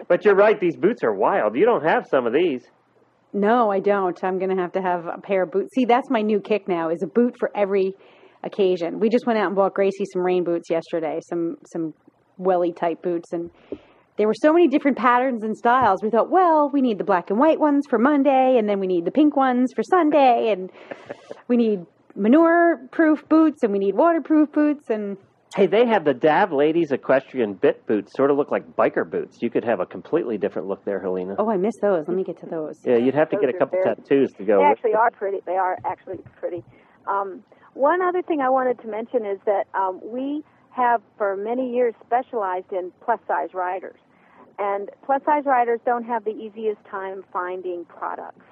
But 0.09 0.25
you're 0.25 0.35
right; 0.35 0.59
these 0.59 0.77
boots 0.77 1.03
are 1.05 1.15
wild. 1.15 1.57
You 1.57 1.65
don't 1.65 1.85
have 1.85 2.07
some 2.11 2.27
of 2.27 2.33
these. 2.33 2.63
No, 3.33 3.71
I 3.71 3.81
don't. 3.81 4.19
I'm 4.23 4.39
going 4.39 4.55
to 4.55 4.61
have 4.61 4.73
to 4.73 4.83
have 4.83 5.07
a 5.07 5.21
pair 5.21 5.45
of 5.45 5.53
boots. 5.53 5.71
See, 5.75 5.87
that's 5.87 6.11
my 6.11 6.21
new 6.21 6.41
kick 6.41 6.69
now 6.69 6.91
is 6.91 7.03
a 7.03 7.07
boot 7.07 7.35
for 7.39 7.51
every 7.57 7.95
occasion. 8.43 9.01
We 9.01 9.09
just 9.09 9.27
went 9.27 9.39
out 9.39 9.47
and 9.47 9.57
bought 9.57 9.73
Gracie 9.73 10.05
some 10.13 10.23
rain 10.23 10.45
boots 10.45 10.69
yesterday, 10.69 11.21
some 11.29 11.57
some 11.67 11.95
welly 12.39 12.73
type 12.73 13.03
boots 13.03 13.33
and 13.33 13.51
there 14.19 14.27
were 14.27 14.35
so 14.35 14.53
many 14.53 14.69
different 14.69 14.99
patterns 14.99 15.43
and 15.43 15.57
styles. 15.57 16.01
We 16.03 16.11
thought, 16.11 16.31
well, 16.31 16.71
we 16.71 16.83
need 16.83 16.99
the 16.99 17.05
black 17.05 17.31
and 17.31 17.39
white 17.39 17.59
ones 17.59 17.85
for 17.89 17.99
Monday 17.99 18.57
and 18.59 18.69
then 18.69 18.79
we 18.79 18.87
need 18.87 19.05
the 19.07 19.11
pink 19.11 19.37
ones 19.37 19.73
for 19.75 19.83
Sunday 19.83 20.53
and 20.53 20.71
we 21.49 21.57
need 21.57 21.81
manure 22.17 22.79
proof 22.91 23.29
boots 23.29 23.63
and 23.63 23.73
we 23.73 23.79
need 23.79 23.95
waterproof 23.95 24.53
boots 24.53 24.91
and 24.91 25.17
Hey, 25.55 25.67
they 25.67 25.85
have 25.85 26.07
the 26.07 26.15
Dav 26.15 26.51
Ladies 26.51 26.93
Equestrian 26.93 27.53
Bit 27.53 27.87
boots. 27.87 28.15
Sort 28.17 28.31
of 28.31 28.39
look 28.39 28.51
like 28.51 28.75
biker 28.75 29.05
boots. 29.09 29.37
You 29.43 29.51
could 29.51 29.65
have 29.65 29.81
a 29.81 29.85
completely 29.87 30.39
different 30.39 30.67
look 30.67 30.83
there, 30.87 30.99
Helena. 30.99 31.37
oh, 31.39 31.51
I 31.51 31.59
miss 31.59 31.75
those. 31.83 32.09
Let 32.09 32.17
me 32.17 32.25
get 32.25 32.39
to 32.41 32.47
those. 32.47 32.81
Yeah, 32.87 32.97
you'd 32.97 33.15
have 33.15 33.29
to 33.29 33.37
Those 33.37 33.43
get 33.47 33.55
a 33.55 33.59
couple 33.59 33.79
very- 33.83 33.95
tattoos 33.97 34.33
to 34.39 34.45
go. 34.45 34.61
They 34.61 34.65
actually 34.65 34.91
it. 34.93 34.97
are 34.97 35.11
pretty. 35.11 35.41
They 35.45 35.59
are 35.59 35.77
actually 35.85 36.21
pretty. 36.41 36.65
Um, 37.07 37.43
one 37.75 38.01
other 38.01 38.23
thing 38.23 38.41
I 38.41 38.49
wanted 38.49 38.81
to 38.81 38.89
mention 38.89 39.27
is 39.27 39.39
that 39.45 39.65
um, 39.75 40.01
we 40.03 40.43
have 40.71 41.03
for 41.19 41.37
many 41.37 41.71
years 41.75 41.93
specialized 42.07 42.73
in 42.73 42.91
plus 43.05 43.21
size 43.29 43.51
riders. 43.53 43.99
And 44.59 44.89
plus 45.05 45.21
size 45.27 45.45
riders 45.45 45.81
don't 45.85 46.05
have 46.05 46.25
the 46.25 46.31
easiest 46.31 46.83
time 46.87 47.25
finding 47.31 47.85
products. 47.85 48.47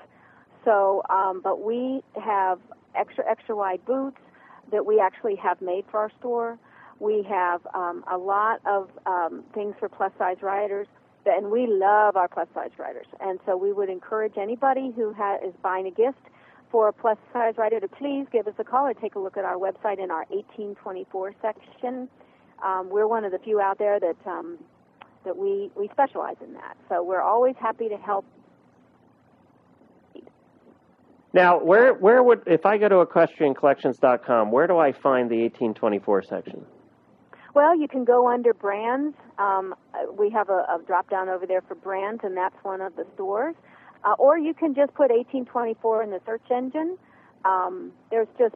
So, 0.67 1.03
um, 1.09 1.41
but 1.43 1.63
we 1.65 2.03
have 2.23 2.59
extra, 2.95 3.25
extra 3.29 3.57
wide 3.57 3.85
boots 3.85 4.19
that 4.71 4.85
we 4.87 5.01
actually 5.01 5.37
have 5.37 5.61
made 5.61 5.85
for 5.91 5.99
our 5.99 6.11
store. 6.19 6.59
We 6.99 7.25
have 7.29 7.67
um, 7.75 8.05
a 8.11 8.19
lot 8.19 8.61
of 8.67 8.91
um, 9.07 9.45
things 9.55 9.75
for 9.79 9.89
plus 9.89 10.13
size 10.19 10.37
riders, 10.43 10.87
and 11.27 11.51
we 11.51 11.67
love 11.67 12.17
our 12.17 12.29
plus 12.29 12.49
size 12.55 12.71
riders. 12.79 13.07
And 13.21 13.39
so 13.47 13.57
we 13.57 13.73
would 13.73 13.89
encourage 13.89 14.35
anybody 14.37 14.93
who 14.95 15.13
ha- 15.15 15.39
is 15.45 15.55
buying 15.63 15.87
a 15.87 15.91
gift 15.91 16.19
for 16.71 16.89
a 16.89 16.93
plus 16.93 17.19
size 17.33 17.55
rider 17.57 17.81
to 17.81 17.89
please 17.89 18.27
give 18.31 18.47
us 18.47 18.55
a 18.59 18.65
call 18.65 18.87
or 18.87 18.95
take 18.95 19.15
a 19.15 19.19
look 19.19 19.37
at 19.37 19.45
our 19.45 19.57
website 19.57 20.03
in 20.03 20.11
our 20.11 20.27
1824 20.29 21.35
section. 21.43 22.09
Um, 22.65 22.91
we're 22.91 23.09
one 23.09 23.25
of 23.25 23.33
the 23.33 23.39
few 23.39 23.61
out 23.61 23.79
there 23.79 23.99
that 23.99 24.17
um, 24.27 24.59
that 25.25 25.37
we, 25.37 25.71
we 25.77 25.89
specialize 25.89 26.37
in 26.43 26.55
that. 26.55 26.77
So 26.89 27.03
we're 27.03 27.23
always 27.23 27.55
happy 27.61 27.89
to 27.89 27.97
help 27.97 28.25
Now, 31.33 31.63
where 31.63 31.95
where 31.95 32.23
would 32.23 32.43
if 32.47 32.67
I 32.67 32.79
go 32.79 32.89
to 32.89 33.05
equestriancollections.com, 33.05 34.51
where 34.51 34.67
do 34.67 34.79
I 34.79 34.93
find 34.93 35.31
the 35.31 35.43
1824 35.43 36.23
section? 36.25 36.67
Well, 37.55 37.79
you 37.79 37.89
can 37.89 38.05
go 38.05 38.29
under 38.29 38.55
brands. 38.55 39.17
Um, 39.39 39.75
uh, 39.95 40.13
we 40.13 40.31
have 40.31 40.49
a, 40.49 40.67
a 40.69 40.81
drop 40.87 41.11
down 41.11 41.29
over 41.29 41.47
there 41.47 41.63
for 41.63 41.75
brands, 41.75 42.23
and 42.25 42.37
that's 42.37 42.57
one 42.63 42.81
of 42.81 42.95
the 42.97 43.07
stores. 43.15 43.55
Uh, 44.05 44.15
or 44.19 44.39
you 44.39 44.55
can 44.55 44.75
just 44.75 44.95
put 44.95 45.11
1824 45.11 46.03
in 46.05 46.11
the 46.11 46.21
search 46.25 46.43
engine. 46.51 46.97
Um, 47.45 47.93
there's 48.11 48.29
just 48.39 48.55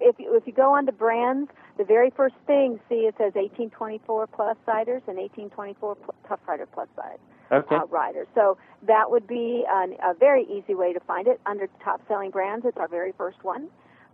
if 0.00 0.18
you, 0.18 0.36
if 0.36 0.46
you 0.46 0.52
go 0.52 0.74
onto 0.74 0.92
brands, 0.92 1.50
the 1.76 1.84
very 1.84 2.10
first 2.10 2.34
thing 2.46 2.80
see 2.88 3.06
it 3.06 3.14
says 3.18 3.34
1824 3.34 4.26
plus 4.28 4.56
ciders 4.66 5.02
and 5.06 5.16
1824 5.16 5.96
pl- 5.96 6.14
tough 6.26 6.40
rider 6.46 6.66
plus 6.66 6.88
size 6.96 7.18
Okay. 7.52 7.76
uh, 7.76 7.86
riders. 7.86 8.28
So 8.34 8.58
that 8.86 9.10
would 9.10 9.26
be 9.26 9.64
an, 9.68 9.96
a 10.02 10.14
very 10.14 10.44
easy 10.44 10.74
way 10.74 10.92
to 10.92 11.00
find 11.00 11.26
it 11.26 11.40
under 11.46 11.68
top 11.82 12.00
selling 12.06 12.30
brands. 12.30 12.64
It's 12.64 12.76
our 12.76 12.88
very 12.88 13.12
first 13.16 13.42
one. 13.42 13.68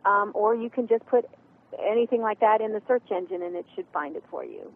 Um, 0.05 0.33
or 0.35 0.55
you 0.55 0.71
can 0.71 0.87
just 0.87 1.05
put 1.07 1.27
anything 1.85 2.23
like 2.23 2.41
that 2.41 2.61
in 2.61 2.73
the 2.73 2.83
search 2.87 3.11
engine 3.11 3.43
and 3.43 3.57
it 3.57 3.67
should 3.75 3.87
find 3.93 4.17
it 4.17 4.25
for 4.31 4.45
you. 4.45 4.73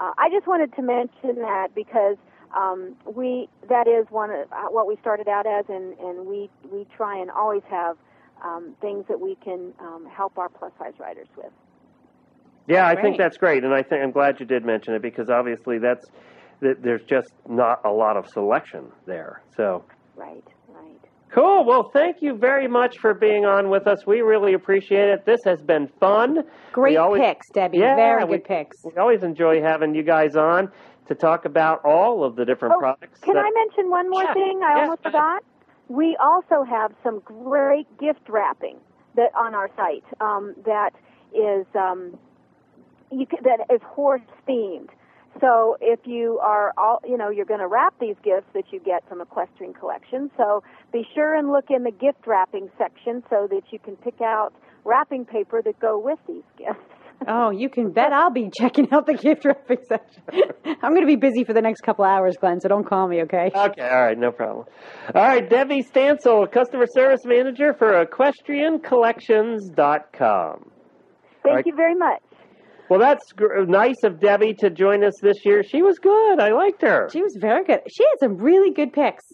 Uh, 0.00 0.12
I 0.16 0.30
just 0.30 0.46
wanted 0.46 0.74
to 0.76 0.82
mention 0.82 1.36
that 1.36 1.74
because 1.74 2.16
um, 2.56 2.96
we 3.04 3.48
that 3.68 3.86
is 3.86 4.06
one 4.10 4.30
of 4.30 4.50
uh, 4.52 4.64
what 4.70 4.86
we 4.86 4.96
started 5.00 5.28
out 5.28 5.46
as, 5.46 5.66
and, 5.68 5.96
and 5.98 6.26
we 6.26 6.50
we 6.72 6.86
try 6.96 7.18
and 7.18 7.30
always 7.30 7.62
have 7.68 7.96
um, 8.42 8.74
things 8.80 9.04
that 9.08 9.20
we 9.20 9.36
can 9.36 9.72
um, 9.78 10.06
help 10.06 10.38
our 10.38 10.48
plus 10.48 10.72
size 10.78 10.94
riders 10.98 11.28
with. 11.36 11.52
Yeah, 12.66 12.86
I 12.86 13.00
think 13.00 13.18
that's 13.18 13.36
great, 13.36 13.64
and 13.64 13.74
I 13.74 13.82
think 13.82 14.02
I'm 14.02 14.12
glad 14.12 14.38
you 14.38 14.46
did 14.46 14.64
mention 14.64 14.94
it 14.94 15.02
because 15.02 15.28
obviously 15.28 15.78
that's 15.78 16.06
that 16.60 16.82
there's 16.82 17.02
just 17.04 17.32
not 17.48 17.80
a 17.84 17.90
lot 17.90 18.16
of 18.16 18.28
selection 18.28 18.86
there. 19.06 19.42
So 19.56 19.84
Right, 20.16 20.44
right. 20.68 21.00
cool. 21.30 21.64
Well, 21.64 21.90
thank 21.92 22.20
you 22.20 22.34
very 22.36 22.68
much 22.68 22.98
for 22.98 23.14
being 23.14 23.44
on 23.44 23.70
with 23.70 23.86
us. 23.86 24.06
We 24.06 24.20
really 24.20 24.52
appreciate 24.54 25.08
it. 25.08 25.24
This 25.24 25.40
has 25.44 25.62
been 25.62 25.88
fun. 26.00 26.44
Great 26.72 26.96
always- 26.96 27.22
picks, 27.22 27.48
Debbie. 27.50 27.78
Yeah, 27.78 27.96
Very 27.96 28.24
we- 28.24 28.36
good 28.38 28.44
picks. 28.44 28.84
We 28.84 28.92
always 28.96 29.22
enjoy 29.22 29.62
having 29.62 29.94
you 29.94 30.02
guys 30.02 30.36
on 30.36 30.70
to 31.06 31.14
talk 31.14 31.44
about 31.44 31.84
all 31.84 32.22
of 32.22 32.36
the 32.36 32.44
different 32.44 32.74
Oh, 32.76 32.80
products. 32.80 33.20
Can 33.20 33.34
that- 33.34 33.44
I 33.46 33.50
mention 33.50 33.90
one 33.90 34.08
more 34.10 34.22
Yeah, 34.24 34.34
thing? 34.34 34.62
I 34.62 34.82
almost 34.82 35.02
forgot. 35.02 35.42
We 35.88 36.16
also 36.18 36.62
have 36.62 36.92
some 37.02 37.18
great 37.20 37.86
gift 37.98 38.28
wrapping 38.28 38.76
that 39.16 39.34
on 39.34 39.54
our 39.56 39.68
site 39.76 40.04
um, 40.20 40.54
that 40.64 40.94
is 41.34 41.66
um, 41.74 42.16
you 43.10 43.26
can, 43.26 43.40
that 43.42 43.60
is 43.74 43.80
horse 43.82 44.20
themed. 44.48 44.90
So 45.40 45.76
if 45.80 46.00
you 46.04 46.38
are 46.42 46.74
all, 46.76 47.00
you 47.06 47.16
know, 47.16 47.30
you're 47.30 47.46
going 47.46 47.60
to 47.60 47.68
wrap 47.68 47.94
these 48.00 48.16
gifts 48.24 48.48
that 48.54 48.64
you 48.72 48.80
get 48.80 49.08
from 49.08 49.20
Equestrian 49.20 49.74
Collection. 49.74 50.28
So 50.36 50.64
be 50.92 51.06
sure 51.14 51.34
and 51.34 51.52
look 51.52 51.66
in 51.70 51.84
the 51.84 51.92
gift 51.92 52.26
wrapping 52.26 52.68
section 52.76 53.22
so 53.30 53.46
that 53.50 53.62
you 53.70 53.78
can 53.78 53.94
pick 53.96 54.20
out 54.20 54.52
wrapping 54.84 55.24
paper 55.24 55.62
that 55.62 55.78
go 55.80 55.98
with 55.98 56.18
these 56.26 56.42
gifts. 56.58 56.80
Oh, 57.28 57.50
you 57.50 57.68
can 57.68 57.92
bet 57.92 58.14
I'll 58.14 58.30
be 58.30 58.48
checking 58.50 58.90
out 58.92 59.04
the 59.04 59.12
gift 59.12 59.44
wrapping 59.44 59.84
section. 59.86 60.22
I'm 60.82 60.94
going 60.94 61.02
to 61.02 61.06
be 61.06 61.16
busy 61.16 61.44
for 61.44 61.52
the 61.52 61.60
next 61.60 61.82
couple 61.82 62.02
hours, 62.02 62.38
Glenn, 62.40 62.62
so 62.62 62.68
don't 62.70 62.86
call 62.86 63.08
me, 63.08 63.20
okay? 63.24 63.50
Okay, 63.54 63.86
all 63.86 64.04
right, 64.04 64.16
no 64.16 64.32
problem. 64.32 64.64
All 65.14 65.22
right, 65.22 65.46
Debbie 65.46 65.82
Stansel, 65.82 66.50
Customer 66.50 66.86
Service 66.86 67.26
Manager 67.26 67.74
for 67.74 68.06
EquestrianCollections.com. 68.06 70.70
Thank 71.42 71.56
right. 71.56 71.66
you 71.66 71.76
very 71.76 71.94
much. 71.94 72.22
Well, 72.90 72.98
that's 72.98 73.30
gr- 73.32 73.62
nice 73.66 74.02
of 74.02 74.18
Debbie 74.18 74.52
to 74.54 74.68
join 74.68 75.04
us 75.04 75.14
this 75.22 75.44
year. 75.46 75.62
She 75.62 75.80
was 75.80 76.00
good. 76.00 76.40
I 76.40 76.50
liked 76.50 76.82
her. 76.82 77.08
She 77.12 77.22
was 77.22 77.36
very 77.40 77.64
good. 77.64 77.80
She 77.88 78.02
had 78.02 78.18
some 78.18 78.36
really 78.36 78.72
good 78.72 78.92
picks. 78.92 79.24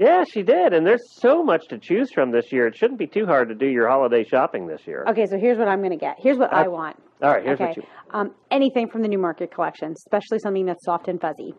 Yeah, 0.00 0.24
she 0.24 0.42
did. 0.42 0.72
And 0.72 0.84
there's 0.84 1.12
so 1.12 1.44
much 1.44 1.68
to 1.68 1.78
choose 1.78 2.10
from 2.12 2.32
this 2.32 2.50
year. 2.50 2.66
It 2.66 2.76
shouldn't 2.76 2.98
be 2.98 3.06
too 3.06 3.24
hard 3.26 3.48
to 3.50 3.54
do 3.54 3.68
your 3.68 3.88
holiday 3.88 4.24
shopping 4.24 4.66
this 4.66 4.80
year. 4.84 5.04
Okay, 5.08 5.26
so 5.26 5.38
here's 5.38 5.56
what 5.56 5.68
I'm 5.68 5.78
going 5.78 5.92
to 5.92 5.96
get. 5.96 6.16
Here's 6.18 6.36
what 6.38 6.52
I 6.52 6.62
Okay. 6.62 6.68
want. 6.68 6.96
All 7.22 7.30
right, 7.30 7.44
here's 7.44 7.54
okay. 7.60 7.68
what 7.68 7.76
you. 7.76 7.82
Um, 8.10 8.34
anything 8.50 8.88
from 8.88 9.02
the 9.02 9.08
Newmarket 9.08 9.54
collection, 9.54 9.92
especially 9.92 10.40
something 10.40 10.66
that's 10.66 10.84
soft 10.84 11.06
and 11.06 11.20
fuzzy. 11.20 11.54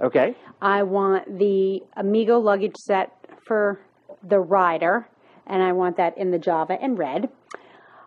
Okay. 0.00 0.36
I 0.62 0.84
want 0.84 1.40
the 1.40 1.80
Amigo 1.96 2.38
luggage 2.38 2.76
set 2.76 3.10
for 3.48 3.80
the 4.22 4.38
rider, 4.38 5.08
and 5.48 5.60
I 5.60 5.72
want 5.72 5.96
that 5.96 6.16
in 6.16 6.30
the 6.30 6.38
Java 6.38 6.78
and 6.80 6.96
red. 6.96 7.28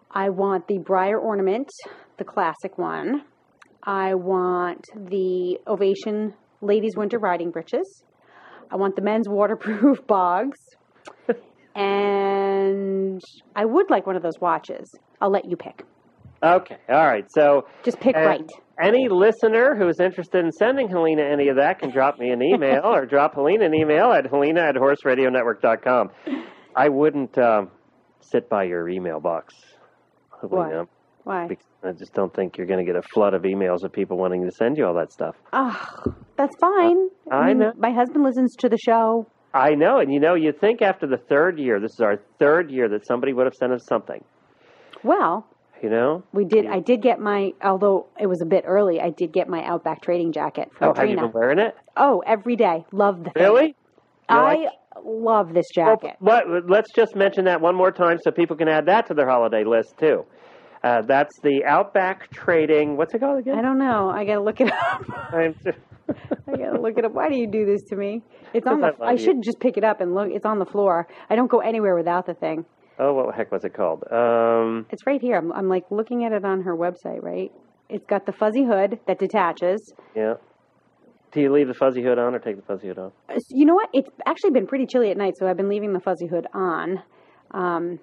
I 0.09 0.29
want 0.29 0.67
the 0.69 0.79
Breyer 0.79 1.21
ornament, 1.21 1.67
the 2.17 2.23
classic 2.23 2.77
one. 2.77 3.23
I 3.83 4.15
want 4.15 4.85
the 4.95 5.59
Ovation 5.67 6.33
ladies 6.61 6.93
winter 6.95 7.19
riding 7.19 7.51
breeches. 7.51 8.03
I 8.71 8.75
want 8.75 8.95
the 8.95 9.01
men's 9.01 9.29
waterproof 9.29 9.99
bogs. 10.07 10.59
and 11.75 13.21
I 13.55 13.65
would 13.65 13.89
like 13.89 14.05
one 14.05 14.15
of 14.15 14.23
those 14.23 14.39
watches. 14.41 14.93
I'll 15.21 15.31
let 15.31 15.45
you 15.49 15.55
pick. 15.55 15.83
Okay. 16.43 16.77
All 16.89 17.05
right. 17.05 17.25
So 17.29 17.65
Just 17.83 17.99
pick 17.99 18.15
right. 18.15 18.41
Any 18.79 19.07
listener 19.09 19.75
who's 19.75 19.99
interested 19.99 20.45
in 20.45 20.51
sending 20.51 20.87
Helena 20.87 21.23
any 21.23 21.47
of 21.47 21.55
that 21.55 21.79
can 21.79 21.89
drop 21.89 22.19
me 22.19 22.29
an 22.29 22.43
email 22.43 22.81
or 22.83 23.07
drop 23.07 23.33
Helena 23.33 23.65
an 23.65 23.73
email 23.73 24.11
at 24.11 24.27
helena 24.27 24.61
at 24.61 24.75
horseradionetwork.com. 24.75 26.09
I 26.75 26.89
wouldn't 26.89 27.35
um, 27.39 27.71
sit 28.21 28.49
by 28.49 28.65
your 28.65 28.87
email 28.87 29.19
box, 29.19 29.55
Helena. 30.41 30.85
Why? 31.27 31.47
because 31.47 31.65
I 31.83 31.91
just 31.91 32.13
don't 32.13 32.33
think 32.33 32.57
you're 32.57 32.67
going 32.67 32.79
to 32.83 32.85
get 32.85 32.95
a 32.95 33.01
flood 33.01 33.33
of 33.33 33.41
emails 33.43 33.83
of 33.83 33.91
people 33.91 34.17
wanting 34.17 34.43
to 34.45 34.51
send 34.51 34.77
you 34.77 34.85
all 34.85 34.93
that 34.95 35.11
stuff. 35.11 35.35
Oh, 35.51 36.13
that's 36.37 36.55
fine. 36.57 37.09
Uh, 37.29 37.35
I 37.35 37.47
mean, 37.49 37.59
know. 37.59 37.73
My 37.77 37.91
husband 37.91 38.23
listens 38.23 38.55
to 38.57 38.69
the 38.69 38.77
show. 38.77 39.27
I 39.53 39.75
know, 39.75 39.99
and 39.99 40.13
you 40.13 40.19
know, 40.19 40.35
you 40.35 40.51
think 40.53 40.81
after 40.81 41.05
the 41.07 41.17
third 41.17 41.59
year, 41.59 41.79
this 41.79 41.93
is 41.93 41.99
our 41.99 42.19
third 42.39 42.71
year, 42.71 42.87
that 42.89 43.05
somebody 43.05 43.33
would 43.33 43.45
have 43.45 43.55
sent 43.55 43.73
us 43.73 43.85
something. 43.85 44.23
Well, 45.03 45.45
You 45.81 45.89
know? 45.89 46.23
we 46.33 46.45
did. 46.45 46.65
I 46.65 46.79
did 46.79 47.01
get 47.01 47.19
my, 47.19 47.53
although 47.63 48.07
it 48.19 48.27
was 48.27 48.41
a 48.41 48.45
bit 48.45 48.63
early. 48.65 48.99
I 49.01 49.09
did 49.09 49.31
get 49.33 49.47
my 49.47 49.63
Outback 49.63 50.01
trading 50.01 50.31
jacket 50.31 50.69
from 50.77 50.89
Oh, 50.89 50.93
have 50.95 51.09
you 51.09 51.15
Trina. 51.15 51.27
been 51.27 51.31
wearing 51.33 51.59
it? 51.59 51.75
Oh, 51.95 52.23
every 52.25 52.55
day. 52.55 52.85
Love 52.91 53.23
the 53.23 53.31
thing. 53.31 53.43
Really? 53.43 53.65
You 53.67 53.73
I 54.29 54.55
like- 54.55 54.69
love 55.03 55.53
this 55.53 55.67
Well, 55.75 55.95
jacket. 55.95 56.15
what, 56.19 56.45
let's 56.69 56.91
just 56.93 57.15
mention 57.15 57.45
that 57.45 57.61
one 57.61 57.75
more 57.75 57.91
time 57.91 58.17
so 58.21 58.31
people 58.31 58.55
can 58.57 58.67
add 58.67 58.85
that 58.87 59.05
to 59.07 59.13
their 59.13 59.27
holiday 59.29 59.63
list 59.63 59.97
too. 59.97 60.25
Uh, 60.83 61.01
that's 61.01 61.39
the 61.39 61.63
Outback 61.65 62.29
Trading. 62.31 62.97
What's 62.97 63.13
it 63.13 63.19
called 63.19 63.39
again? 63.39 63.57
I 63.57 63.61
don't 63.61 63.77
know. 63.79 64.09
I 64.09 64.25
gotta 64.25 64.41
look 64.41 64.61
it 64.61 64.71
up. 64.71 65.03
I'm- 65.33 65.55
I 66.47 66.55
gotta 66.55 66.79
look 66.79 66.97
it 66.97 67.03
up. 67.03 67.11
Why 67.13 67.27
do 67.29 67.35
you 67.35 67.47
do 67.47 67.65
this 67.65 67.83
to 67.89 67.95
me? 67.97 68.21
It's 68.53 68.65
on 68.65 68.79
the. 68.79 68.93
I 69.01 69.11
I, 69.11 69.15
should 69.17 69.41
just 69.43 69.59
pick 69.59 69.75
it 69.75 69.83
up 69.83 69.99
and 69.99 70.15
look. 70.15 70.29
It's 70.31 70.45
on 70.45 70.57
the 70.59 70.65
floor. 70.65 71.05
I 71.29 71.35
don't 71.35 71.51
go 71.51 71.59
anywhere 71.59 71.95
without 71.95 72.25
the 72.25 72.33
thing. 72.33 72.65
oh, 72.97 73.13
what 73.13 73.27
the 73.27 73.33
heck 73.33 73.51
was 73.51 73.65
it 73.65 73.73
called? 73.73 74.03
Um, 74.09 74.85
It's 74.89 75.05
right 75.05 75.19
here. 75.21 75.35
I'm, 75.37 75.51
I'm 75.51 75.67
like 75.67 75.83
looking 75.91 76.23
at 76.23 76.31
it 76.31 76.45
on 76.45 76.61
her 76.61 76.75
website. 76.77 77.21
Right. 77.21 77.51
It's 77.89 78.05
got 78.05 78.25
the 78.25 78.31
fuzzy 78.31 78.63
hood 78.63 78.99
that 79.07 79.19
detaches. 79.19 79.93
yeah. 80.15 80.35
Do 81.33 81.41
you 81.41 81.51
leave 81.51 81.67
the 81.67 81.73
fuzzy 81.73 82.01
hood 82.01 82.17
on 82.17 82.33
or 82.35 82.39
take 82.39 82.55
the 82.55 82.61
fuzzy 82.61 82.87
hood 82.87 82.97
off? 82.99 83.11
Uh, 83.29 83.35
You 83.49 83.65
know 83.65 83.75
what? 83.75 83.89
It's 83.93 84.09
actually 84.25 84.51
been 84.51 84.65
pretty 84.65 84.85
chilly 84.85 85.11
at 85.11 85.17
night, 85.17 85.33
so 85.37 85.45
I've 85.45 85.57
been 85.57 85.67
leaving 85.67 85.91
the 85.91 85.99
fuzzy 85.99 86.25
hood 86.27 86.47
on, 86.53 87.03
um, 87.51 87.99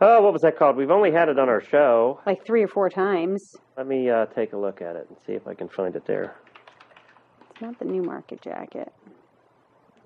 Oh, 0.00 0.22
what 0.22 0.32
was 0.32 0.42
that 0.42 0.56
called? 0.56 0.76
We've 0.76 0.90
only 0.90 1.10
had 1.10 1.28
it 1.28 1.38
on 1.38 1.48
our 1.48 1.60
show. 1.60 2.20
like 2.24 2.46
three 2.46 2.62
or 2.62 2.68
four 2.68 2.88
times. 2.88 3.52
Let 3.76 3.86
me 3.86 4.08
uh, 4.08 4.26
take 4.26 4.52
a 4.52 4.56
look 4.56 4.80
at 4.80 4.94
it 4.96 5.06
and 5.08 5.18
see 5.26 5.32
if 5.32 5.46
I 5.48 5.54
can 5.54 5.68
find 5.68 5.96
it 5.96 6.04
there. 6.06 6.36
It's 7.50 7.60
not 7.60 7.78
the 7.78 7.84
Newmarket 7.84 8.40
jacket. 8.42 8.92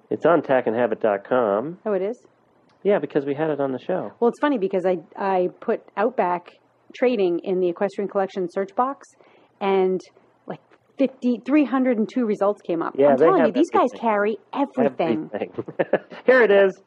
It's 0.08 0.24
on 0.24 0.40
tackandhabit.com. 0.42 1.78
Oh, 1.84 1.92
it 1.92 2.02
is. 2.02 2.18
Yeah, 2.82 2.98
because 2.98 3.24
we 3.26 3.34
had 3.34 3.50
it 3.50 3.60
on 3.60 3.72
the 3.72 3.78
show. 3.78 4.12
Well, 4.18 4.28
it's 4.30 4.40
funny 4.40 4.58
because 4.58 4.84
I 4.86 4.96
I 5.16 5.48
put 5.60 5.82
Outback 5.96 6.48
Trading 6.94 7.40
in 7.44 7.60
the 7.60 7.68
Equestrian 7.68 8.08
Collection 8.08 8.48
search 8.50 8.74
box, 8.74 9.06
and 9.60 10.00
like 10.46 10.60
50, 10.98 11.42
302 11.46 12.26
results 12.26 12.60
came 12.62 12.82
up. 12.82 12.94
Yeah, 12.98 13.08
I'm 13.08 13.16
telling 13.18 13.46
you, 13.46 13.52
these 13.52 13.70
guys 13.70 13.88
carry 13.98 14.36
everything. 14.52 15.30
Everything. 15.32 15.64
Here 16.26 16.42
it 16.42 16.50
is. 16.50 16.78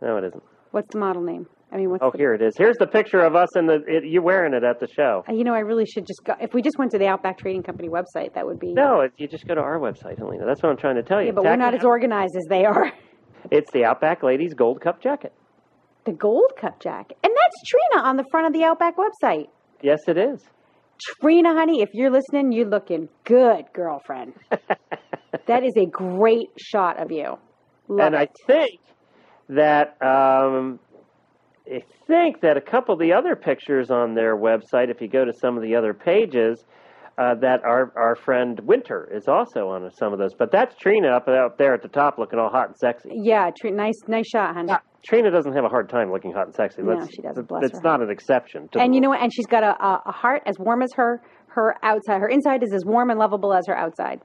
No, 0.00 0.16
it 0.16 0.24
isn't. 0.24 0.42
What's 0.70 0.88
the 0.92 0.98
model 0.98 1.22
name? 1.22 1.46
I 1.72 1.76
mean, 1.76 1.90
what's 1.90 2.02
Oh, 2.02 2.10
the, 2.10 2.18
here 2.18 2.34
it 2.34 2.42
is. 2.42 2.54
Here's 2.56 2.76
the 2.78 2.86
picture 2.86 3.20
of 3.20 3.36
us 3.36 3.48
and 3.54 3.68
the 3.68 3.82
it, 3.86 4.04
you 4.04 4.22
wearing 4.22 4.54
it 4.54 4.64
at 4.64 4.80
the 4.80 4.88
show. 4.88 5.24
Uh, 5.28 5.32
You 5.32 5.44
know, 5.44 5.54
I 5.54 5.60
really 5.60 5.86
should 5.86 6.06
just 6.06 6.24
go. 6.24 6.34
If 6.40 6.52
we 6.52 6.62
just 6.62 6.78
went 6.78 6.90
to 6.92 6.98
the 6.98 7.06
Outback 7.06 7.38
Trading 7.38 7.62
Company 7.62 7.88
website, 7.88 8.34
that 8.34 8.44
would 8.46 8.58
be. 8.58 8.72
No, 8.72 9.00
it, 9.02 9.12
you 9.18 9.28
just 9.28 9.46
go 9.46 9.54
to 9.54 9.60
our 9.60 9.78
website, 9.78 10.18
Helena. 10.18 10.44
That's 10.46 10.62
what 10.62 10.70
I'm 10.70 10.76
trying 10.76 10.96
to 10.96 11.02
tell 11.02 11.20
you. 11.20 11.26
Yeah, 11.28 11.32
but 11.32 11.44
we're 11.44 11.56
not 11.56 11.74
as 11.74 11.84
organized 11.84 12.34
as 12.36 12.44
they 12.48 12.64
are. 12.64 12.92
It's 13.50 13.70
the 13.72 13.86
Outback 13.86 14.22
Ladies 14.22 14.52
Gold 14.52 14.82
Cup 14.82 15.00
jacket. 15.02 15.32
The 16.04 16.12
Gold 16.12 16.52
Cup 16.60 16.78
jacket, 16.78 17.16
and 17.24 17.32
that's 17.34 17.56
Trina 17.66 18.06
on 18.06 18.16
the 18.16 18.24
front 18.30 18.46
of 18.46 18.52
the 18.52 18.64
Outback 18.64 18.96
website. 18.98 19.46
Yes, 19.82 20.00
it 20.08 20.18
is. 20.18 20.44
Trina, 21.22 21.54
honey, 21.54 21.80
if 21.80 21.88
you're 21.94 22.10
listening, 22.10 22.52
you're 22.52 22.68
looking 22.68 23.08
good, 23.24 23.64
girlfriend. 23.72 24.34
that 25.46 25.64
is 25.64 25.72
a 25.78 25.86
great 25.86 26.50
shot 26.58 27.00
of 27.02 27.10
you. 27.10 27.38
Love 27.88 28.08
and 28.08 28.16
I 28.16 28.28
think 28.46 28.78
that 29.48 29.96
um, 30.02 30.78
I 31.70 31.82
think 32.06 32.40
that 32.40 32.56
a 32.56 32.60
couple 32.60 32.94
of 32.94 33.00
the 33.00 33.12
other 33.12 33.36
pictures 33.36 33.90
on 33.90 34.14
their 34.14 34.36
website, 34.36 34.90
if 34.90 35.00
you 35.00 35.08
go 35.08 35.24
to 35.24 35.32
some 35.32 35.56
of 35.56 35.62
the 35.62 35.76
other 35.76 35.94
pages, 35.94 36.64
uh, 37.18 37.34
that 37.36 37.62
our 37.64 37.92
our 37.96 38.16
friend 38.16 38.58
Winter 38.64 39.08
is 39.12 39.28
also 39.28 39.68
on 39.68 39.88
some 39.92 40.12
of 40.12 40.18
those. 40.18 40.34
But 40.34 40.50
that's 40.50 40.74
Trina 40.76 41.08
up 41.08 41.28
up 41.28 41.58
there 41.58 41.74
at 41.74 41.82
the 41.82 41.88
top, 41.88 42.18
looking 42.18 42.38
all 42.38 42.48
hot 42.48 42.68
and 42.68 42.76
sexy. 42.76 43.10
yeah, 43.12 43.50
Trina, 43.60 43.76
nice, 43.76 44.00
nice 44.08 44.26
shot, 44.28 44.54
honey. 44.54 44.72
Trina 45.04 45.30
doesn't 45.30 45.54
have 45.54 45.64
a 45.64 45.68
hard 45.68 45.88
time 45.88 46.10
looking 46.10 46.32
hot 46.32 46.46
and 46.46 46.54
sexy. 46.54 46.82
No, 46.82 47.06
she 47.06 47.22
doesn't, 47.22 47.48
bless 47.48 47.64
It's 47.64 47.78
her. 47.78 47.82
not 47.82 48.02
an 48.02 48.10
exception. 48.10 48.68
To 48.72 48.80
And 48.80 48.94
you 48.94 49.00
know 49.00 49.08
what? 49.10 49.22
And 49.22 49.32
she's 49.32 49.46
got 49.46 49.62
a, 49.62 49.70
a, 49.82 50.02
a 50.06 50.12
heart 50.12 50.42
as 50.46 50.56
warm 50.58 50.82
as 50.82 50.90
her 50.96 51.22
her 51.48 51.76
outside. 51.82 52.20
Her 52.20 52.28
inside 52.28 52.62
is 52.62 52.72
as 52.74 52.84
warm 52.84 53.10
and 53.10 53.18
lovable 53.18 53.52
as 53.54 53.66
her 53.66 53.76
outside. 53.76 54.20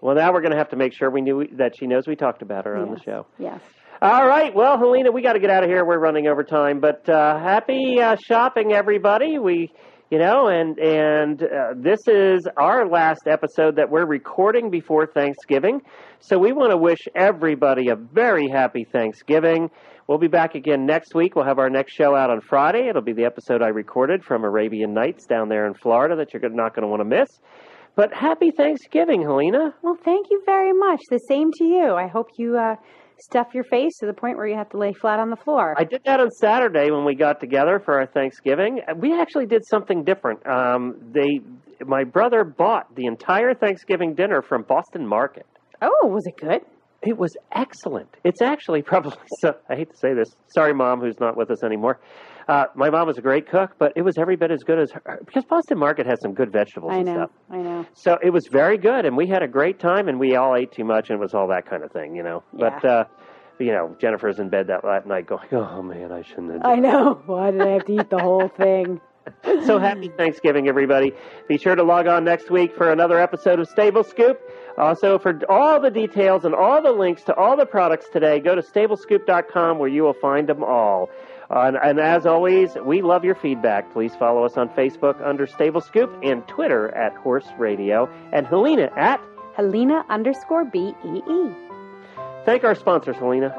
Well, 0.00 0.14
now 0.16 0.32
we're 0.32 0.40
going 0.40 0.52
to 0.52 0.58
have 0.58 0.68
to 0.70 0.76
make 0.76 0.92
sure 0.92 1.10
we 1.10 1.20
knew 1.20 1.46
that 1.56 1.76
she 1.78 1.86
knows 1.86 2.06
we 2.08 2.16
talked 2.16 2.42
about 2.42 2.64
her 2.64 2.76
on 2.76 2.90
the 2.92 3.00
show. 3.00 3.26
Yes. 3.38 3.60
All 4.02 4.26
right. 4.26 4.52
Well, 4.52 4.78
Helena, 4.78 5.12
we 5.12 5.22
got 5.22 5.34
to 5.34 5.38
get 5.38 5.48
out 5.48 5.62
of 5.62 5.70
here. 5.70 5.84
We're 5.84 6.00
running 6.00 6.26
over 6.26 6.42
time, 6.42 6.80
but 6.80 7.08
uh, 7.08 7.38
happy 7.38 8.00
uh, 8.00 8.16
shopping, 8.16 8.72
everybody. 8.72 9.38
We, 9.38 9.72
you 10.10 10.18
know, 10.18 10.48
and 10.48 10.76
and 10.80 11.40
uh, 11.40 11.74
this 11.76 12.00
is 12.08 12.44
our 12.56 12.88
last 12.88 13.28
episode 13.28 13.76
that 13.76 13.90
we're 13.90 14.04
recording 14.04 14.70
before 14.70 15.06
Thanksgiving, 15.06 15.82
so 16.18 16.36
we 16.36 16.50
want 16.50 16.72
to 16.72 16.76
wish 16.76 16.98
everybody 17.14 17.90
a 17.90 17.94
very 17.94 18.48
happy 18.48 18.82
Thanksgiving. 18.82 19.70
We'll 20.08 20.18
be 20.18 20.26
back 20.26 20.56
again 20.56 20.84
next 20.84 21.14
week. 21.14 21.36
We'll 21.36 21.44
have 21.44 21.60
our 21.60 21.70
next 21.70 21.92
show 21.92 22.16
out 22.16 22.28
on 22.28 22.40
Friday. 22.40 22.88
It'll 22.88 23.02
be 23.02 23.12
the 23.12 23.24
episode 23.24 23.62
I 23.62 23.68
recorded 23.68 24.24
from 24.24 24.42
Arabian 24.42 24.94
Nights 24.94 25.26
down 25.26 25.48
there 25.48 25.64
in 25.68 25.74
Florida 25.74 26.16
that 26.16 26.34
you're 26.34 26.42
not 26.50 26.74
going 26.74 26.82
to 26.82 26.88
want 26.88 27.02
to 27.02 27.04
miss. 27.04 27.38
But 27.94 28.12
happy 28.12 28.50
Thanksgiving, 28.50 29.22
Helena. 29.22 29.74
Well, 29.80 29.96
thank 30.04 30.26
you 30.28 30.42
very 30.44 30.72
much. 30.72 31.02
The 31.08 31.20
same 31.28 31.52
to 31.58 31.64
you. 31.64 31.94
I 31.94 32.08
hope 32.08 32.30
you 32.36 32.58
uh, 32.58 32.74
stuff 33.22 33.48
your 33.54 33.64
face 33.64 33.98
to 33.98 34.06
the 34.06 34.12
point 34.12 34.36
where 34.36 34.46
you 34.46 34.56
have 34.56 34.70
to 34.70 34.78
lay 34.78 34.92
flat 34.92 35.18
on 35.18 35.30
the 35.30 35.36
floor. 35.36 35.74
I 35.76 35.84
did 35.84 36.02
that 36.04 36.20
on 36.20 36.30
Saturday 36.30 36.90
when 36.90 37.04
we 37.04 37.14
got 37.14 37.40
together 37.40 37.80
for 37.84 37.98
our 37.98 38.06
Thanksgiving. 38.06 38.80
We 38.96 39.18
actually 39.18 39.46
did 39.46 39.64
something 39.66 40.04
different. 40.04 40.46
Um, 40.46 40.96
they, 41.12 41.40
my 41.86 42.04
brother 42.04 42.44
bought 42.44 42.94
the 42.94 43.06
entire 43.06 43.54
Thanksgiving 43.54 44.14
dinner 44.14 44.42
from 44.42 44.62
Boston 44.62 45.06
Market. 45.06 45.46
oh, 45.80 46.06
was 46.06 46.26
it 46.26 46.36
good? 46.36 46.62
It 47.02 47.18
was 47.18 47.36
excellent. 47.52 48.08
It's 48.24 48.40
actually 48.42 48.82
probably 48.92 49.18
so. 49.40 49.54
I 49.68 49.74
hate 49.76 49.90
to 49.90 49.96
say 49.96 50.14
this. 50.14 50.34
Sorry, 50.48 50.72
mom, 50.72 51.00
who's 51.00 51.18
not 51.20 51.36
with 51.36 51.50
us 51.50 51.62
anymore. 51.64 51.98
Uh, 52.52 52.66
my 52.74 52.90
mom 52.90 53.06
was 53.06 53.16
a 53.16 53.22
great 53.22 53.48
cook, 53.48 53.76
but 53.78 53.94
it 53.96 54.02
was 54.02 54.18
every 54.18 54.36
bit 54.36 54.50
as 54.50 54.62
good 54.62 54.78
as 54.78 54.90
her 54.90 55.22
because 55.24 55.42
Boston 55.46 55.78
Market 55.78 56.04
has 56.04 56.20
some 56.20 56.34
good 56.34 56.52
vegetables 56.52 56.92
I 56.92 56.96
and 56.96 57.06
know. 57.06 57.14
stuff. 57.14 57.30
I 57.50 57.56
know. 57.56 57.86
So 57.94 58.18
it 58.22 58.28
was 58.28 58.46
very 58.46 58.76
good, 58.76 59.06
and 59.06 59.16
we 59.16 59.26
had 59.26 59.42
a 59.42 59.48
great 59.48 59.78
time, 59.78 60.06
and 60.06 60.20
we 60.20 60.36
all 60.36 60.54
ate 60.54 60.70
too 60.70 60.84
much, 60.84 61.08
and 61.08 61.18
it 61.18 61.22
was 61.22 61.32
all 61.32 61.48
that 61.48 61.64
kind 61.64 61.82
of 61.82 61.90
thing, 61.92 62.14
you 62.14 62.22
know. 62.22 62.42
But 62.52 62.84
uh, 62.84 63.04
you 63.58 63.72
know, 63.72 63.96
Jennifer's 63.98 64.38
in 64.38 64.50
bed 64.50 64.66
that, 64.66 64.82
that 64.82 65.06
night 65.06 65.26
going, 65.26 65.48
"Oh 65.52 65.80
man, 65.80 66.12
I 66.12 66.20
shouldn't 66.20 66.52
have." 66.52 66.60
I 66.62 66.76
know. 66.76 67.22
Why 67.26 67.52
did 67.52 67.62
I 67.62 67.68
have 67.68 67.86
to 67.86 68.00
eat 68.00 68.10
the 68.10 68.18
whole 68.18 68.48
thing? 68.48 69.00
So 69.64 69.78
happy 69.78 70.08
Thanksgiving, 70.08 70.66
everybody. 70.66 71.12
Be 71.46 71.56
sure 71.56 71.76
to 71.76 71.84
log 71.84 72.08
on 72.08 72.24
next 72.24 72.50
week 72.50 72.74
for 72.74 72.90
another 72.90 73.20
episode 73.20 73.60
of 73.60 73.68
Stable 73.68 74.02
Scoop. 74.02 74.40
Also, 74.76 75.16
for 75.16 75.38
all 75.48 75.78
the 75.78 75.92
details 75.92 76.44
and 76.44 76.56
all 76.56 76.82
the 76.82 76.90
links 76.90 77.22
to 77.24 77.34
all 77.36 77.56
the 77.56 77.64
products 77.64 78.06
today, 78.12 78.40
go 78.40 78.56
to 78.56 78.62
stablescoop.com 78.62 79.78
where 79.78 79.88
you 79.88 80.02
will 80.02 80.12
find 80.14 80.48
them 80.48 80.64
all. 80.64 81.08
Uh, 81.52 81.66
and, 81.66 81.76
and 81.76 82.00
as 82.00 82.24
always, 82.24 82.76
we 82.84 83.02
love 83.02 83.24
your 83.24 83.34
feedback. 83.34 83.92
Please 83.92 84.14
follow 84.16 84.44
us 84.44 84.56
on 84.56 84.70
Facebook 84.70 85.20
under 85.26 85.46
Stable 85.46 85.82
Scoop 85.82 86.10
and 86.22 86.46
Twitter 86.48 86.94
at 86.94 87.14
Horse 87.14 87.46
Radio 87.58 88.08
and 88.32 88.46
Helena 88.46 88.90
at. 88.96 89.20
Helena 89.54 90.04
underscore 90.08 90.64
B 90.64 90.94
E 91.04 91.18
E. 91.18 91.50
Thank 92.46 92.64
our 92.64 92.74
sponsors, 92.74 93.16
Helena. 93.16 93.54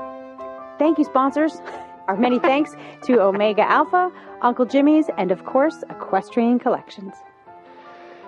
Thank 0.79 0.97
you, 0.97 1.03
sponsors. 1.05 1.61
Our 2.09 2.17
many 2.17 2.37
thanks 2.37 2.75
to 3.03 3.21
Omega 3.21 3.61
Alpha, 3.61 4.11
Uncle 4.41 4.65
Jimmy's, 4.65 5.05
and 5.17 5.31
of 5.31 5.45
course, 5.45 5.85
Equestrian 5.89 6.59
Collections. 6.59 7.13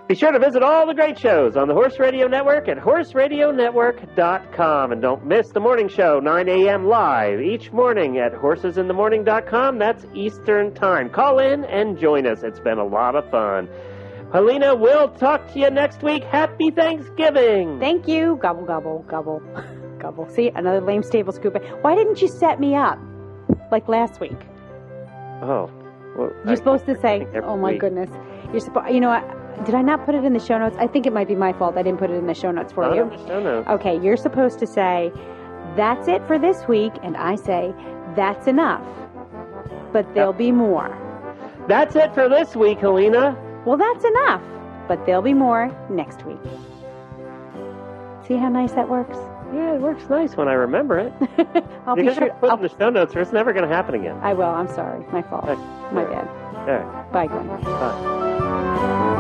Be 0.08 0.14
sure 0.14 0.32
to 0.32 0.38
visit 0.38 0.62
all 0.62 0.86
the 0.86 0.94
great 0.94 1.18
shows 1.18 1.58
on 1.58 1.68
the 1.68 1.74
Horse 1.74 1.98
Radio 1.98 2.28
Network 2.28 2.68
at 2.68 2.78
horseradionetwork.com. 2.78 4.92
And 4.92 5.02
don't 5.02 5.26
miss 5.26 5.50
the 5.50 5.60
morning 5.60 5.88
show, 5.90 6.20
9 6.20 6.48
a.m. 6.48 6.86
live 6.88 7.42
each 7.42 7.72
morning 7.72 8.20
at 8.20 8.32
horsesinthemorning.com. 8.34 9.80
That's 9.80 10.06
Eastern 10.14 10.76
Time. 10.76 11.10
Call 11.10 11.40
in 11.40 11.66
and 11.66 11.98
join 11.98 12.28
us. 12.28 12.44
It's 12.44 12.60
been 12.60 12.78
a 12.78 12.86
lot 12.86 13.16
of 13.16 13.28
fun. 13.32 13.68
Helena, 14.32 14.76
we'll 14.76 15.10
talk 15.10 15.52
to 15.54 15.60
you 15.60 15.72
next 15.72 16.04
week. 16.04 16.24
Happy 16.26 16.70
Thanksgiving. 16.70 17.80
Thank 17.80 18.08
you. 18.08 18.38
Gobble, 18.40 18.64
gobble, 18.64 19.04
gobble, 19.08 19.40
gobble. 20.00 20.30
See, 20.30 20.50
another 20.54 20.82
lame 20.82 21.02
stable 21.02 21.34
scoop. 21.34 21.58
Why 21.82 21.96
didn't 21.96 22.22
you 22.22 22.28
set 22.28 22.60
me 22.60 22.76
up 22.76 23.00
like 23.72 23.88
last 23.88 24.20
week? 24.20 24.38
oh. 25.42 25.68
Well, 26.16 26.32
You're 26.44 26.52
I- 26.52 26.56
supposed 26.56 26.86
to 26.86 26.96
say, 27.02 27.26
"Oh 27.44 27.58
my 27.58 27.72
week. 27.72 27.82
goodness." 27.82 28.10
You're 28.52 28.60
supposed. 28.62 28.94
You 28.94 29.00
know 29.02 29.10
what? 29.10 29.26
Did 29.64 29.74
I 29.76 29.82
not 29.82 30.06
put 30.06 30.16
it 30.16 30.24
in 30.24 30.34
the 30.34 30.40
show 30.40 30.58
notes? 30.60 30.76
I 30.80 30.88
think 30.88 31.06
it 31.06 31.14
might 31.14 31.28
be 31.28 31.36
my 31.36 31.54
fault. 31.54 31.78
I 31.78 31.84
didn't 31.84 32.00
put 32.00 32.10
it 32.10 32.16
in 32.16 32.28
the 32.28 32.34
show 32.34 32.52
notes 32.52 32.74
for 32.74 32.84
Not 32.84 32.96
you. 32.96 33.02
on 33.04 33.10
the 33.10 33.28
show 33.28 33.40
notes. 33.42 33.68
Okay, 33.70 33.98
you're 34.00 34.18
supposed 34.18 34.60
to 34.60 34.68
say, 34.68 35.12
"That's 35.76 36.08
it 36.08 36.22
for 36.28 36.38
this 36.38 36.68
week," 36.68 36.94
and 37.04 37.16
I 37.18 37.36
say, 37.36 37.74
"That's 38.16 38.48
enough." 38.48 38.84
But 39.94 40.14
there'll 40.14 40.34
be 40.34 40.52
more. 40.52 40.90
That's 41.68 41.96
it 41.96 42.14
for 42.14 42.28
this 42.28 42.56
week, 42.56 42.80
Helena. 42.80 43.36
Well, 43.66 43.78
that's 43.78 44.04
enough. 44.04 44.42
But 44.88 45.06
there'll 45.06 45.22
be 45.24 45.34
more 45.34 45.72
next 45.90 46.26
week. 46.26 46.38
See 48.28 48.36
how 48.36 48.50
nice 48.50 48.74
that 48.74 48.90
works? 48.90 49.18
Yeah, 49.54 49.76
it 49.76 49.82
works 49.82 50.10
nice 50.10 50.36
when 50.36 50.48
I 50.48 50.54
remember 50.54 50.98
it. 51.00 51.14
I'll 51.88 51.96
You're 51.98 52.08
be 52.14 52.14
sure. 52.14 52.28
to 52.30 52.34
put 52.36 52.48
it 52.48 52.52
I'll, 52.52 52.58
in 52.58 52.64
the 52.64 52.70
show 52.70 52.90
notes 52.90 53.16
or 53.16 53.22
it's 53.22 53.32
never 53.32 53.54
going 53.54 53.68
to 53.68 53.74
happen 53.74 53.96
again. 53.96 54.18
I 54.22 54.34
will. 54.34 54.44
I'm 54.46 54.68
sorry. 54.68 55.06
My 55.12 55.22
fault. 55.22 55.46
Okay. 55.46 55.56
My 55.92 56.04
All 56.04 56.08
right. 56.08 56.28
bad. 56.28 56.70
All 56.70 56.76
right. 56.94 57.12
Bye, 57.12 57.28
Glenn. 57.28 57.48
Bye. 57.64 59.12